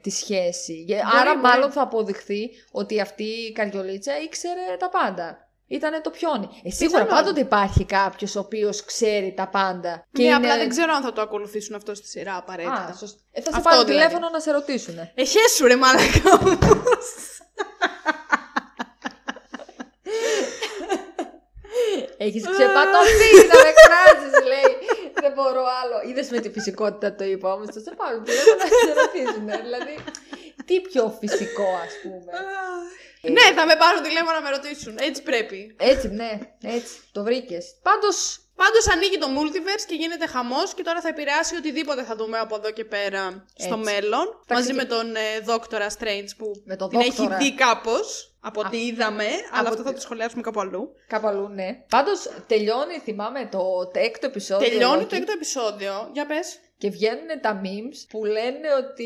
τη 0.01 0.09
σχέση. 0.09 0.73
Γε- 0.73 1.01
Άρα, 1.19 1.29
μπορεί. 1.35 1.37
μάλλον 1.41 1.71
θα 1.71 1.81
αποδειχθεί 1.81 2.49
ότι 2.71 3.01
αυτή 3.01 3.23
η 3.23 3.51
καριολίτσα 3.51 4.19
ήξερε 4.21 4.61
τα 4.79 4.89
πάντα. 4.89 5.41
Ήτανε 5.69 6.01
το 6.01 6.09
πιόνι. 6.09 6.49
Ε, 6.63 6.69
σίγουρα 6.69 7.03
Πιθανόν. 7.03 7.23
πάντοτε 7.23 7.39
υπάρχει 7.39 7.85
κάποιος 7.85 8.35
ο 8.35 8.39
οποίος 8.39 8.85
ξέρει 8.85 9.33
τα 9.33 9.47
πάντα. 9.47 10.05
Ναι, 10.19 10.33
απλά 10.33 10.57
δεν 10.57 10.69
ξέρω 10.69 10.93
αν 10.93 11.01
θα 11.03 11.13
το 11.13 11.21
ακολουθήσουν 11.21 11.75
αυτό 11.75 11.95
στη 11.95 12.07
σειρά 12.07 12.35
απαραίτητα. 12.37 12.73
Α, 12.73 12.93
σωστά. 12.97 13.19
Ε, 13.31 13.41
θα 13.41 13.51
σε 13.51 13.57
Αυτό 13.57 13.69
πάρω 13.69 13.83
δηλαδή. 13.83 13.91
τηλέφωνο 14.05 14.29
να 14.29 14.39
σε 14.39 14.51
ρωτήσουν. 14.51 14.95
Εχέ 15.15 15.39
σου 15.55 15.65
ρε 15.67 15.75
μαλακά 15.75 16.39
Έχεις 22.27 22.43
ξεπατωθεί 22.53 23.31
να 23.51 23.55
με 23.65 23.71
κράζεις, 23.85 24.33
λέει. 24.51 24.73
Δεν 25.23 25.31
μπορώ 25.35 25.63
άλλο. 25.81 25.97
Είδες 26.09 26.27
με 26.29 26.39
τη 26.39 26.49
φυσικότητα 26.49 27.15
το 27.15 27.23
είπα 27.23 27.53
όμως. 27.53 27.67
Θα 27.75 27.79
σε 27.79 27.91
πάρω 27.99 28.17
τηλέφωνο 28.27 28.55
να 28.63 28.67
σε 28.87 28.93
ρωτήσουν. 29.01 29.45
Δηλαδή, 29.65 29.95
τι 30.67 30.75
πιο 30.81 31.03
φυσικό, 31.19 31.67
ας 31.85 31.93
πούμε. 32.01 32.31
ναι, 33.37 33.45
θα 33.57 33.65
με 33.65 33.75
πάρουν 33.75 34.01
τηλέφωνο 34.03 34.31
να 34.39 34.41
με 34.41 34.49
ρωτήσουν. 34.49 34.95
Έτσι 35.07 35.21
πρέπει. 35.23 35.75
Έτσι, 35.79 36.07
ναι, 36.07 36.31
έτσι. 36.77 36.93
Το 37.11 37.23
βρήκες. 37.23 37.63
Πάντως, 37.81 38.41
Πάντως 38.63 38.87
ανοίγει 38.93 39.17
το 39.17 39.27
multiverse 39.37 39.83
και 39.87 39.95
γίνεται 39.95 40.27
χαμός 40.27 40.73
και 40.73 40.83
τώρα 40.83 41.01
θα 41.01 41.07
επηρεάσει 41.07 41.55
οτιδήποτε 41.55 42.03
θα 42.03 42.15
δούμε 42.15 42.37
από 42.39 42.55
εδώ 42.55 42.71
και 42.71 42.85
πέρα 42.85 43.45
στο 43.57 43.73
Έτσι. 43.79 43.91
μέλλον. 43.91 44.25
Θα 44.47 44.53
μαζί 44.53 44.63
ξεκι- 44.73 44.81
με 44.89 44.95
τον 44.95 45.15
ε, 45.15 45.39
Δόκτορα 45.43 45.87
Strange 45.89 46.29
που 46.37 46.61
Με 46.65 46.75
τον 46.75 46.89
την 46.89 46.99
Δόκτορα. 47.01 47.35
έχει 47.35 47.43
δει 47.43 47.55
κάπως. 47.55 48.36
Από 48.47 48.59
ό,τι 48.59 48.85
είδαμε, 48.85 49.23
αλλά 49.51 49.59
από 49.59 49.69
αυτό 49.69 49.81
θα 49.83 49.89
τη- 49.89 49.95
το 49.95 50.01
σχολιάσουμε 50.01 50.41
κάπου 50.41 50.59
αλλού. 50.59 50.93
κάπου 51.07 51.27
αλλού, 51.27 51.47
ναι. 51.47 51.83
Πάντως, 51.89 52.29
τελειώνει, 52.47 52.97
θυμάμαι, 52.99 53.47
το 53.51 53.91
έκτο 53.93 54.25
επεισόδιο. 54.25 54.69
Τελειώνει 54.69 55.03
Loki, 55.03 55.07
το 55.09 55.15
έκτο 55.15 55.31
επεισόδιο. 55.31 56.09
Για 56.13 56.25
πες. 56.25 56.59
Και 56.79 56.89
βγαίνουν 56.89 57.27
τα 57.41 57.61
memes 57.63 58.05
που 58.09 58.25
λένε 58.25 58.67
ότι 58.79 59.03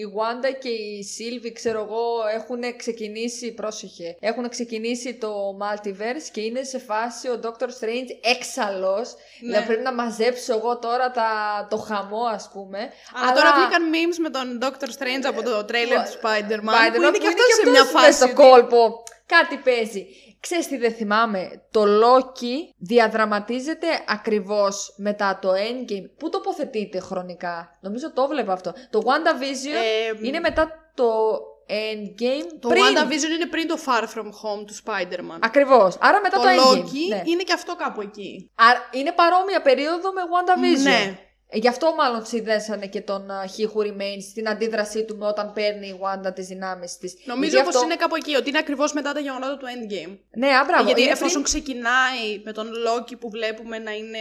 η 0.00 0.02
Wanda 0.16 0.56
και 0.60 0.68
η 0.68 1.06
Sylvie, 1.16 1.50
ξέρω 1.52 1.80
εγώ, 1.80 2.04
έχουν 2.34 2.76
ξεκινήσει, 2.76 3.52
πρόσεχε, 3.52 4.16
έχουν 4.20 4.48
ξεκινήσει 4.48 5.14
το 5.14 5.58
multiverse 5.62 6.28
και 6.32 6.40
είναι 6.40 6.62
σε 6.62 6.78
φάση 6.78 7.28
ο 7.28 7.40
Doctor 7.44 7.66
Strange 7.66 8.10
έξαλλος. 8.36 9.14
Ναι. 9.40 9.48
Δηλαδή 9.48 9.66
πρέπει 9.66 9.82
να 9.82 9.92
μαζέψω 9.94 10.54
εγώ 10.54 10.78
τώρα 10.78 11.10
τα, 11.10 11.30
το 11.70 11.76
χαμό, 11.76 12.24
ας 12.24 12.50
πούμε. 12.52 12.78
Αλλά, 13.22 13.32
τώρα 13.32 13.52
βγήκαν 13.54 13.90
memes 13.94 14.16
με 14.18 14.30
τον 14.30 14.58
Doctor 14.62 14.88
Strange 14.98 15.24
από 15.26 15.42
το 15.42 15.58
trailer 15.58 16.00
του 16.04 16.18
Spider-Man. 16.20 16.68
Spider-Man, 16.68 16.94
που 16.94 17.02
είναι 17.02 17.18
και 17.18 17.26
αυτός 17.26 17.46
σε 17.46 17.60
αυτός 17.60 17.70
μια 17.72 17.82
μες 17.84 17.90
φάση. 17.92 18.12
στο 18.12 18.24
ότι- 18.24 18.34
κόλπο. 18.34 19.02
Κάτι 19.26 19.56
παίζει. 19.56 20.06
Ξέρεις 20.42 20.66
τι 20.66 20.76
δεν 20.76 20.92
θυμάμαι; 20.94 21.62
Το 21.70 21.82
Loki 21.82 22.74
διαδραματίζεται 22.78 23.86
ακριβώς 24.06 24.94
μετά 24.96 25.38
το 25.42 25.50
Endgame. 25.52 26.10
Πού 26.18 26.28
τοποθετείται 26.28 27.00
χρονικά; 27.00 27.78
Νομίζω 27.80 28.12
το 28.12 28.26
βλέπω 28.26 28.52
αυτό. 28.52 28.72
Το 28.90 29.02
WandaVision 29.04 29.74
Ε, 30.20 30.26
είναι 30.26 30.40
μετά 30.40 30.92
το 30.94 31.38
Endgame. 31.68 32.56
Το 32.60 32.68
πριν. 32.68 32.82
WandaVision 32.82 33.34
είναι 33.34 33.46
πριν 33.46 33.66
το 33.68 33.78
Far 33.86 34.02
From 34.02 34.26
Home 34.26 34.64
του 34.66 34.74
Spider-Man. 34.74 35.38
Ακριβώς. 35.40 35.96
Άρα 36.00 36.20
μετά 36.20 36.36
το 36.36 36.42
το, 36.42 36.48
Endgame. 36.48 36.78
Loki 36.78 37.08
Ναι. 37.08 37.22
είναι 37.24 37.42
και 37.42 37.52
αυτό 37.52 37.76
κάπου 37.76 38.00
εκεί. 38.00 38.50
Άρα 38.54 38.88
είναι 38.90 39.12
παρόμοια 39.12 39.62
περίοδο 39.62 40.12
με 40.12 40.20
WandaVision. 40.32 40.82
Ναι. 40.82 41.18
Ε, 41.54 41.58
Γι' 41.58 41.68
αυτό 41.68 41.94
μάλλον 41.94 42.24
συνδέσανε 42.24 42.86
και 42.86 43.00
τον 43.00 43.28
uh, 43.30 43.32
He 43.56 43.64
Who 43.72 43.86
Remains 43.86 44.22
στην 44.30 44.48
αντίδρασή 44.48 45.04
του 45.04 45.16
με 45.16 45.26
όταν 45.26 45.52
παίρνει 45.52 45.86
η 45.86 46.00
Wanda 46.02 46.34
τις 46.34 46.46
δυνάμεις 46.46 46.98
της. 46.98 47.14
Νομίζω 47.24 47.50
Γιατί 47.50 47.64
πως 47.66 47.74
αυτό- 47.74 47.86
είναι 47.86 47.96
κάπου 47.96 48.16
εκεί, 48.16 48.34
ότι 48.36 48.48
είναι 48.48 48.58
ακριβώς 48.58 48.92
μετά 48.92 49.12
τα 49.12 49.20
γεγονότα 49.20 49.56
του 49.56 49.66
Endgame. 49.66 50.18
Ναι, 50.36 50.48
α, 50.48 50.64
μπράβο. 50.66 50.84
Γιατί 50.84 51.00
είναι 51.02 51.10
εφόσον 51.10 51.42
πριν- 51.42 51.44
ξεκινάει 51.44 52.40
με 52.44 52.52
τον 52.52 52.66
Loki 52.86 53.18
που 53.20 53.30
βλέπουμε 53.30 53.78
να 53.78 53.90
είναι 53.92 54.18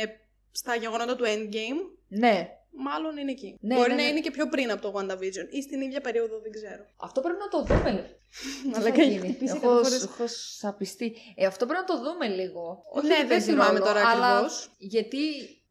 στα 0.52 0.76
γεγονότα 0.76 1.16
του 1.16 1.24
Endgame, 1.24 1.80
Ναι. 2.08 2.50
μάλλον 2.72 3.18
είναι 3.18 3.32
εκεί. 3.32 3.58
Ναι, 3.62 3.76
Μπορεί 3.76 3.90
ναι, 3.90 3.96
να 3.96 4.02
ναι. 4.02 4.08
είναι 4.10 4.20
και 4.20 4.32
πιο 4.32 4.48
πριν 4.48 4.72
από 4.72 4.82
το 4.82 4.94
WandaVision 4.98 5.46
ή 5.50 5.62
στην 5.62 5.82
ίδια 5.82 6.02
περίοδο, 6.02 6.40
δεν 6.40 6.52
ξέρω. 6.52 6.84
Αυτό 6.98 7.22
πρέπει 7.22 7.40
να 7.40 7.48
το 7.48 7.64
δούμε. 7.64 7.92
Τι 8.64 8.70
Αλλά 8.74 8.84
θα 8.84 8.90
και 8.90 9.02
έχει 9.02 9.10
γίνει. 9.10 9.20
χτυπήσει 9.28 9.54
Έχω, 9.56 9.66
εκατό 9.72 9.84
φορές. 9.84 10.04
έχω 10.04 10.24
σαπιστεί. 10.60 11.16
Ε, 11.36 11.46
αυτό 11.46 11.66
πρέπει 11.66 11.84
να 11.88 11.96
το 11.96 12.04
δούμε 12.04 12.28
λίγο. 12.28 12.84
Όχι 12.92 13.08
Ναι, 13.08 13.14
ότι 13.14 13.22
δεν 13.22 13.28
παίζει 13.30 13.50
θυμάμαι 13.52 13.80
ρόλο, 13.80 13.86
τώρα 13.86 14.08
αλλά 14.10 14.28
ακριβώς. 14.28 14.72
Γιατί, 14.78 15.18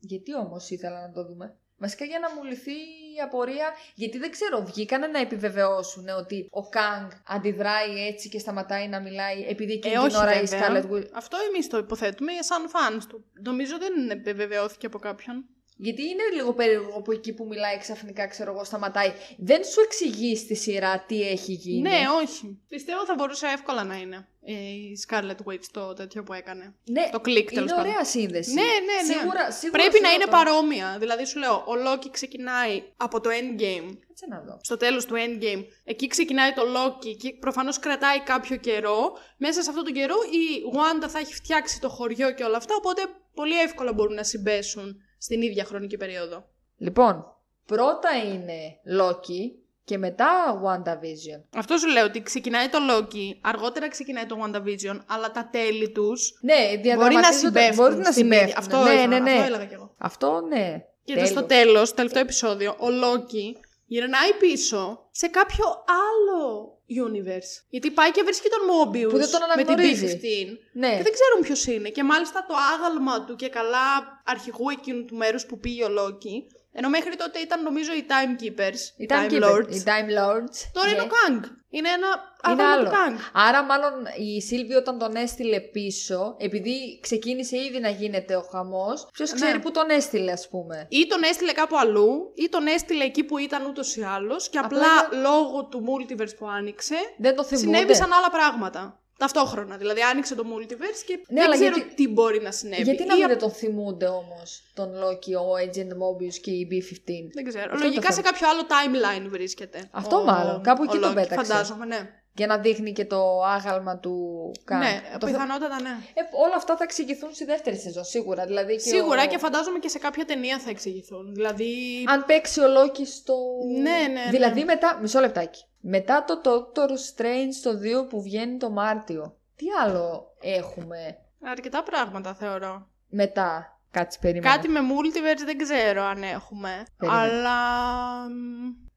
γιατί 0.01 0.35
όμως 0.35 0.71
ήθελα 0.71 1.01
να 1.01 1.13
το 1.13 1.25
δούμε. 1.25 1.55
Βασικά 1.79 2.05
για 2.05 2.19
να 2.19 2.35
μου 2.35 2.45
λυθεί 2.45 2.71
η 3.17 3.21
απορία, 3.25 3.73
γιατί 3.95 4.19
δεν 4.19 4.31
ξέρω, 4.31 4.65
βγήκανε 4.65 5.07
να 5.07 5.19
επιβεβαιώσουν 5.19 6.09
ότι 6.09 6.49
ο 6.51 6.61
Κang 6.61 7.09
αντιδράει 7.27 8.07
έτσι 8.07 8.29
και 8.29 8.39
σταματάει 8.39 8.89
να 8.89 9.01
μιλάει 9.01 9.47
επειδή 9.49 9.73
εκείνη 9.73 9.95
Ε, 9.95 9.97
την 9.97 10.07
όχι 10.07 10.17
ώρα 10.17 10.41
η 10.41 10.45
βέβαια. 10.45 10.69
Scarlet 10.69 10.91
Witch. 10.93 11.09
Αυτό 11.13 11.37
εμείς 11.49 11.69
το 11.69 11.79
υποθέτουμε 11.79 12.33
σαν 12.41 12.71
fans 12.73 13.03
του. 13.09 13.25
Νομίζω 13.43 13.79
δεν 13.79 14.11
επιβεβαιώθηκε 14.11 14.87
από 14.87 14.99
κάποιον. 14.99 15.45
Γιατί 15.83 16.03
είναι 16.03 16.23
λίγο 16.35 16.53
περίεργο 16.53 17.03
που 17.03 17.13
εκεί 17.13 17.33
που 17.33 17.47
μιλάει 17.47 17.79
ξαφνικά, 17.79 18.27
ξέρω 18.27 18.53
εγώ, 18.53 18.65
σταματάει. 18.65 19.13
Δεν 19.39 19.65
σου 19.65 19.81
εξηγείς 19.81 20.41
στη 20.41 20.55
σειρά 20.55 21.05
τι 21.09 21.29
έχει 21.29 21.53
γίνει. 21.53 21.81
Ναι, 21.81 21.99
όχι. 22.23 22.59
Πιστεύω 22.69 23.05
θα 23.05 23.15
μπορούσε 23.15 23.47
εύκολα 23.47 23.85
να 23.85 23.97
είναι 23.97 24.29
ε, 24.45 24.53
η 24.53 24.99
Scarlet 25.09 25.37
Witch 25.53 25.65
το 25.73 25.93
τέτοιο 25.93 26.23
που 26.23 26.33
έκανε. 26.33 26.75
Ναι, 26.91 27.09
Το 27.13 27.21
κλικ 27.21 27.49
τέλος 27.53 27.63
είναι 27.71 27.75
πάντων. 27.79 27.91
ωραία 27.91 28.05
σύνδεση. 28.05 28.53
Ναι, 28.53 28.63
ναι, 28.63 28.69
ναι. 29.07 29.13
Σίγουρα, 29.19 29.51
σίγουρα 29.51 29.79
Πρέπει 29.83 29.97
σου 29.97 30.03
να 30.03 30.09
λέω 30.09 30.17
είναι 30.17 30.25
τώρα. 30.31 30.37
παρόμοια. 30.45 30.97
Δηλαδή 30.99 31.25
σου 31.25 31.39
λέω, 31.39 31.55
ο 31.55 31.73
Loki 31.87 32.09
ξεκινάει 32.11 32.83
από 32.97 33.21
το 33.21 33.31
Endgame 33.31 33.89
Κάτσε 34.09 34.27
να 34.29 34.41
δω. 34.41 34.59
στο 34.63 34.77
τέλος 34.77 35.05
του 35.07 35.15
Endgame, 35.17 35.65
εκεί 35.85 36.07
ξεκινάει 36.07 36.53
το 36.53 36.63
Loki 36.77 37.17
και 37.19 37.33
προφανώς 37.41 37.79
κρατάει 37.79 38.21
κάποιο 38.21 38.57
καιρό. 38.57 39.13
Μέσα 39.37 39.63
σε 39.63 39.71
αυτό 39.71 39.83
τον 39.83 39.93
καιρό 39.93 40.15
η 40.31 40.43
Wanda 40.77 41.09
θα 41.09 41.19
έχει 41.19 41.35
φτιάξει 41.35 41.81
το 41.81 41.89
χωριό 41.89 42.33
και 42.33 42.45
όλα 42.45 42.57
αυτά, 42.57 42.75
οπότε 42.75 43.03
πολύ 43.35 43.61
εύκολα 43.61 43.93
μπορούν 43.93 44.15
να 44.15 44.23
συμπέσουν 44.25 45.03
στην 45.21 45.43
ίδια 45.43 45.65
χρονική 45.65 45.97
περίοδο. 45.97 46.45
Λοιπόν, 46.77 47.25
πρώτα 47.67 48.09
είναι 48.33 48.79
Loki 49.01 49.59
και 49.85 49.99
μετά 49.99 50.61
WandaVision. 50.65 51.43
Αυτό 51.57 51.77
σου 51.77 51.89
λέω 51.89 52.05
ότι 52.05 52.23
ξεκινάει 52.23 52.69
το 52.69 52.79
Loki, 52.91 53.39
αργότερα 53.41 53.89
ξεκινάει 53.89 54.27
το 54.27 54.37
WandaVision, 54.45 55.01
αλλά 55.07 55.31
τα 55.31 55.49
τέλη 55.53 55.91
τους 55.91 56.39
Ναι, 56.41 56.55
μπορεί 56.55 56.75
να 56.77 56.81
διαδραματίζονται- 56.83 57.35
συμπέφτουν. 57.39 57.77
Μπορεί 57.85 57.97
να 57.97 58.13
στην 58.13 58.27
ίδια. 58.27 58.39
συμπέφτουν. 58.39 58.59
Αυτό, 58.75 58.77
ναι, 58.89 58.91
ήθελα- 58.95 59.07
ναι, 59.07 59.19
ναι. 59.19 59.31
αυτό 59.31 59.45
έλεγα 59.47 59.65
κι 59.65 59.75
εγώ. 59.75 59.95
Αυτό 59.99 60.41
ναι. 60.49 60.85
Και 61.05 61.15
Τέλος. 61.15 61.29
στο 61.29 61.43
τέλος, 61.43 61.87
στο 61.87 61.97
τελευταίο 61.97 62.23
επεισόδιο, 62.23 62.77
ο 62.79 62.91
Λόκι 62.91 63.57
γυρνάει 63.87 64.33
πίσω 64.41 65.09
σε 65.11 65.27
κάποιο 65.29 65.65
άλλο 65.87 66.79
universe. 67.07 67.53
Γιατί 67.71 67.91
πάει 67.91 68.11
και 68.11 68.23
βρίσκει 68.23 68.49
τον 68.49 68.61
Mobius 68.71 69.11
Που 69.11 69.19
δεν 69.19 69.31
τον 69.31 69.41
με 69.57 69.63
την 69.63 69.73
αναγνωρίζει. 69.73 70.21
B-15 70.23 70.57
Ναι. 70.73 70.97
και 70.97 71.03
δεν 71.03 71.13
ξέρουν 71.13 71.41
ποιος 71.43 71.67
είναι. 71.67 71.89
Και 71.89 72.03
μάλιστα 72.05 72.45
το 72.49 72.55
άγαλμα 72.75 73.25
του 73.25 73.37
και 73.37 73.49
καλά 73.49 74.23
αρχηγού 74.25 74.69
εκείνου 74.71 75.05
του 75.05 75.17
μέρους 75.17 75.47
που 75.47 75.59
πήγε 75.59 75.85
ο 75.85 75.89
Λόκι, 75.89 76.47
ενώ 76.73 76.89
μέχρι 76.89 77.17
τότε 77.17 77.39
ήταν 77.39 77.63
νομίζω 77.63 77.93
οι 77.93 78.07
Timekeepers, 78.09 78.81
οι, 78.97 79.03
Οι 79.05 79.07
Time, 79.11 79.31
Time 79.33 79.43
Lords. 79.45 79.57
Keepers, 79.69 79.75
Οι 79.75 79.83
Time 79.85 80.11
Lords. 80.19 80.57
Τώρα 80.73 80.87
ναι. 80.87 80.93
είναι 80.93 81.03
ο 81.03 81.07
Kang. 81.09 81.45
Είναι 81.73 81.89
ένα 81.89 82.07
Είναι 82.53 82.63
άγαλμα 82.63 82.73
άλλο. 82.73 82.85
του 82.85 82.91
Kang. 82.91 83.21
Άρα, 83.33 83.63
μάλλον 83.63 83.93
η 84.19 84.43
Σίλβη 84.43 84.75
όταν 84.75 84.99
τον 84.99 85.17
έστειλε 85.17 85.61
πίσω, 85.61 86.35
επειδή 86.39 86.99
ξεκίνησε 87.03 87.57
ήδη 87.57 87.81
να 87.81 87.89
γίνεται 87.89 88.37
ο 88.37 88.43
χαμός, 88.53 89.09
ποιος 89.13 89.31
Ναι. 89.33 89.41
ξέρει 89.41 89.59
που 89.59 89.71
τον 89.71 89.91
έστειλε, 89.91 90.33
ας 90.33 90.49
πούμε. 90.49 90.87
Ή 90.91 91.07
τον 91.07 91.23
έστειλε 91.23 91.53
κάπου 91.53 91.77
αλλού, 91.79 92.33
ή 92.35 92.49
τον 92.49 92.67
έστειλε 92.67 93.05
εκεί 93.05 93.25
που 93.25 93.39
ήταν 93.39 93.67
ούτως 93.67 93.97
ή 93.97 94.03
άλλως, 94.03 94.49
και 94.49 94.59
απλά, 94.59 94.99
Απλά 95.01 95.19
λόγω 95.21 95.65
του 95.65 95.85
multiverse 95.89 96.37
που 96.39 96.49
άνοιξε, 96.49 96.97
Δεν 97.19 97.37
το 97.37 97.45
θυμούνται. 97.45 97.67
συνέβησαν 97.67 98.13
άλλα 98.13 98.31
πράγματα. 98.31 99.00
Ταυτόχρονα. 99.21 99.77
Δηλαδή 99.77 100.01
άνοιξε 100.01 100.35
το 100.35 100.45
multiverse 100.53 101.03
και 101.07 101.15
Ναι, 101.29 101.35
δεν 101.41 101.45
αλλά 101.45 101.55
ξέρω 101.55 101.75
γιατί- 101.77 101.95
τι 101.95 102.09
μπορεί 102.09 102.41
να 102.43 102.51
συνέβη. 102.53 102.83
Γιατί 102.83 103.05
να 103.05 103.15
Ή 103.15 103.17
μην 103.17 103.25
απ- 103.25 103.31
δεν 103.31 103.39
τον 103.39 103.51
θυμούνται 103.51 104.07
όμως 104.07 104.63
τον 104.75 104.89
Loki, 105.03 105.33
ο 105.45 105.49
Agent 105.65 105.93
Mobius 106.03 106.35
και 106.43 106.51
η 106.51 106.69
B-15. 106.71 107.31
Δεν 107.35 107.45
ξέρω. 107.45 107.65
Αυτό 107.65 107.77
είναι 107.77 107.85
Λογικά 107.85 108.07
το 108.09 108.15
σε 108.15 108.21
θέμα. 108.23 108.31
κάποιο 108.31 108.49
άλλο 108.49 108.63
timeline 108.75 109.29
βρίσκεται. 109.31 109.89
Αυτό 109.91 110.17
ο- 110.17 110.25
μάλλον, 110.25 110.63
κάπου 110.63 110.83
εκεί 110.83 110.97
ο 110.97 111.01
τον 111.01 111.11
Loki, 111.11 111.15
πέταξε. 111.15 111.45
Φαντάζομαι, 111.53 111.87
ναι. 111.87 112.09
Για 112.35 112.47
να 112.47 112.59
δείχνει 112.59 112.93
και 112.93 113.05
το 113.05 113.43
άγαλμα 113.43 113.99
του 113.99 114.51
Kang. 114.71 114.79
Ναι, 114.79 115.01
Το 115.19 115.27
θε- 115.27 115.37
πιθανότατα 115.37 115.81
ναι. 115.81 115.89
Ε, 115.89 116.21
όλα 116.47 116.55
αυτά 116.57 116.77
θα 116.77 116.85
εξηγηθούν 116.85 117.35
στη 117.35 117.45
δεύτερη 117.45 117.77
σεζόν, 117.77 118.05
σίγουρα. 118.05 118.47
Δηλαδή 118.47 118.73
και 118.73 118.79
Σίγουρα 118.81 119.23
ο... 119.23 119.27
και 119.27 119.39
φαντάζομαι 119.39 119.79
και 119.79 119.89
σε 119.89 119.99
κάποια 119.99 120.25
ταινία 120.25 120.59
θα 120.59 120.71
εξηγηθούν. 120.71 121.35
Δηλαδή. 121.35 121.73
Αν 122.09 122.25
παίξει 122.25 122.61
ο 122.61 122.65
Loki 122.65 123.07
στο. 123.07 123.35
Ναι, 123.81 123.91
ναι, 123.91 124.07
ναι. 124.25 124.31
Δηλαδή 124.31 124.65
μετά. 124.65 124.99
Μισό 125.03 125.21
λεπτάκι. 125.21 125.65
Μετά 125.81 126.25
το 126.25 126.41
Doctor 126.45 126.89
Strange 126.91 127.55
το 127.63 127.71
2 128.05 128.09
που 128.09 128.23
βγαίνει 128.23 128.57
το 128.57 128.71
Μάρτιο. 128.71 129.37
Τι 129.57 129.67
άλλο 129.85 130.35
έχουμε; 130.41 131.19
Αρκετά 131.45 131.83
πράγματα 131.83 132.35
θεωρώ. 132.35 132.87
μετά. 133.09 133.75
Κάτσε 133.91 134.19
περίμενα. 134.21 134.55
Κάτι 134.55 134.69
με 134.69 134.81
multiverse 134.81 135.43
δεν 135.45 135.59
ξέρω 135.59 136.03
αν 136.03 136.23
έχουμε. 136.23 136.87
Περίμενε. 136.97 137.23
Αλλά. 137.23 137.59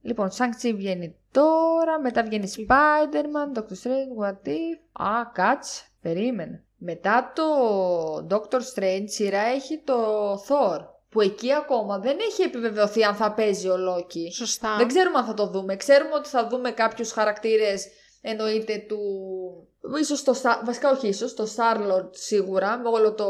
Μ, 0.04 0.08
Λοιπόν, 0.08 0.30
Shang-Chi 0.38 0.74
βγαίνει 0.76 1.16
τώρα, 1.32 1.99
μετά 2.01 2.24
βγαίνει 2.24 2.51
Spider-Man, 2.56 3.58
Doctor 3.58 3.76
Strange, 3.84 4.24
What 4.24 4.47
If. 4.47 5.06
Α, 5.06 5.26
κάτσε, 5.34 5.84
περίμενε. 6.01 6.64
Μετά 6.78 7.32
το 7.36 7.43
Doctor 8.30 8.60
Strange 8.60 9.04
σειρά 9.06 9.41
έχει 9.41 9.82
το 9.84 10.34
Thor, 10.34 10.80
που 11.10 11.22
εκεί 11.22 11.54
ακόμα 11.54 11.99
δεν 11.99 12.18
έχει 12.20 12.41
επιβεβαιωθεί 12.41 13.04
αν 13.04 13.16
θα 13.16 13.34
παίζει 13.34 13.68
ο 13.68 13.76
Loki. 13.76 14.32
Σωστά. 14.34 14.76
Δεν 14.78 14.88
ξέρουμε 14.88 15.18
αν 15.18 15.26
θα 15.26 15.34
το 15.34 15.47
δούμε. 15.47 15.76
Ξέρουμε 15.76 16.14
ότι 16.16 16.30
θα 16.30 16.47
δούμε 16.47 16.72
κάποιους 16.72 17.12
χαρακτήρες 17.12 17.88
εννοείται 18.22 18.86
του... 18.88 18.99
Ίσως 19.99 20.24
το... 20.24 20.34
Star- 20.43 20.62
Βασικά 20.66 20.89
όχι 20.91 21.08
ίσως, 21.08 21.34
το 21.34 21.47
Star-Lord 21.56 22.10
σίγουρα, 22.12 22.78
με 22.78 22.89
όλο 22.89 23.14
το... 23.14 23.28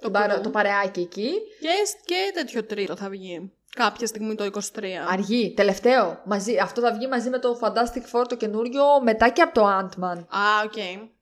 Το, 0.00 0.10
παρε... 0.10 0.32
κουμπού. 0.32 0.44
το 0.44 0.50
παρεάκι 0.50 1.00
εκεί. 1.00 1.30
Και, 1.60 1.68
και 2.04 2.30
τέτοιο 2.34 2.64
τρίτο 2.64 2.96
θα 2.96 3.08
βγει. 3.08 3.52
Κάποια 3.76 4.06
στιγμή 4.06 4.34
το 4.34 4.44
23. 4.44 4.58
Αργεί, 5.10 5.52
τελευταίο. 5.56 6.22
Μαζί, 6.24 6.56
αυτό 6.58 6.80
θα 6.80 6.92
βγει 6.92 7.06
μαζί 7.06 7.28
με 7.30 7.38
το 7.38 7.58
Fantastic 7.62 8.02
Four 8.20 8.24
το 8.28 8.36
καινούριο 8.36 8.84
μετά 9.02 9.28
και 9.28 9.42
από 9.42 9.54
το 9.54 9.66
Ant-Man. 9.78 10.18
Α, 10.18 10.62
οκ. 10.64 10.72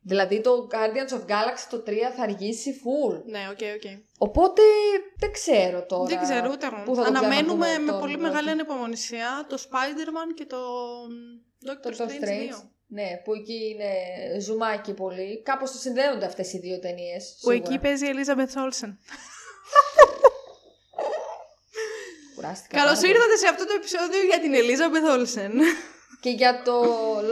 Δηλαδή 0.03 0.41
το 0.41 0.69
Guardians 0.73 1.13
of 1.15 1.21
Galaxy 1.31 1.67
το 1.71 1.83
3 1.87 1.91
θα 2.17 2.23
αργήσει 2.23 2.81
full. 2.85 3.23
Ναι, 3.25 3.39
οκ, 3.51 3.59
οκ. 3.77 4.01
Οπότε 4.19 4.63
δεν 5.19 5.33
ξέρω 5.33 5.87
τώρα. 5.87 6.05
Δεν 6.05 6.23
ξέρω 6.23 6.49
ούτε 6.53 6.67
εγώ. 6.67 6.83
πού 6.85 6.95
θα 6.95 7.03
το 7.03 7.09
Αναμένουμε 7.09 7.43
ξαναδούμε 7.67 7.79
με 7.85 7.91
τον 7.91 8.01
πολύ 8.01 8.15
Loki. 8.19 8.23
μεγάλη 8.23 8.51
ανυπομονησία 8.51 9.47
το 9.49 9.57
Spider-Man 9.61 10.35
και 10.35 10.45
το 10.45 10.57
Doctor, 11.67 11.93
Το 11.97 12.05
Doctor 12.05 12.09
Strange 12.09 12.25
2. 12.25 12.27
Strange. 12.27 12.69
Ναι, 12.87 13.21
που 13.25 13.35
εκεί 13.35 13.61
είναι 13.75 13.91
ζουμάκι 14.41 14.93
πολύ. 14.95 15.43
Κάπως 15.43 15.71
το 15.73 15.79
συνδέονται 15.79 16.27
αυτές 16.27 16.53
οι 16.53 16.59
δύο 16.59 16.79
ταινίες. 16.79 17.37
Που 17.41 17.51
σίγουρα. 17.51 17.69
εκεί 17.71 17.79
παίζει 17.79 18.07
η 18.07 18.11
Elizabeth 18.15 18.55
Olsen. 18.63 18.91
Κουράστηκα 22.41 22.77
Καλώς 22.81 22.99
πάρα 22.99 23.01
πολύ. 23.01 23.13
ήρθατε 23.13 23.37
σε 23.43 23.49
αυτό 23.53 23.65
το 23.69 23.75
επεισόδιο 23.81 24.21
για 24.31 24.39
την 24.45 24.53
Elizabeth 24.61 25.07
Olsen. 25.15 25.53
Και 26.25 26.31
για 26.31 26.63
το 26.65 26.77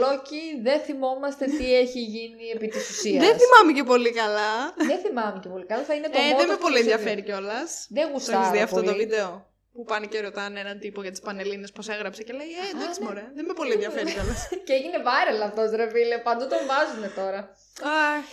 Loki 0.03 0.43
δεν 0.63 0.79
θυμόμαστε 0.79 1.45
τι 1.45 1.75
έχει 1.83 1.99
γίνει 1.99 2.43
επί 2.55 2.67
της 2.67 2.89
ουσίας. 2.89 3.25
Δεν 3.25 3.35
θυμάμαι 3.41 3.71
και 3.77 3.83
πολύ 3.83 4.11
καλά. 4.11 4.51
Δεν 4.75 4.99
θυμάμαι 5.05 5.39
και 5.43 5.49
πολύ 5.49 5.65
καλά. 5.65 5.83
Θα 5.83 5.93
είναι 5.93 6.09
το 6.09 6.17
Ε, 6.17 6.21
motto 6.21 6.37
δεν 6.37 6.47
με 6.47 6.53
του 6.53 6.59
πολύ 6.59 6.75
επεισοδίου. 6.77 6.91
ενδιαφέρει 6.97 7.21
κιόλας. 7.27 7.85
Δεν 7.89 8.05
Το 8.05 8.11
γουστάρω 8.11 8.39
έχεις 8.39 8.51
δει 8.51 8.59
αυτό 8.61 8.75
το 8.75 8.91
πολύ. 8.91 8.97
βίντεο; 8.97 9.48
Που 9.79 9.85
πάνε 9.85 10.05
και 10.05 10.19
ρωτάνε 10.21 10.59
έναν 10.59 10.79
τύπο 10.79 11.01
για 11.01 11.11
τις 11.11 11.19
πανελίνε 11.19 11.67
πώς 11.75 11.87
έγραψε 11.87 12.23
και 12.23 12.33
λέει 12.33 12.47
Ε, 12.47 12.77
εντάξει, 12.77 12.99
ναι. 12.99 13.05
μωρέ, 13.07 13.23
δεν 13.35 13.45
με 13.45 13.53
πολύ 13.53 13.71
ενδιαφέρει 13.71 14.11
κιόλας. 14.15 14.47
Και 14.65 14.73
έγινε 14.73 14.97
viral 15.07 15.41
αυτός 15.43 15.71
ρε 15.71 15.89
φίλε. 15.89 16.17
Παντού 16.17 16.47
τον 16.47 16.59
βάζουν 16.69 17.13
τώρα. 17.15 17.39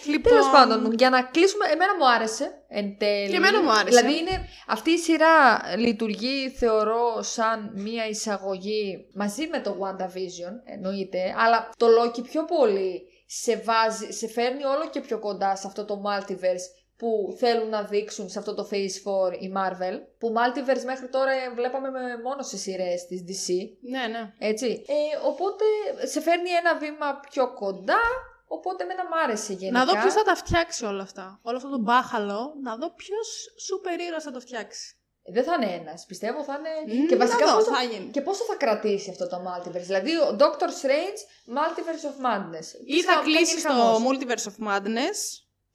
λοιπόν. 0.06 0.32
Τέλος 0.32 0.50
πάντων, 0.50 0.92
για 0.92 1.10
να 1.10 1.22
κλείσουμε, 1.22 1.64
εμένα 1.66 1.96
μου 1.96 2.08
άρεσε 2.10 2.64
εν 2.68 2.98
τέλει. 2.98 3.30
Και 3.30 3.36
εμένα 3.36 3.62
μου 3.62 3.70
άρεσε. 3.72 3.98
Δηλαδή, 4.00 4.18
είναι, 4.18 4.48
αυτή 4.66 4.90
η 4.90 4.98
σειρά 4.98 5.60
λειτουργεί, 5.76 6.50
θεωρώ, 6.50 7.22
σαν 7.22 7.70
μία 7.74 8.06
εισαγωγή 8.08 9.10
μαζί 9.14 9.46
με 9.46 9.60
το 9.60 9.76
WandaVision, 9.82 10.54
εννοείται, 10.64 11.34
αλλά 11.38 11.70
το 11.76 11.86
Loki 11.86 12.22
πιο 12.22 12.44
πολύ 12.44 13.02
σε, 13.26 13.56
βάζει, 13.64 14.10
σε 14.10 14.28
φέρνει 14.28 14.64
όλο 14.64 14.88
και 14.90 15.00
πιο 15.00 15.18
κοντά 15.18 15.56
σε 15.56 15.66
αυτό 15.66 15.84
το 15.84 16.02
multiverse 16.06 16.66
που 16.96 17.36
θέλουν 17.38 17.68
να 17.68 17.82
δείξουν 17.82 18.28
σε 18.28 18.38
αυτό 18.38 18.54
το 18.54 18.68
Phase 18.70 18.74
4 18.74 19.40
η 19.40 19.52
Marvel. 19.56 20.00
Που 20.18 20.32
multiverse 20.36 20.84
μέχρι 20.84 21.08
τώρα 21.08 21.32
βλέπαμε 21.54 21.90
με, 21.90 22.00
μόνο 22.22 22.42
σε 22.42 22.56
σειρές 22.56 23.06
της 23.06 23.20
DC. 23.28 23.52
Ναι, 23.80 24.06
ναι. 24.06 24.32
Έτσι. 24.38 24.84
Ε, 24.86 25.26
οπότε 25.26 25.64
σε 26.06 26.20
φέρνει 26.20 26.50
ένα 26.50 26.78
βήμα 26.78 27.20
πιο 27.30 27.52
κοντά. 27.52 28.02
Οπότε 28.48 28.82
εμένα 28.82 29.02
μ' 29.02 29.14
άρεσε 29.24 29.52
γενικά. 29.52 29.78
Να 29.78 29.84
δω 29.84 29.92
ποιος 29.92 30.12
θα 30.12 30.22
τα 30.22 30.34
φτιάξει 30.34 30.84
όλα 30.84 31.02
αυτά. 31.02 31.40
Όλο 31.42 31.56
αυτό 31.56 31.70
το 31.70 31.78
μπάχαλο, 31.78 32.54
να 32.62 32.76
δω 32.76 32.90
ποιος 32.90 33.54
σούπερ 33.66 34.00
ήρωα 34.00 34.20
θα 34.20 34.30
το 34.30 34.40
φτιάξει. 34.40 34.96
Δεν 35.32 35.44
θα 35.44 35.54
είναι 35.54 35.72
ένας. 35.72 36.04
Πιστεύω 36.06 36.44
θα 36.44 36.58
είναι. 36.58 37.00
Μμ, 37.00 37.06
και 37.06 37.16
βασικά 37.16 37.44
να 37.44 37.52
δω, 37.52 37.58
πόσο... 37.58 37.70
θα 37.74 37.82
γίνει. 37.82 38.10
Και 38.10 38.20
πόσο 38.20 38.44
θα 38.44 38.54
κρατήσει 38.54 39.10
αυτό 39.10 39.28
το 39.28 39.36
multiverse. 39.46 39.86
Δηλαδή, 39.90 40.16
ο 40.16 40.36
Doctor 40.38 40.68
Strange, 40.80 41.18
Multiverse 41.56 42.04
of 42.10 42.16
Madness. 42.26 42.66
Ή 42.84 43.02
θα 43.02 43.20
κλείσει 43.24 43.44
γίνει 43.44 43.60
στο 43.60 43.68
χαμός. 43.68 44.02
Multiverse 44.06 44.46
of 44.50 44.68
Madness, 44.68 45.18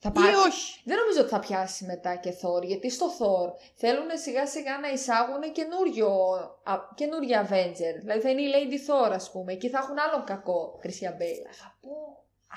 Θα 0.04 0.10
ή 0.14 0.18
πάρει. 0.18 0.34
όχι. 0.34 0.80
Δεν 0.84 0.96
νομίζω 0.96 1.20
ότι 1.20 1.28
θα 1.30 1.38
πιάσει 1.38 1.84
μετά 1.84 2.14
και 2.14 2.30
Thor, 2.40 2.62
γιατί 2.70 2.90
στο 2.90 3.06
Thor 3.18 3.48
θέλουν 3.76 4.08
σιγά 4.24 4.46
σιγά 4.46 4.78
να 4.78 4.88
εισάγουν 4.88 5.42
καινούριο, 5.52 6.08
α, 6.64 6.74
καινούργια 6.94 7.48
Avenger. 7.48 7.94
Δηλαδή 8.00 8.20
θα 8.20 8.30
είναι 8.30 8.40
η 8.42 8.50
Lady 8.56 8.78
Thor, 8.90 9.10
ας 9.12 9.30
πούμε. 9.32 9.52
Εκεί 9.52 9.68
θα 9.68 9.78
έχουν 9.78 9.96
άλλον 9.98 10.24
κακό. 10.24 10.80
Christian 10.82 11.14
Bale. 11.20 11.44
Αγαπώ. 11.54 11.96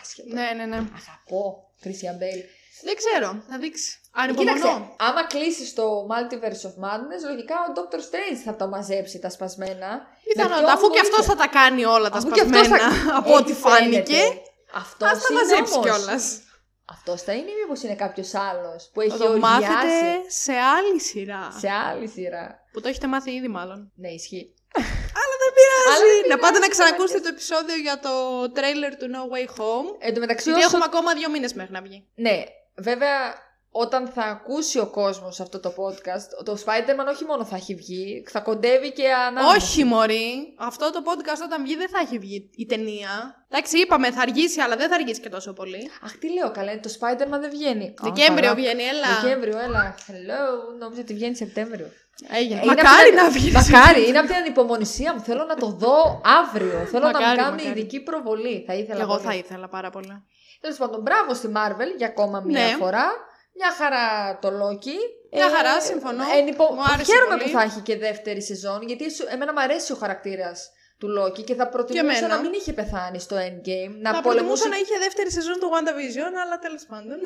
Άσχετο. 0.02 0.34
Ναι, 0.36 0.48
ναι, 0.58 0.66
ναι. 0.66 0.76
Αγαπώ. 1.02 1.70
Christian 1.84 2.18
Bale. 2.24 2.44
Δεν 2.88 2.96
ξέρω, 2.96 3.44
θα 3.50 3.58
δείξει. 3.58 4.00
Κοίταξε, 4.38 4.44
Ανυπομονώ. 4.68 4.96
άμα 5.00 5.24
κλείσεις 5.26 5.74
το 5.74 6.08
Multiverse 6.12 6.64
of 6.70 6.76
Madness, 6.86 7.22
λογικά 7.30 7.56
ο 7.56 7.68
Doctor 7.78 7.96
Strange 8.08 8.38
θα 8.46 8.56
το 8.56 8.68
μαζέψει 8.68 9.20
τα 9.20 9.30
σπασμένα. 9.30 9.88
Με 9.88 10.34
Πιθανότατα, 10.34 10.60
ποιον 10.62 10.70
αφού 10.72 10.88
και 10.90 11.00
βοήθεια; 11.00 11.10
αυτός 11.10 11.26
θα 11.26 11.36
τα 11.36 11.48
κάνει 11.48 11.86
όλα 11.86 12.10
τα 12.10 12.18
Αφού 12.18 12.30
και 12.30 12.42
αυτός 12.42 12.66
σπασμένα, 12.66 12.92
θα- 12.94 13.18
από 13.18 13.30
Έτσι 13.38 13.42
ό,τι 13.44 13.54
φάνηκε. 13.54 14.14
φαίνεται. 14.14 14.42
Αυτός 14.74 15.10
Α 15.10 15.12
τα 15.12 15.28
είναι 15.32 15.40
μαζέψει 15.42 15.74
όμως. 15.74 15.86
κιόλας. 15.86 16.40
Αυτός 16.86 17.22
θα 17.22 17.34
είναι 17.34 17.50
ή 17.52 17.54
μήπως 17.62 17.84
είναι 17.84 17.96
κάποιος 17.96 18.34
άλλος 18.34 18.90
που 18.94 19.02
έχει 19.02 19.10
Θα 19.10 19.18
το 19.18 19.24
οργιάσει; 19.24 19.52
μάθετε 19.52 20.30
σε 20.30 20.54
άλλη 20.54 21.00
σειρά. 21.00 21.52
σε 21.60 21.70
άλλη 21.70 22.08
σειρά. 22.08 22.64
Που 22.72 22.82
το 22.82 22.88
έχετε 22.88 23.08
μάθει 23.08 23.32
ήδη, 23.32 23.48
μάλλον. 23.48 23.92
Ναι, 23.96 24.10
ισχύει. 24.10 24.54
Αλλά 25.20 25.36
δεν 25.42 25.52
πειράζει. 25.58 25.88
Αλλά 25.92 26.06
δεν 26.22 26.30
να 26.30 26.38
πάτε 26.38 26.54
να 26.54 26.60
πειράζει, 26.60 26.70
ξανακούσετε 26.70 27.20
μαλάκες. 27.20 27.22
το 27.22 27.30
επεισόδιο 27.36 27.76
για 27.76 28.00
το 28.00 28.12
τρέιλερ 28.52 28.96
του 28.96 29.08
No 29.16 29.22
Way 29.34 29.48
Home. 29.58 29.88
Εν 30.00 30.14
τω 30.14 30.20
μεταξύ, 30.20 30.50
Γιατί 30.50 30.60
όσο... 30.60 30.70
έχουμε 30.70 30.86
ακόμα 30.92 31.14
δύο 31.14 31.30
μήνες 31.30 31.54
μέχρι 31.54 31.72
να 31.72 31.82
βγει. 31.82 32.08
Ναι, 32.16 32.44
βέβαια, 32.76 33.18
όταν 33.78 34.08
θα 34.08 34.22
ακούσει 34.24 34.80
ο 34.80 34.88
κόσμος 34.88 35.40
αυτό 35.40 35.60
το 35.60 35.74
podcast, 35.78 36.44
το 36.46 36.58
Spider-Man 36.66 37.08
όχι 37.12 37.26
μόνο 37.26 37.46
θα 37.46 37.56
έχει 37.56 37.76
βγει, 37.76 38.24
θα 38.32 38.40
κοντεύει 38.40 38.92
και 38.92 39.12
ανάμεσα. 39.28 39.56
Όχι, 39.56 39.84
Μωρή. 39.84 40.54
Αυτό 40.58 40.92
το 40.92 41.02
podcast 41.06 41.42
όταν 41.46 41.64
βγει 41.64 41.76
δεν 41.76 41.90
θα 41.90 42.00
έχει 42.04 42.18
βγει 42.20 42.50
η 42.56 42.66
ταινία. 42.66 43.10
Εντάξει, 43.50 43.78
είπαμε 43.78 44.12
θα 44.12 44.22
αργήσει, 44.22 44.62
αλλά 44.62 44.76
δεν 44.76 44.90
θα 44.90 44.96
αργήσει 44.96 45.22
και 45.22 45.30
τόσο 45.30 45.54
πολύ. 45.54 45.90
Αχ, 46.04 46.12
τι 46.18 46.34
λέω 46.34 46.52
καλά, 46.52 46.80
το 46.80 46.90
Spider-Man 47.00 47.40
δεν 47.40 47.50
βγαίνει. 47.50 47.86
Α, 47.88 47.94
Δεκέμβριο 48.02 48.44
καλά. 48.50 48.56
βγαίνει, 48.56 48.84
έλα. 48.84 49.08
Δεκέμβριο, 49.22 49.60
έλα. 49.60 49.96
Hello, 50.08 50.78
νόμιζα 50.80 51.02
ότι 51.02 51.14
βγαίνει 51.14 51.36
Σεπτέμβριο. 51.36 51.88
Έγινε. 52.38 52.56
Είναι 52.64 52.66
Μακάρι 52.66 52.88
από 52.90 53.04
την- 53.10 53.16
να 53.16 53.30
βγει. 53.30 53.52
Μακάρι, 53.52 54.08
είναι 54.08 54.18
από 54.18 54.28
την 54.28 54.36
ανυπομονησία 54.36 55.14
μου. 55.14 55.20
Θέλω 55.20 55.44
να 55.46 55.56
το 55.56 55.68
δω 55.68 56.22
αύριο. 56.44 56.80
Θέλω 56.92 57.06
να 57.06 57.12
Μακάρι, 57.12 57.30
μου 57.30 57.36
κάνουν 57.36 57.52
μακάρι. 57.60 57.70
ειδική 57.80 58.00
προβολή. 58.04 58.64
Θα 58.68 58.74
ήθελα 58.74 59.02
Εγώ 59.02 59.14
πολύ. 59.16 59.26
θα 59.28 59.34
ήθελα 59.34 59.68
πάρα 59.68 59.90
πολύ. 59.90 60.24
Τέλος 60.62 60.78
πάντων, 60.78 61.02
μπράβο 61.02 61.34
στη 61.34 61.50
Marvel 61.56 61.90
για 61.98 62.08
ακόμα 62.08 62.40
μία 62.46 62.60
Ναι. 62.66 62.76
φορά. 62.80 63.06
Μια 63.58 63.72
χαρά 63.72 64.38
το 64.42 64.48
Loki. 64.48 64.98
Μια 65.32 65.50
χαρά, 65.50 65.82
συμφωνώ. 65.82 66.24
ενυπο- 66.38 66.74
Μου 66.74 66.82
άρεσε 66.94 67.12
Χαίρομαι 67.12 67.36
πολύ. 67.38 67.44
που 67.52 67.58
θα 67.58 67.64
έχει 67.64 67.80
και 67.80 67.98
δεύτερη 67.98 68.42
σεζόν, 68.42 68.82
γιατί 68.82 69.12
σου- 69.12 69.28
εμένα 69.30 69.54
μου 69.54 69.60
αρέσει 69.62 69.92
ο 69.92 69.96
χαρακτήρας 69.96 70.70
του 70.98 71.08
Loki 71.20 71.44
και 71.44 71.56
θα 71.56 71.70
προτιμούσα 71.70 72.18
εμένα. 72.18 72.36
να 72.36 72.42
μην 72.42 72.54
είχε 72.54 72.74
πεθάνει 72.74 73.20
στο 73.20 73.36
Endgame. 73.36 73.94
Να 74.02 74.14
Θα 74.14 74.22
πολεμούσε. 74.22 74.22
προτιμούσα 74.22 74.68
να 74.68 74.76
είχε 74.76 74.98
δεύτερη 75.00 75.32
σεζόν 75.32 75.54
του 75.60 75.70
WandaVision, 75.74 76.32
αλλά 76.46 76.60
τέλος 76.60 76.86
πάντων. 76.90 77.18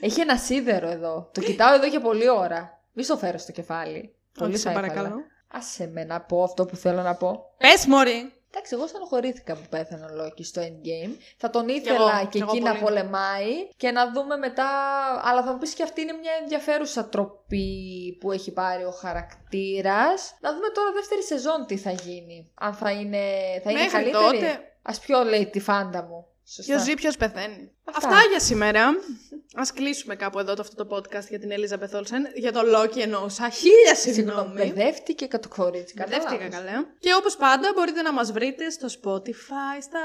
Έχει 0.00 0.20
ένα 0.20 0.36
σίδερο 0.36 0.88
εδώ. 0.88 1.30
Το 1.34 1.40
κοιτάω 1.40 1.74
εδώ 1.74 1.86
για 1.86 2.00
πολλή 2.00 2.28
ώρα. 2.28 2.80
Μη 2.92 3.02
στο 3.02 3.16
φέρω 3.16 3.38
στο 3.38 3.52
κεφάλι. 3.52 4.14
Πολύ 4.38 4.50
Όχι, 4.52 4.60
σε 4.60 4.70
θα 4.70 4.70
ήθελα. 4.70 4.86
παρακαλώ. 4.92 5.20
Άσε 5.52 5.86
με 5.86 6.04
να 6.04 6.20
πω 6.20 6.42
αυτό 6.42 6.64
που 6.66 6.76
θέλω 6.76 7.02
να 7.02 7.14
πω. 7.14 7.54
Πες, 7.58 7.86
Μωρή. 7.86 8.32
Εντάξει, 8.56 8.74
εγώ 8.74 8.86
στενοχωρήθηκα 8.86 9.54
που 9.54 9.66
πέθανε 9.70 10.04
ο 10.04 10.14
Λόκη 10.14 10.44
στο 10.44 10.62
Endgame. 10.62 11.16
Θα 11.36 11.50
τον 11.50 11.68
εγώ, 11.68 11.78
ήθελα 11.78 12.20
και 12.20 12.28
κι 12.30 12.38
εγώ 12.38 12.50
εκεί 12.54 12.62
να 12.62 12.70
πολύ. 12.70 12.82
πολεμάει 12.84 13.68
και 13.76 13.90
να 13.90 14.12
δούμε 14.12 14.36
μετά. 14.36 14.68
Αλλά 15.24 15.42
θα 15.42 15.52
μου 15.52 15.58
πεις 15.58 15.74
και 15.74 15.82
αυτή 15.82 16.00
είναι 16.00 16.12
μια 16.12 16.32
ενδιαφέρουσα 16.42 17.08
τροπή 17.08 18.16
που 18.20 18.32
έχει 18.32 18.52
πάρει 18.52 18.84
ο 18.84 18.90
χαρακτήρας. 18.90 20.36
Να 20.40 20.52
δούμε 20.54 20.68
τώρα 20.74 20.92
δεύτερη 20.92 21.22
σεζόν 21.22 21.66
τι 21.66 21.76
θα 21.76 21.90
γίνει. 21.90 22.50
Αν 22.54 22.74
θα 22.74 22.90
είναι, 22.90 23.22
θα 23.64 23.70
είναι 23.70 23.80
Μέχρι 23.80 23.90
καλύτερη. 23.90 24.24
τότε. 24.24 24.60
Α 24.82 24.92
πιω, 25.06 25.24
λέει, 25.24 25.46
τη 25.46 25.60
φάντα 25.60 26.02
μου. 26.02 26.26
Σωστά. 26.48 26.74
Ποιο 26.74 26.82
ζει, 26.84 26.94
ποιος 26.94 27.16
πεθαίνει. 27.16 27.70
Αυτά. 27.84 28.08
Αυτά 28.08 28.28
για 28.30 28.40
σήμερα. 28.40 28.82
Α 29.54 29.62
κλείσουμε 29.74 30.14
κάπου 30.16 30.38
εδώ 30.38 30.54
το, 30.54 30.62
αυτό 30.62 30.84
το 30.84 30.96
podcast 30.96 31.28
για 31.28 31.38
την 31.38 31.50
Ελίζα 31.50 31.76
Μπεθόλσεν. 31.76 32.26
Για 32.34 32.52
το 32.52 32.60
Loki 32.76 32.98
εννοούσα. 32.98 33.48
Χίλια 33.48 33.94
Συγγνώμη, 33.94 34.38
συγγνώμη. 34.38 34.52
μπερδεύτηκε 34.54 35.26
και 35.26 35.38
το 35.38 35.48
κορίτσι. 35.48 35.94
Μπερδεύτηκα 35.96 36.36
καταλάβες. 36.44 36.58
καλά. 36.58 36.86
Και 36.98 37.14
όπως 37.14 37.36
πάντα 37.36 37.72
μπορείτε 37.74 38.02
να 38.02 38.12
μας 38.12 38.32
βρείτε 38.32 38.70
στο 38.70 38.86
Spotify, 38.86 39.76
στα 39.80 40.00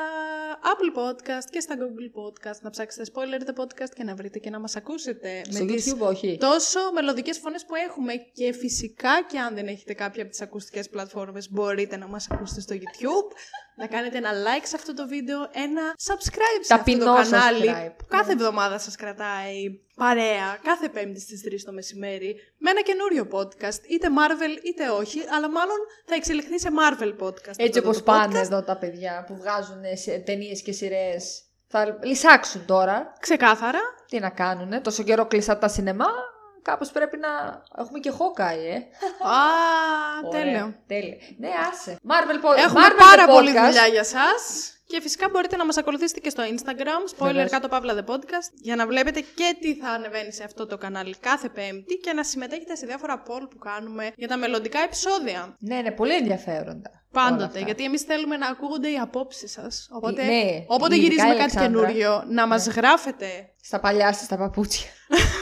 Apple 0.71 0.99
Podcast 0.99 1.45
και 1.49 1.59
στα 1.59 1.75
Google 1.75 2.09
Podcast. 2.21 2.59
Να 2.61 2.69
ψάξετε 2.69 3.11
spoiler 3.13 3.49
the 3.49 3.61
podcast 3.63 3.89
και 3.95 4.03
να 4.03 4.15
βρείτε 4.15 4.39
και 4.39 4.49
να 4.49 4.59
μας 4.59 4.75
ακούσετε. 4.75 5.41
Στο 5.49 5.63
με 5.63 5.71
τις 5.73 5.93
YouTube 5.93 5.99
όχι. 6.07 6.37
τόσο 6.39 6.79
μελωδικές 6.93 7.37
φωνές 7.37 7.65
που 7.65 7.75
έχουμε 7.75 8.13
και 8.33 8.53
φυσικά 8.53 9.23
και 9.31 9.39
αν 9.39 9.55
δεν 9.55 9.67
έχετε 9.67 9.93
κάποια 9.93 10.21
από 10.21 10.31
τις 10.31 10.41
ακουστικές 10.41 10.89
πλατφόρμες 10.89 11.51
μπορείτε 11.51 11.97
να 11.97 12.07
μας 12.07 12.27
ακούσετε 12.31 12.61
στο 12.61 12.75
YouTube. 12.75 13.31
να 13.81 13.87
κάνετε 13.87 14.17
ένα 14.17 14.29
like 14.31 14.63
σε 14.63 14.75
αυτό 14.75 14.93
το 14.93 15.07
βίντεο, 15.07 15.39
ένα 15.51 15.81
subscribe 16.07 16.61
σε 16.61 16.73
αυτό 16.73 16.77
Ταπεινό 16.77 17.05
το 17.05 17.13
κανάλι 17.13 17.69
subscribe. 17.69 17.91
που 17.97 18.05
κάθε 18.07 18.31
εβδομάδα 18.31 18.79
σας 18.79 18.95
κρατάει 18.95 19.20
παρέα, 19.95 20.59
κάθε 20.63 20.89
πέμπτη 20.89 21.19
στις 21.19 21.41
3 21.45 21.63
το 21.65 21.71
μεσημέρι 21.71 22.35
με 22.57 22.69
ένα 22.69 22.81
καινούριο 22.81 23.27
podcast, 23.31 23.83
είτε 23.89 24.07
Marvel 24.17 24.65
είτε 24.65 24.89
όχι, 24.89 25.19
αλλά 25.35 25.49
μάλλον 25.49 25.77
θα 26.05 26.15
εξελιχθεί 26.15 26.59
σε 26.59 26.69
Marvel 26.79 27.25
podcast. 27.25 27.57
Έτσι 27.57 27.63
αυτό 27.77 27.79
όπως 27.79 27.97
το 27.97 28.03
πάνε 28.03 28.39
podcast. 28.39 28.41
εδώ 28.43 28.63
τα 28.63 28.77
παιδιά 28.77 29.23
που 29.27 29.35
βγάζουν 29.35 29.81
ταινίες 30.25 30.61
και 30.61 30.71
σειρές. 30.71 31.41
Θα 31.67 31.99
λυσάξουν 32.03 32.65
τώρα. 32.65 33.13
Ξεκάθαρα. 33.19 33.79
Τι 34.07 34.19
να 34.19 34.29
κάνουνε. 34.29 34.79
Τόσο 34.81 35.03
καιρό 35.03 35.25
κλειστά 35.25 35.57
τα 35.57 35.67
σινεμά. 35.67 36.07
Κάπως 36.61 36.91
πρέπει 36.91 37.17
να 37.17 37.29
έχουμε 37.77 37.99
και 37.99 38.11
Hawkeye, 38.11 38.73
ε. 38.73 38.75
Α, 39.27 39.37
Ωραία, 40.25 40.43
τέλειο. 40.43 40.75
Τέλειο. 40.87 41.17
Ναι, 41.37 41.49
άσε. 41.71 41.97
Marvel, 42.09 42.45
po- 42.45 42.57
Έχουμε 42.57 42.81
Marvel 42.81 42.95
πάρα 43.09 43.25
the 43.25 43.29
πολύ 43.29 43.49
podcast. 43.51 43.65
δουλειά 43.65 43.85
για 43.87 44.03
σας. 44.03 44.73
Και 44.91 45.01
φυσικά 45.01 45.29
μπορείτε 45.31 45.55
να 45.55 45.65
μας 45.65 45.77
ακολουθήσετε 45.77 46.19
και 46.19 46.29
στο 46.29 46.43
Instagram, 46.43 47.19
spoiler 47.19 47.25
Βεβαίως. 47.27 47.51
κάτω 47.51 47.67
παύλα 47.67 47.93
the 47.95 48.11
podcast, 48.11 48.47
για 48.61 48.75
να 48.75 48.87
βλέπετε 48.87 49.19
και 49.19 49.55
τι 49.61 49.75
θα 49.75 49.89
ανεβαίνει 49.89 50.33
σε 50.33 50.43
αυτό 50.43 50.65
το 50.67 50.77
κανάλι 50.77 51.15
κάθε 51.19 51.49
πέμπτη 51.49 51.95
και 51.95 52.13
να 52.13 52.23
συμμετέχετε 52.23 52.75
σε 52.75 52.85
διάφορα 52.85 53.23
poll 53.27 53.47
που 53.49 53.57
κάνουμε 53.57 54.11
για 54.15 54.27
τα 54.27 54.37
μελλοντικά 54.37 54.79
επεισόδια. 54.79 55.55
Ναι, 55.59 55.81
ναι, 55.81 55.91
πολύ 55.91 56.13
ενδιαφέροντα. 56.15 56.89
όλα 56.89 57.09
Πάντοτε, 57.11 57.43
αυτά. 57.45 57.59
γιατί 57.59 57.83
εμείς 57.83 58.01
θέλουμε 58.01 58.37
να 58.37 58.47
ακούγονται 58.47 58.89
οι 58.91 58.97
απόψεις 58.97 59.51
σας. 59.51 59.87
Οπότε, 59.91 60.23
Ναι, 60.23 60.63
όποτε 60.67 60.95
ειδικά 60.95 61.07
γυρίζουμε 61.09 61.33
η 61.33 61.37
κάτι 61.37 61.57
Αλεξάνδρα. 61.57 61.85
καινούριο, 61.87 62.23
να 62.27 62.47
μας 62.47 62.67
γράφετε 62.67 63.25
Στα 63.61 63.79
παλιά 63.79 64.13
σας 64.13 64.27
τα 64.27 64.37
παπούτσια. 64.37 64.89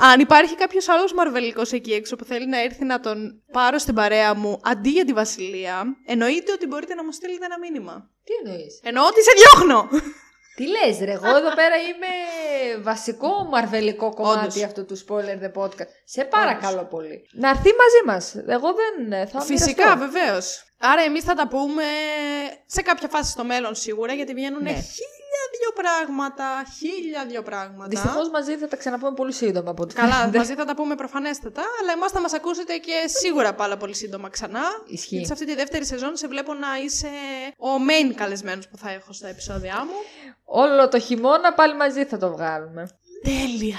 Αν 0.00 0.20
υπάρχει 0.20 0.54
κάποιος 0.54 0.88
άλλος 0.88 1.12
μαρβελικός 1.12 1.72
εκεί 1.72 1.92
έξω 1.92 2.16
που 2.16 2.24
θέλει 2.24 2.46
να 2.48 2.60
έρθει 2.62 2.84
να 2.84 3.00
τον 3.00 3.42
πάρω 3.52 3.78
στην 3.78 3.94
παρέα 3.94 4.34
μου 4.34 4.60
αντί 4.64 4.88
για 4.90 5.04
τη 5.04 5.12
Βασιλεία, 5.12 5.84
εννοείται 6.06 6.52
ότι 6.52 6.66
μπορείτε 6.66 6.94
να 6.94 7.04
μου 7.04 7.12
στείλετε 7.12 7.44
ένα 7.44 7.58
μήνυμα. 7.58 8.10
Τι 8.24 8.32
εννοείς; 8.48 8.80
Εννοώ 8.82 9.06
ότι 9.06 9.22
σε 9.22 9.30
διώχνω! 9.36 9.88
Τι 10.56 10.66
λες 10.66 10.98
ρε, 10.98 11.12
εγώ 11.12 11.36
εδώ 11.36 11.54
πέρα 11.54 11.76
είμαι 11.76 12.12
βασικό 12.82 13.46
μαρβελικό 13.50 14.14
κομμάτι 14.14 14.38
Όντως. 14.38 14.62
αυτού 14.62 14.84
του 14.84 14.98
spoiler 15.04 15.38
the 15.44 15.62
podcast. 15.62 15.90
Σε 16.04 16.24
παρακαλώ 16.24 16.84
πολύ. 16.84 17.28
Να 17.32 17.48
έρθει 17.48 17.70
μαζί 17.82 18.02
μας. 18.06 18.34
Εγώ 18.46 18.68
δεν 18.80 19.26
θα 19.28 19.40
Φυσικά, 19.40 19.82
μοιραστώ. 19.96 20.10
βεβαίως. 20.10 20.62
Άρα, 20.80 21.02
εμείς 21.02 21.24
θα 21.24 21.34
τα 21.34 21.48
πούμε 21.48 21.84
σε 22.66 22.82
κάποια 22.82 23.08
φάση 23.08 23.30
στο 23.30 23.44
μέλλον 23.44 23.74
σίγουρα, 23.74 24.12
γιατί 24.12 24.34
βγαίνουν 24.34 24.62
Ναι. 24.62 24.70
χίλια 24.70 25.27
δυο 25.58 25.70
πράγματα. 25.82 26.44
Χίλια 26.78 27.24
δυο 27.26 27.42
πράγματα. 27.42 27.88
Δυστυχώς 27.88 28.30
μαζί 28.30 28.56
θα 28.56 28.68
τα 28.68 28.76
ξαναπούμε 28.76 29.12
πολύ 29.14 29.32
σύντομα 29.32 29.70
από 29.70 29.82
ό,τι 29.82 29.94
Καλά, 29.94 30.12
φαίνεται. 30.12 30.38
μαζί 30.38 30.54
θα 30.54 30.64
τα 30.64 30.74
πούμε 30.74 30.94
προφανέστατα, 30.94 31.62
αλλά 31.80 31.92
εμάς 31.92 32.10
θα 32.12 32.20
μας 32.20 32.32
ακούσετε 32.32 32.76
και 32.76 32.92
σίγουρα 33.06 33.54
πάρα 33.54 33.76
πολύ 33.76 33.94
σύντομα 33.94 34.28
ξανά. 34.28 34.62
Ισχύει. 34.86 35.08
Γιατί 35.14 35.26
σε 35.26 35.32
αυτή 35.32 35.44
τη 35.46 35.54
δεύτερη 35.54 35.84
σεζόν 35.86 36.16
σε 36.16 36.28
βλέπω 36.28 36.54
να 36.54 36.78
είσαι 36.84 37.08
ο 37.58 37.68
main 37.88 38.14
καλεσμένος 38.14 38.68
που 38.68 38.76
θα 38.76 38.90
έχω 38.90 39.12
στα 39.12 39.28
επεισόδια 39.28 39.84
μου. 39.84 39.92
Όλο 40.44 40.88
το 40.88 40.98
χειμώνα 40.98 41.52
πάλι 41.54 41.76
μαζί 41.76 42.04
θα 42.04 42.18
το 42.18 42.30
βγάλουμε. 42.30 42.88
Τέλεια! 43.22 43.78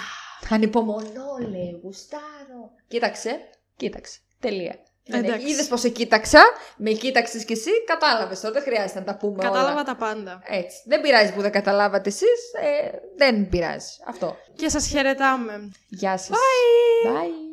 Ανυπομονώ, 0.50 1.38
λέει, 1.50 1.80
γουστάρω. 1.84 2.72
Κοίταξε, 2.88 3.40
κοίταξε. 3.76 4.20
Τελεία. 4.40 4.76
Εντάξει. 5.18 5.48
Είδες 5.48 5.68
πώ 5.68 5.78
σε 5.78 5.90
κοίταξα, 5.90 6.42
με 6.78 6.92
κοίταξες 6.92 7.46
κι 7.46 7.54
εσύ, 7.54 7.70
κατάλαβες 7.86 8.40
τώρα. 8.40 8.54
Δεν 8.54 8.64
χρειάζεται 8.64 9.00
να 9.00 9.06
τα 9.06 9.16
πούμε 9.18 9.44
Κατάλαβα 9.44 9.72
όλα. 9.72 9.84
τα 9.84 9.96
πάντα. 9.96 10.42
Έτσι. 10.46 10.78
Δεν 10.86 11.02
πειράζει 11.02 11.34
που 11.34 11.42
δεν 11.42 11.52
καταλάβατε 11.52 12.10
εσείς. 12.10 12.40
Ε, 12.62 12.90
δεν 13.18 13.50
πειράζει. 13.50 13.88
Αυτό. 14.08 14.38
Και 14.56 14.70
σας 14.70 14.88
χαιρετάμε. 14.88 15.72
Γεια 15.88 16.18
σας. 16.18 16.30
Bye. 16.30 17.08
Bye. 17.10 17.49